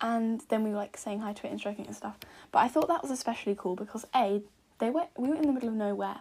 and 0.01 0.41
then 0.49 0.63
we 0.63 0.69
were 0.71 0.75
like 0.75 0.97
saying 0.97 1.19
hi 1.19 1.33
to 1.33 1.47
it 1.47 1.51
and 1.51 1.59
stroking 1.59 1.85
it 1.85 1.87
and 1.87 1.95
stuff. 1.95 2.17
But 2.51 2.59
I 2.59 2.67
thought 2.67 2.87
that 2.89 3.01
was 3.01 3.11
especially 3.11 3.55
cool 3.57 3.75
because 3.75 4.05
a 4.15 4.41
they 4.79 4.89
were 4.89 5.07
we 5.17 5.29
were 5.29 5.35
in 5.35 5.43
the 5.43 5.53
middle 5.53 5.69
of 5.69 5.75
nowhere, 5.75 6.19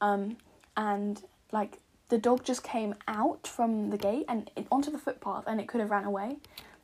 um, 0.00 0.36
and 0.76 1.22
like 1.52 1.78
the 2.08 2.18
dog 2.18 2.44
just 2.44 2.62
came 2.64 2.94
out 3.06 3.46
from 3.46 3.90
the 3.90 3.98
gate 3.98 4.24
and 4.28 4.50
onto 4.72 4.90
the 4.90 4.98
footpath 4.98 5.44
and 5.46 5.60
it 5.60 5.68
could 5.68 5.80
have 5.80 5.90
ran 5.90 6.04
away, 6.04 6.36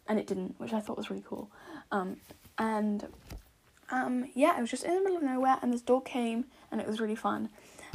and 0.09 0.19
it 0.19 0.27
didn't, 0.27 0.55
which 0.59 0.73
I 0.73 0.81
thought 0.81 0.97
was 0.97 1.11
really 1.11 1.25
cool. 1.27 1.51
Um, 1.91 2.19
and 2.57 3.07
um, 3.91 4.27
yeah, 4.35 4.57
it 4.57 4.61
was 4.61 4.71
just 4.71 4.85
in 4.85 4.95
the 4.95 5.01
middle 5.01 5.17
of 5.17 5.23
nowhere 5.23 5.59
and 5.63 5.73
this 5.73 5.83
dog 5.83 6.05
came 6.05 6.47
and 6.71 6.81
it 6.81 6.87
was 6.87 7.01
really 7.01 7.15
fun. 7.15 7.49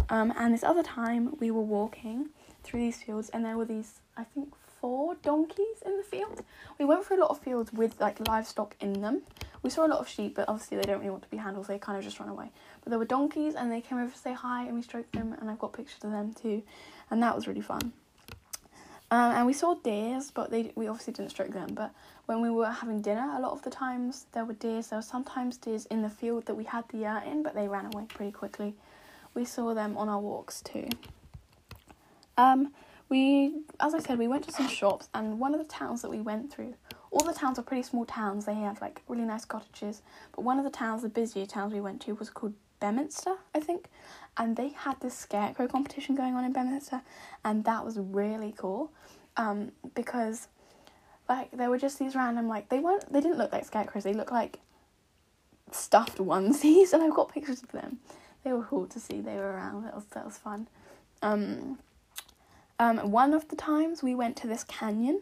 Um, 0.10 0.34
and 0.38 0.54
this 0.54 0.64
other 0.64 0.84
time 0.84 1.36
we 1.40 1.52
were 1.52 1.62
walking 1.62 2.30
through 2.64 2.82
these 2.82 3.02
fields 3.02 3.30
and 3.30 3.46
there 3.46 3.58
were 3.58 3.66
these 3.66 4.00
I 4.18 4.24
think 4.24 4.54
four 4.80 5.16
donkeys 5.16 5.82
in 5.86 5.98
the 5.98 6.04
field. 6.04 6.44
We 6.78 6.86
went 6.86 7.06
through 7.06 7.20
a 7.20 7.22
lot 7.22 7.32
of 7.32 7.40
fields 7.40 7.72
with 7.74 8.00
like 8.00 8.28
livestock 8.28 8.76
in 8.80 9.02
them. 9.02 9.22
We 9.62 9.70
saw 9.70 9.86
a 9.86 9.90
lot 9.90 10.00
of 10.00 10.08
sheep, 10.08 10.36
but 10.36 10.48
obviously 10.48 10.78
they 10.78 10.84
don't 10.84 11.00
really 11.00 11.10
want 11.10 11.24
to 11.24 11.30
be 11.30 11.38
handled, 11.38 11.66
so 11.68 11.74
they 11.74 11.80
kind 11.80 11.98
of 11.98 12.04
just 12.04 12.20
run 12.20 12.30
away. 12.30 12.50
But 12.82 12.92
there 12.92 13.00
were 13.00 13.06
donkeys, 13.06 13.56
and 13.56 13.70
they 13.70 13.82
came 13.82 13.98
over 13.98 14.12
to 14.12 14.18
say 14.18 14.32
hi, 14.32 14.66
and 14.66 14.76
we 14.76 14.82
stroked 14.82 15.12
them, 15.12 15.36
and 15.40 15.50
I've 15.50 15.60
got 15.60 15.74
pictures 15.74 16.02
of 16.04 16.12
them 16.12 16.34
too, 16.34 16.64
and 17.10 17.22
that 17.22 17.36
was 17.36 17.46
really 17.46 17.62
fun. 17.62 17.92
Um, 19.12 19.32
and 19.32 19.46
we 19.46 19.54
saw 19.54 19.74
deers, 19.76 20.32
but 20.32 20.52
they 20.52 20.72
we 20.76 20.88
obviously 20.88 21.14
didn't 21.14 21.32
stroke 21.32 21.52
them. 21.52 21.74
But 21.74 21.92
when 22.30 22.42
we 22.42 22.52
were 22.52 22.70
having 22.70 23.02
dinner, 23.02 23.28
a 23.36 23.42
lot 23.42 23.54
of 23.54 23.64
the 23.64 23.72
times 23.72 24.28
there 24.34 24.46
were 24.46 24.54
deers. 24.54 24.90
There 24.90 25.00
were 25.00 25.04
sometimes 25.04 25.58
deers 25.58 25.88
in 25.88 26.04
the 26.04 26.12
field 26.12 26.46
that 26.46 26.54
we 26.54 26.64
had 26.64 26.84
the 26.90 27.00
yurt 27.00 27.24
in, 27.26 27.42
but 27.42 27.56
they 27.56 27.68
ran 27.68 27.88
away 27.88 28.06
pretty 28.08 28.32
quickly. 28.32 28.76
We 29.34 29.46
saw 29.46 29.74
them 29.74 29.98
on 29.98 30.10
our 30.10 30.20
walks 30.20 30.62
too. 30.62 30.88
Um, 32.38 32.72
we, 33.10 33.64
as 33.80 33.96
I 33.96 34.00
said, 34.00 34.20
we 34.20 34.28
went 34.28 34.44
to 34.44 34.52
some 34.52 34.68
shops, 34.68 35.10
and 35.16 35.40
one 35.40 35.56
of 35.56 35.60
the 35.60 35.66
towns 35.66 36.04
that 36.04 36.12
we 36.12 36.22
went 36.22 36.54
through, 36.54 36.76
all 37.10 37.26
the 37.26 37.34
towns 37.34 37.58
are 37.58 37.64
pretty 37.64 37.82
small 37.82 38.06
towns. 38.06 38.46
They 38.46 38.54
have 38.54 38.80
like 38.80 39.02
really 39.08 39.24
nice 39.24 39.44
cottages, 39.44 40.04
but 40.36 40.44
one 40.44 40.60
of 40.60 40.66
the 40.66 40.70
towns, 40.70 41.02
the 41.02 41.10
busier 41.10 41.48
towns 41.48 41.74
we 41.74 41.82
went 41.82 42.00
to, 42.02 42.14
was 42.14 42.30
called 42.30 42.54
Beaminster, 42.80 43.38
I 43.56 43.60
think, 43.60 43.88
and 44.38 44.56
they 44.56 44.70
had 44.70 45.02
this 45.02 45.18
scarecrow 45.18 45.68
competition 45.68 46.14
going 46.14 46.36
on 46.36 46.46
in 46.46 46.54
Beaminster, 46.54 47.02
and 47.44 47.64
that 47.64 47.84
was 47.84 47.98
really 47.98 48.54
cool, 48.56 48.92
um, 49.36 49.72
because 49.96 50.48
like 51.30 51.52
there 51.52 51.70
were 51.70 51.78
just 51.78 52.00
these 52.00 52.16
random 52.16 52.48
like 52.48 52.70
they 52.70 52.80
weren't 52.80 53.12
they 53.14 53.22
didn't 53.22 53.38
look 53.38 53.54
like 53.54 53.64
scarecrows 53.64 54.04
they 54.04 54.14
looked 54.14 54.32
like 54.32 54.60
stuffed 55.72 56.18
onesies 56.18 56.94
and 56.94 57.04
I've 57.04 57.14
got 57.14 57.32
pictures 57.32 57.64
of 57.64 57.72
them. 57.72 58.00
They 58.44 58.54
were 58.54 58.64
cool 58.64 58.88
to 58.88 59.00
see. 59.00 59.22
They 59.22 59.36
were 59.36 59.52
around. 59.52 59.84
That 59.86 59.96
was 59.96 60.06
that 60.12 60.26
was 60.26 60.38
fun. 60.38 60.68
Um, 61.22 61.80
um, 62.80 63.12
one 63.12 63.34
of 63.34 63.50
the 63.50 63.58
times 63.58 64.02
we 64.02 64.16
went 64.16 64.38
to 64.38 64.48
this 64.48 64.64
canyon, 64.64 65.22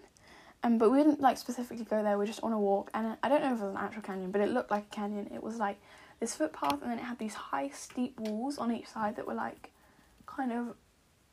um, 0.63 0.77
but 0.77 0.91
we 0.91 0.99
didn't 0.99 1.19
like 1.19 1.37
specifically 1.37 1.83
go 1.83 2.03
there. 2.03 2.11
We 2.13 2.19
were 2.19 2.27
just 2.27 2.43
on 2.43 2.53
a 2.53 2.59
walk, 2.59 2.91
and 2.93 3.17
I 3.23 3.29
don't 3.29 3.41
know 3.41 3.53
if 3.53 3.59
it 3.59 3.63
was 3.63 3.71
an 3.71 3.77
actual 3.77 4.03
canyon, 4.03 4.31
but 4.31 4.41
it 4.41 4.49
looked 4.49 4.69
like 4.69 4.85
a 4.91 4.95
canyon. 4.95 5.29
It 5.33 5.41
was 5.41 5.57
like 5.57 5.79
this 6.19 6.35
footpath, 6.35 6.83
and 6.83 6.91
then 6.91 6.99
it 6.99 7.03
had 7.03 7.17
these 7.17 7.33
high, 7.33 7.69
steep 7.69 8.19
walls 8.19 8.59
on 8.59 8.71
each 8.71 8.87
side 8.87 9.15
that 9.15 9.25
were 9.25 9.33
like 9.33 9.71
kind 10.27 10.51
of 10.51 10.75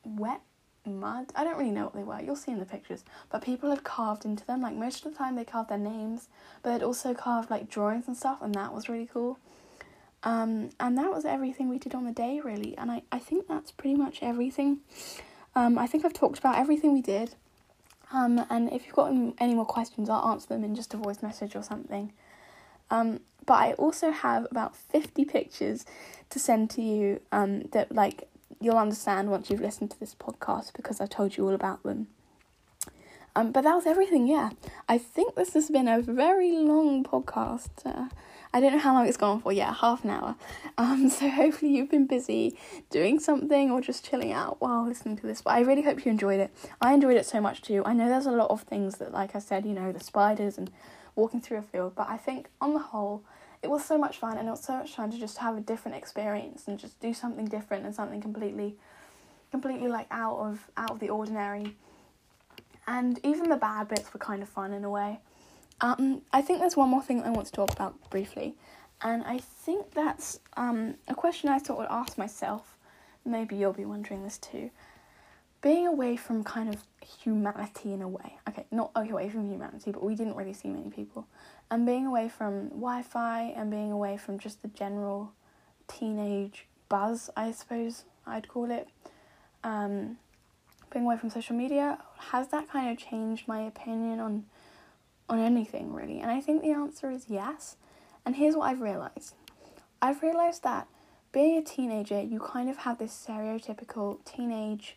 wet 0.04 0.40
mud. 0.86 1.26
I 1.34 1.44
don't 1.44 1.56
really 1.58 1.70
know 1.70 1.84
what 1.84 1.94
they 1.94 2.02
were. 2.02 2.20
You'll 2.20 2.36
see 2.36 2.52
in 2.52 2.58
the 2.58 2.64
pictures. 2.64 3.04
But 3.30 3.42
people 3.42 3.70
had 3.70 3.84
carved 3.84 4.24
into 4.24 4.46
them. 4.46 4.60
Like 4.60 4.74
most 4.74 5.04
of 5.04 5.12
the 5.12 5.18
time, 5.18 5.36
they 5.36 5.44
carved 5.44 5.70
their 5.70 5.78
names, 5.78 6.28
but 6.62 6.72
they'd 6.72 6.84
also 6.84 7.14
carved 7.14 7.50
like 7.50 7.68
drawings 7.68 8.06
and 8.08 8.16
stuff, 8.16 8.38
and 8.42 8.54
that 8.54 8.74
was 8.74 8.88
really 8.88 9.08
cool. 9.12 9.38
Um, 10.22 10.70
and 10.80 10.96
that 10.96 11.12
was 11.12 11.24
everything 11.24 11.68
we 11.68 11.78
did 11.78 11.94
on 11.94 12.04
the 12.04 12.12
day, 12.12 12.40
really. 12.42 12.76
And 12.78 12.90
I, 12.90 13.02
I 13.12 13.18
think 13.18 13.46
that's 13.46 13.70
pretty 13.70 13.94
much 13.94 14.20
everything. 14.22 14.78
Um, 15.54 15.78
I 15.78 15.86
think 15.86 16.04
I've 16.04 16.14
talked 16.14 16.38
about 16.38 16.56
everything 16.56 16.92
we 16.92 17.02
did. 17.02 17.34
Um, 18.12 18.44
and 18.48 18.72
if 18.72 18.86
you've 18.86 18.94
got 18.94 19.12
any 19.38 19.54
more 19.54 19.66
questions, 19.66 20.08
I'll 20.08 20.30
answer 20.30 20.48
them 20.48 20.64
in 20.64 20.74
just 20.74 20.94
a 20.94 20.96
voice 20.96 21.22
message 21.22 21.54
or 21.54 21.62
something. 21.62 22.12
Um, 22.90 23.20
but 23.46 23.54
I 23.54 23.72
also 23.74 24.10
have 24.10 24.46
about 24.50 24.76
50 24.76 25.24
pictures 25.26 25.84
to 26.30 26.38
send 26.38 26.70
to 26.70 26.82
you 26.82 27.20
um, 27.30 27.62
that, 27.72 27.94
like, 27.94 28.28
you'll 28.64 28.78
understand 28.78 29.30
once 29.30 29.50
you've 29.50 29.60
listened 29.60 29.90
to 29.92 30.00
this 30.00 30.14
podcast 30.14 30.72
because 30.72 31.00
I've 31.00 31.10
told 31.10 31.36
you 31.36 31.46
all 31.46 31.54
about 31.54 31.82
them. 31.82 32.08
Um, 33.36 33.50
but 33.50 33.62
that 33.64 33.74
was 33.74 33.86
everything, 33.86 34.26
yeah. 34.28 34.50
I 34.88 34.96
think 34.96 35.34
this 35.34 35.54
has 35.54 35.68
been 35.68 35.88
a 35.88 36.00
very 36.00 36.52
long 36.52 37.02
podcast. 37.02 37.68
Uh, 37.84 38.08
I 38.52 38.60
don't 38.60 38.72
know 38.72 38.78
how 38.78 38.94
long 38.94 39.08
it's 39.08 39.16
gone 39.16 39.40
for 39.40 39.52
yet, 39.52 39.74
half 39.74 40.04
an 40.04 40.10
hour. 40.10 40.36
Um, 40.78 41.08
so 41.10 41.28
hopefully 41.28 41.72
you've 41.72 41.90
been 41.90 42.06
busy 42.06 42.56
doing 42.90 43.18
something 43.18 43.72
or 43.72 43.80
just 43.80 44.04
chilling 44.08 44.32
out 44.32 44.60
while 44.60 44.86
listening 44.86 45.16
to 45.16 45.26
this. 45.26 45.42
But 45.42 45.54
I 45.54 45.60
really 45.60 45.82
hope 45.82 46.04
you 46.04 46.12
enjoyed 46.12 46.38
it. 46.38 46.52
I 46.80 46.94
enjoyed 46.94 47.16
it 47.16 47.26
so 47.26 47.40
much 47.40 47.62
too. 47.62 47.82
I 47.84 47.92
know 47.92 48.08
there's 48.08 48.26
a 48.26 48.30
lot 48.30 48.50
of 48.50 48.62
things 48.62 48.98
that, 48.98 49.12
like 49.12 49.34
I 49.34 49.40
said, 49.40 49.66
you 49.66 49.72
know, 49.72 49.90
the 49.90 49.98
spiders 49.98 50.56
and 50.56 50.70
walking 51.16 51.40
through 51.40 51.58
a 51.58 51.62
field, 51.62 51.94
but 51.96 52.08
I 52.08 52.16
think 52.16 52.48
on 52.60 52.72
the 52.72 52.80
whole, 52.80 53.24
it 53.64 53.70
was 53.70 53.82
so 53.82 53.96
much 53.96 54.18
fun 54.18 54.36
and 54.36 54.46
it 54.46 54.50
was 54.50 54.62
so 54.62 54.74
much 54.74 54.94
fun 54.94 55.10
to 55.10 55.18
just 55.18 55.38
have 55.38 55.56
a 55.56 55.60
different 55.60 55.96
experience 55.96 56.68
and 56.68 56.78
just 56.78 57.00
do 57.00 57.14
something 57.14 57.46
different 57.46 57.86
and 57.86 57.94
something 57.94 58.20
completely 58.20 58.76
completely 59.50 59.88
like 59.88 60.06
out 60.10 60.36
of 60.38 60.68
out 60.76 60.90
of 60.90 61.00
the 61.00 61.08
ordinary. 61.08 61.74
And 62.86 63.18
even 63.24 63.48
the 63.48 63.56
bad 63.56 63.88
bits 63.88 64.12
were 64.12 64.20
kind 64.20 64.42
of 64.42 64.48
fun 64.48 64.74
in 64.74 64.84
a 64.84 64.90
way. 64.90 65.20
Um, 65.80 66.20
I 66.32 66.42
think 66.42 66.60
there's 66.60 66.76
one 66.76 66.90
more 66.90 67.02
thing 67.02 67.22
I 67.22 67.30
want 67.30 67.46
to 67.46 67.52
talk 67.52 67.72
about 67.72 67.94
briefly, 68.10 68.54
and 69.00 69.24
I 69.24 69.38
think 69.38 69.92
that's 69.92 70.40
um, 70.56 70.96
a 71.08 71.14
question 71.14 71.48
I 71.48 71.58
sort 71.58 71.86
of 71.86 71.90
ask 71.90 72.18
myself. 72.18 72.76
Maybe 73.24 73.56
you'll 73.56 73.72
be 73.72 73.86
wondering 73.86 74.22
this 74.22 74.36
too. 74.36 74.70
Being 75.62 75.86
away 75.86 76.16
from 76.16 76.44
kind 76.44 76.68
of 76.68 76.82
humanity 77.22 77.94
in 77.94 78.02
a 78.02 78.08
way. 78.08 78.36
Okay, 78.48 78.66
not 78.70 78.90
away 78.94 79.30
from 79.30 79.50
humanity, 79.50 79.90
but 79.92 80.02
we 80.02 80.14
didn't 80.14 80.36
really 80.36 80.52
see 80.52 80.68
many 80.68 80.90
people. 80.90 81.26
And 81.70 81.86
being 81.86 82.06
away 82.06 82.28
from 82.28 82.68
Wi 82.68 83.02
Fi 83.02 83.52
and 83.56 83.70
being 83.70 83.90
away 83.90 84.16
from 84.16 84.38
just 84.38 84.62
the 84.62 84.68
general 84.68 85.32
teenage 85.88 86.66
buzz, 86.88 87.30
I 87.36 87.52
suppose 87.52 88.04
I'd 88.26 88.48
call 88.48 88.70
it. 88.70 88.88
Um, 89.62 90.18
being 90.92 91.04
away 91.04 91.16
from 91.16 91.30
social 91.30 91.56
media, 91.56 91.98
has 92.30 92.48
that 92.48 92.68
kind 92.68 92.90
of 92.90 92.98
changed 92.98 93.48
my 93.48 93.60
opinion 93.60 94.20
on 94.20 94.44
on 95.28 95.38
anything 95.38 95.92
really? 95.92 96.20
And 96.20 96.30
I 96.30 96.40
think 96.40 96.62
the 96.62 96.72
answer 96.72 97.10
is 97.10 97.26
yes. 97.28 97.76
And 98.26 98.36
here's 98.36 98.54
what 98.54 98.70
I've 98.70 98.80
realized. 98.80 99.34
I've 100.00 100.22
realized 100.22 100.62
that 100.64 100.86
being 101.32 101.58
a 101.58 101.62
teenager, 101.62 102.20
you 102.20 102.38
kind 102.38 102.70
of 102.70 102.78
have 102.78 102.98
this 102.98 103.26
stereotypical 103.26 104.24
teenage 104.24 104.96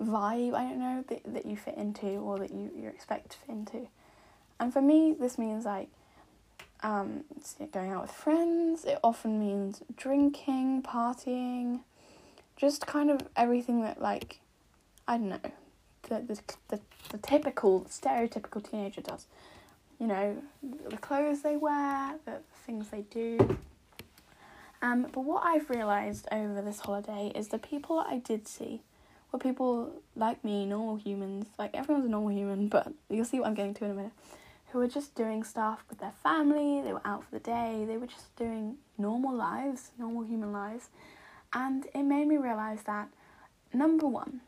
vibe, 0.00 0.54
I 0.54 0.64
don't 0.64 0.78
know, 0.78 1.04
that, 1.08 1.22
that 1.32 1.46
you 1.46 1.56
fit 1.56 1.76
into 1.76 2.06
or 2.06 2.38
that 2.38 2.52
you, 2.52 2.70
you 2.76 2.88
expect 2.88 3.30
to 3.30 3.38
fit 3.38 3.48
into. 3.48 3.88
And 4.58 4.72
for 4.72 4.80
me, 4.80 5.14
this 5.18 5.38
means 5.38 5.64
like 5.64 5.88
um, 6.82 7.24
going 7.72 7.92
out 7.92 8.02
with 8.02 8.10
friends, 8.10 8.84
it 8.84 8.98
often 9.02 9.38
means 9.38 9.82
drinking, 9.96 10.82
partying, 10.82 11.80
just 12.56 12.86
kind 12.86 13.10
of 13.10 13.20
everything 13.36 13.82
that, 13.82 14.00
like, 14.00 14.40
I 15.06 15.18
don't 15.18 15.28
know, 15.28 15.40
the, 16.08 16.20
the, 16.20 16.40
the, 16.68 16.80
the 17.10 17.18
typical, 17.18 17.82
stereotypical 17.90 18.68
teenager 18.68 19.00
does. 19.00 19.26
You 19.98 20.06
know, 20.06 20.36
the 20.88 20.96
clothes 20.98 21.42
they 21.42 21.56
wear, 21.56 22.16
the 22.24 22.38
things 22.66 22.88
they 22.88 23.02
do. 23.02 23.58
Um, 24.82 25.06
but 25.12 25.20
what 25.20 25.42
I've 25.44 25.70
realised 25.70 26.28
over 26.30 26.60
this 26.60 26.80
holiday 26.80 27.32
is 27.34 27.48
the 27.48 27.58
people 27.58 27.98
I 27.98 28.18
did 28.18 28.46
see 28.46 28.82
were 29.32 29.38
people 29.38 29.90
like 30.14 30.44
me, 30.44 30.66
normal 30.66 30.96
humans. 30.96 31.46
Like 31.58 31.74
everyone's 31.74 32.06
a 32.06 32.10
normal 32.10 32.30
human, 32.30 32.68
but 32.68 32.92
you'll 33.08 33.24
see 33.24 33.40
what 33.40 33.48
I'm 33.48 33.54
getting 33.54 33.74
to 33.74 33.84
in 33.86 33.90
a 33.90 33.94
minute. 33.94 34.12
Who 34.76 34.80
were 34.80 34.88
just 34.88 35.14
doing 35.14 35.42
stuff 35.42 35.82
with 35.88 36.00
their 36.00 36.12
family, 36.22 36.82
they 36.82 36.92
were 36.92 37.00
out 37.06 37.24
for 37.24 37.30
the 37.30 37.40
day, 37.40 37.86
they 37.88 37.96
were 37.96 38.06
just 38.06 38.36
doing 38.36 38.76
normal 38.98 39.34
lives, 39.34 39.90
normal 39.98 40.22
human 40.22 40.52
lives. 40.52 40.90
And 41.54 41.86
it 41.94 42.02
made 42.02 42.28
me 42.28 42.36
realise 42.36 42.82
that 42.82 43.08
number 43.72 44.06
one, 44.06 44.42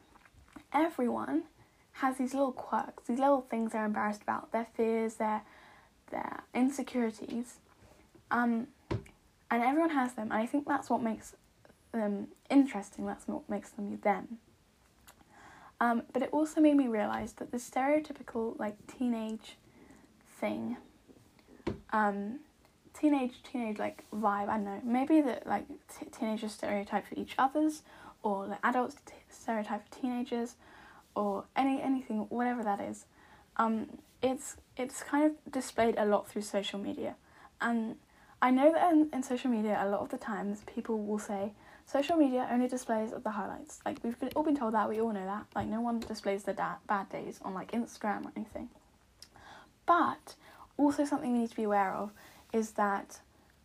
everyone 0.71 1.45
has 1.93 2.19
these 2.19 2.35
little 2.35 2.53
quirks, 2.53 3.05
these 3.07 3.19
little 3.19 3.41
things 3.41 3.73
they're 3.73 3.87
embarrassed 3.87 4.21
about, 4.21 4.53
their 4.53 4.67
fears, 4.67 5.14
their 5.14 5.41
their 6.11 6.43
insecurities. 6.55 7.61
Um, 8.31 8.67
and 9.51 9.62
everyone 9.62 9.95
has 9.95 10.12
them, 10.12 10.31
and 10.31 10.43
I 10.43 10.45
think 10.45 10.69
that's 10.69 10.91
what 10.91 11.01
makes 11.01 11.37
them 11.91 12.29
interesting. 12.51 13.07
That's 13.07 13.27
what 13.27 13.49
makes 13.49 13.71
them 13.71 13.99
them. 14.03 14.37
Um, 15.81 16.03
but 16.12 16.21
it 16.21 16.29
also 16.33 16.61
made 16.61 16.77
me 16.77 16.87
realize 16.87 17.33
that 17.33 17.51
the 17.51 17.57
stereotypical 17.57 18.59
like 18.59 18.77
teenage 18.87 19.57
thing, 20.40 20.77
um, 21.92 22.40
teenage 22.98 23.42
teenage 23.42 23.79
like 23.79 24.05
vibe. 24.12 24.48
I 24.48 24.57
don't 24.57 24.64
know. 24.64 24.81
Maybe 24.85 25.20
that 25.20 25.46
like 25.46 25.66
t- 25.68 26.07
teenagers 26.07 26.53
stereotype 26.53 27.07
for 27.07 27.14
each 27.14 27.35
other's, 27.38 27.83
or 28.22 28.46
like 28.46 28.61
adults 28.62 28.96
t- 29.07 29.14
stereotype 29.29 29.88
for 29.88 30.01
teenagers, 30.01 30.57
or 31.14 31.44
any 31.57 31.81
anything 31.83 32.27
whatever 32.29 32.62
that 32.62 32.81
is. 32.81 33.07
Um, 33.57 33.98
it's 34.22 34.57
it's 34.77 35.03
kind 35.03 35.24
of 35.24 35.53
displayed 35.53 35.96
a 35.98 36.05
lot 36.05 36.29
through 36.29 36.42
social 36.42 36.79
media, 36.79 37.16
and 37.61 37.96
I 38.40 38.51
know 38.51 38.72
that 38.72 38.92
in, 38.92 39.09
in 39.12 39.22
social 39.22 39.51
media 39.51 39.81
a 39.83 39.88
lot 39.88 40.01
of 40.01 40.11
the 40.11 40.18
times 40.18 40.62
people 40.66 41.05
will 41.05 41.18
say 41.18 41.53
social 41.87 42.16
media 42.16 42.48
only 42.51 42.68
displays 42.68 43.11
the 43.11 43.31
highlights. 43.31 43.81
Like 43.85 43.98
we've 44.03 44.18
been, 44.18 44.31
all 44.37 44.44
been 44.44 44.57
told 44.57 44.74
that 44.74 44.88
we 44.88 45.01
all 45.01 45.12
know 45.12 45.24
that. 45.24 45.46
Like 45.57 45.66
no 45.66 45.81
one 45.81 46.01
displays 46.01 46.44
the 46.44 46.53
da- 46.53 46.77
bad 46.87 47.09
days 47.09 47.40
on 47.42 47.55
like 47.55 47.72
Instagram 47.72 48.27
or 48.27 48.33
anything. 48.37 48.68
But 49.88 50.35
also 50.77 51.07
something 51.07 51.33
we 51.33 51.38
need 51.38 51.51
to 51.51 51.57
be 51.57 51.64
aware 51.64 51.94
of 51.94 52.12
is 52.53 52.72
that 52.72 53.20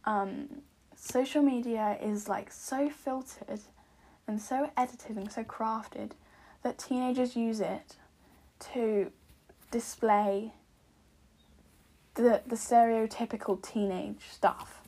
um, 0.05 0.61
social 0.95 1.43
media 1.43 1.97
is 2.01 2.29
like 2.29 2.51
so 2.51 2.89
filtered 2.89 3.59
and 4.25 4.41
so 4.41 4.71
edited 4.77 5.17
and 5.17 5.29
so 5.29 5.43
crafted 5.43 6.11
that 6.63 6.77
teenagers 6.79 7.35
use 7.35 7.59
it 7.59 7.97
to 8.71 9.11
display 9.69 10.53
the 12.15 12.41
the 12.47 12.55
stereotypical 12.55 13.61
teenage 13.61 14.29
stuff. 14.31 14.81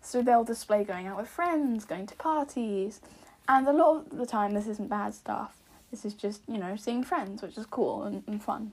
So 0.00 0.22
they'll 0.22 0.44
display 0.44 0.84
going 0.84 1.06
out 1.06 1.18
with 1.18 1.28
friends, 1.28 1.84
going 1.84 2.06
to 2.06 2.14
parties, 2.16 3.00
and 3.46 3.68
a 3.68 3.72
lot 3.72 4.06
of 4.10 4.16
the 4.16 4.26
time 4.26 4.52
this 4.54 4.66
isn't 4.66 4.88
bad 4.88 5.14
stuff. 5.14 5.58
This 5.90 6.06
is 6.06 6.14
just, 6.14 6.40
you 6.48 6.56
know, 6.56 6.76
seeing 6.76 7.04
friends, 7.04 7.42
which 7.42 7.58
is 7.58 7.66
cool 7.66 8.04
and, 8.04 8.22
and 8.26 8.42
fun. 8.42 8.72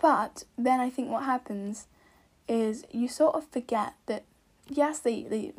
But 0.00 0.44
then 0.56 0.80
I 0.80 0.88
think 0.90 1.10
what 1.10 1.24
happens 1.24 1.86
is 2.48 2.84
you 2.90 3.06
sort 3.06 3.34
of 3.34 3.46
forget 3.46 3.94
that 4.06 4.24
yes, 4.68 4.98
they, 5.00 5.22
they 5.22 5.52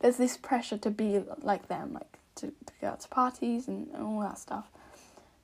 there's 0.00 0.16
this 0.16 0.36
pressure 0.36 0.78
to 0.78 0.90
be 0.90 1.22
like 1.42 1.68
them, 1.68 1.94
like 1.94 2.18
to, 2.36 2.48
to 2.48 2.72
go 2.80 2.88
out 2.88 3.00
to 3.00 3.08
parties 3.08 3.66
and, 3.66 3.88
and 3.94 4.02
all 4.02 4.20
that 4.20 4.38
stuff. 4.38 4.68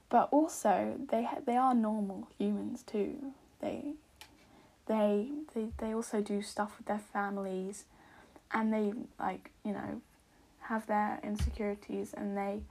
But 0.08 0.28
also 0.30 0.94
they 1.10 1.26
they 1.46 1.56
are 1.56 1.74
normal 1.74 2.28
humans 2.38 2.82
too. 2.82 3.32
They 3.60 3.94
they 4.86 5.28
they 5.54 5.68
they 5.78 5.94
also 5.94 6.20
do 6.20 6.42
stuff 6.42 6.74
with 6.78 6.86
their 6.86 7.02
families, 7.12 7.84
and 8.52 8.72
they 8.72 8.92
like 9.18 9.50
you 9.64 9.72
know 9.72 10.00
have 10.60 10.86
their 10.86 11.18
insecurities 11.24 12.14
and 12.14 12.36
they 12.36 12.62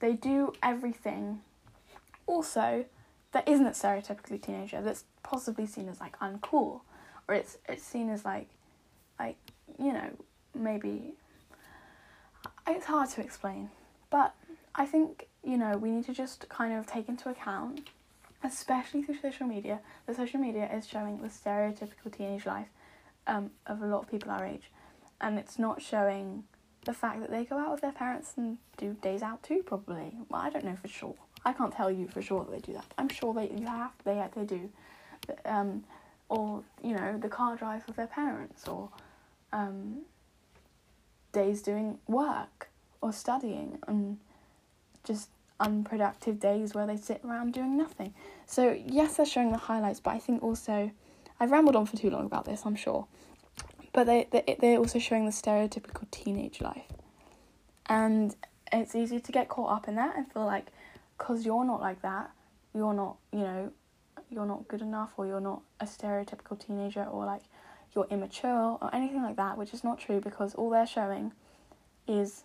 they 0.00 0.12
do 0.12 0.52
everything. 0.62 1.40
Also, 2.26 2.84
that 3.32 3.48
isn't 3.48 3.72
stereotypically 3.72 4.40
teenager. 4.40 4.80
That's 4.80 5.04
possibly 5.22 5.66
seen 5.66 5.88
as 5.88 6.00
like 6.00 6.18
uncool, 6.20 6.82
or 7.28 7.34
it's 7.34 7.58
it's 7.68 7.82
seen 7.82 8.08
as 8.10 8.24
like 8.24 8.48
like 9.18 9.36
you 9.78 9.92
know 9.92 10.10
maybe 10.54 11.14
it's 12.66 12.86
hard 12.86 13.08
to 13.10 13.20
explain, 13.20 13.70
but 14.10 14.34
I 14.74 14.86
think 14.86 15.28
you 15.42 15.56
know 15.56 15.76
we 15.76 15.90
need 15.90 16.04
to 16.06 16.14
just 16.14 16.48
kind 16.48 16.78
of 16.78 16.86
take 16.86 17.08
into 17.08 17.28
account, 17.28 17.88
especially 18.44 19.02
through 19.02 19.18
social 19.20 19.46
media, 19.46 19.80
that 20.06 20.16
social 20.16 20.40
media 20.40 20.70
is 20.72 20.86
showing 20.86 21.20
the 21.22 21.28
stereotypical 21.28 22.12
teenage 22.16 22.46
life 22.46 22.68
um, 23.26 23.50
of 23.66 23.82
a 23.82 23.86
lot 23.86 24.02
of 24.04 24.10
people 24.10 24.30
our 24.30 24.44
age, 24.44 24.70
and 25.20 25.38
it's 25.38 25.58
not 25.58 25.80
showing 25.82 26.44
the 26.84 26.92
fact 26.92 27.20
that 27.20 27.30
they 27.30 27.44
go 27.44 27.58
out 27.58 27.70
with 27.70 27.80
their 27.80 27.92
parents 27.92 28.32
and 28.36 28.58
do 28.76 28.96
days 29.00 29.22
out 29.22 29.42
too. 29.42 29.62
Probably, 29.64 30.16
well, 30.28 30.42
I 30.42 30.50
don't 30.50 30.64
know 30.64 30.76
for 30.76 30.88
sure. 30.88 31.14
I 31.44 31.52
can't 31.52 31.72
tell 31.72 31.90
you 31.90 32.06
for 32.08 32.22
sure 32.22 32.44
that 32.44 32.50
they 32.50 32.60
do 32.60 32.72
that. 32.74 32.86
I'm 32.98 33.08
sure 33.08 33.34
they 33.34 33.50
you 33.50 33.66
have 33.66 33.92
they 34.04 34.24
they 34.34 34.44
do, 34.44 34.70
um, 35.44 35.84
or 36.28 36.62
you 36.82 36.94
know 36.94 37.18
the 37.18 37.28
car 37.28 37.56
drives 37.56 37.86
with 37.86 37.96
their 37.96 38.06
parents 38.06 38.68
or 38.68 38.88
um, 39.52 40.02
days 41.32 41.62
doing 41.62 41.98
work 42.06 42.68
or 43.00 43.12
studying 43.12 43.78
and 43.88 44.18
just 45.04 45.28
unproductive 45.60 46.40
days 46.40 46.74
where 46.74 46.86
they 46.86 46.96
sit 46.96 47.20
around 47.24 47.52
doing 47.52 47.76
nothing. 47.76 48.14
So, 48.46 48.76
yes, 48.86 49.16
they're 49.16 49.26
showing 49.26 49.52
the 49.52 49.58
highlights, 49.58 50.00
but 50.00 50.10
I 50.10 50.18
think 50.18 50.42
also 50.42 50.90
I've 51.40 51.50
rambled 51.50 51.76
on 51.76 51.86
for 51.86 51.96
too 51.96 52.10
long 52.10 52.26
about 52.26 52.44
this, 52.44 52.62
I'm 52.64 52.76
sure. 52.76 53.06
But 53.92 54.06
they, 54.06 54.26
they 54.30 54.56
they're 54.58 54.78
also 54.78 54.98
showing 54.98 55.26
the 55.26 55.32
stereotypical 55.32 56.10
teenage 56.10 56.60
life. 56.60 56.86
And 57.86 58.34
it's 58.72 58.94
easy 58.94 59.20
to 59.20 59.32
get 59.32 59.48
caught 59.48 59.70
up 59.70 59.88
in 59.88 59.96
that 59.96 60.16
and 60.16 60.30
feel 60.32 60.46
like 60.46 60.66
because 61.16 61.44
you're 61.44 61.64
not 61.64 61.80
like 61.80 62.02
that, 62.02 62.30
you're 62.74 62.94
not, 62.94 63.16
you 63.32 63.40
know, 63.40 63.72
you're 64.30 64.46
not 64.46 64.66
good 64.68 64.80
enough 64.80 65.12
or 65.16 65.26
you're 65.26 65.40
not 65.40 65.62
a 65.80 65.84
stereotypical 65.84 66.58
teenager 66.58 67.04
or 67.04 67.24
like 67.26 67.42
you're 67.94 68.06
immature 68.10 68.78
or 68.80 68.90
anything 68.94 69.22
like 69.22 69.36
that, 69.36 69.58
which 69.58 69.74
is 69.74 69.84
not 69.84 69.98
true 69.98 70.20
because 70.20 70.54
all 70.54 70.70
they're 70.70 70.86
showing 70.86 71.32
is 72.08 72.44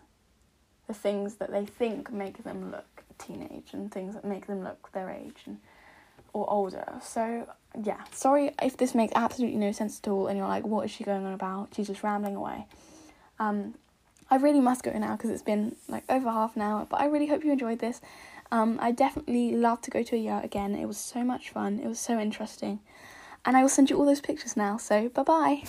the 0.88 0.94
things 0.94 1.36
that 1.36 1.52
they 1.52 1.66
think 1.66 2.12
make 2.12 2.44
them 2.44 2.72
look 2.72 3.04
teenage 3.18 3.70
and 3.74 3.92
things 3.92 4.14
that 4.14 4.24
make 4.24 4.48
them 4.48 4.64
look 4.64 4.92
their 4.94 5.10
age 5.10 5.44
and 5.46 5.58
or 6.34 6.50
older. 6.50 6.86
So 7.02 7.48
yeah, 7.82 8.04
sorry 8.12 8.52
if 8.62 8.78
this 8.78 8.94
makes 8.94 9.14
absolutely 9.16 9.58
no 9.58 9.72
sense 9.72 10.00
at 10.04 10.10
all 10.10 10.28
and 10.28 10.38
you're 10.38 10.48
like, 10.48 10.66
what 10.66 10.86
is 10.86 10.92
she 10.92 11.04
going 11.04 11.26
on 11.26 11.34
about? 11.34 11.70
She's 11.76 11.88
just 11.88 12.04
rambling 12.04 12.36
away. 12.36 12.66
Um, 13.40 13.76
I 14.30 14.36
really 14.36 14.60
must 14.60 14.84
go 14.84 14.92
now 14.92 15.16
because 15.16 15.30
it's 15.30 15.42
been 15.42 15.76
like 15.88 16.04
over 16.10 16.30
half 16.30 16.56
an 16.56 16.62
hour, 16.62 16.86
but 16.90 17.00
I 17.00 17.06
really 17.06 17.28
hope 17.28 17.44
you 17.44 17.52
enjoyed 17.52 17.80
this. 17.80 18.02
Um, 18.52 18.78
I 18.82 18.92
definitely 18.92 19.52
love 19.52 19.82
to 19.82 19.92
go 19.92 20.04
to 20.04 20.16
a 20.16 20.20
yacht 20.20 20.46
again. 20.46 20.76
It 20.76 20.86
was 20.86 20.98
so 20.98 21.24
much 21.24 21.50
fun. 21.50 21.80
It 21.80 21.88
was 21.88 22.00
so 22.00 22.20
interesting. 22.20 22.80
And 23.46 23.56
I 23.56 23.62
will 23.62 23.70
send 23.70 23.90
you 23.90 23.98
all 23.98 24.06
those 24.06 24.22
pictures 24.22 24.58
now. 24.58 24.78
So 24.78 25.10
bye 25.10 25.24
bye. 25.24 25.64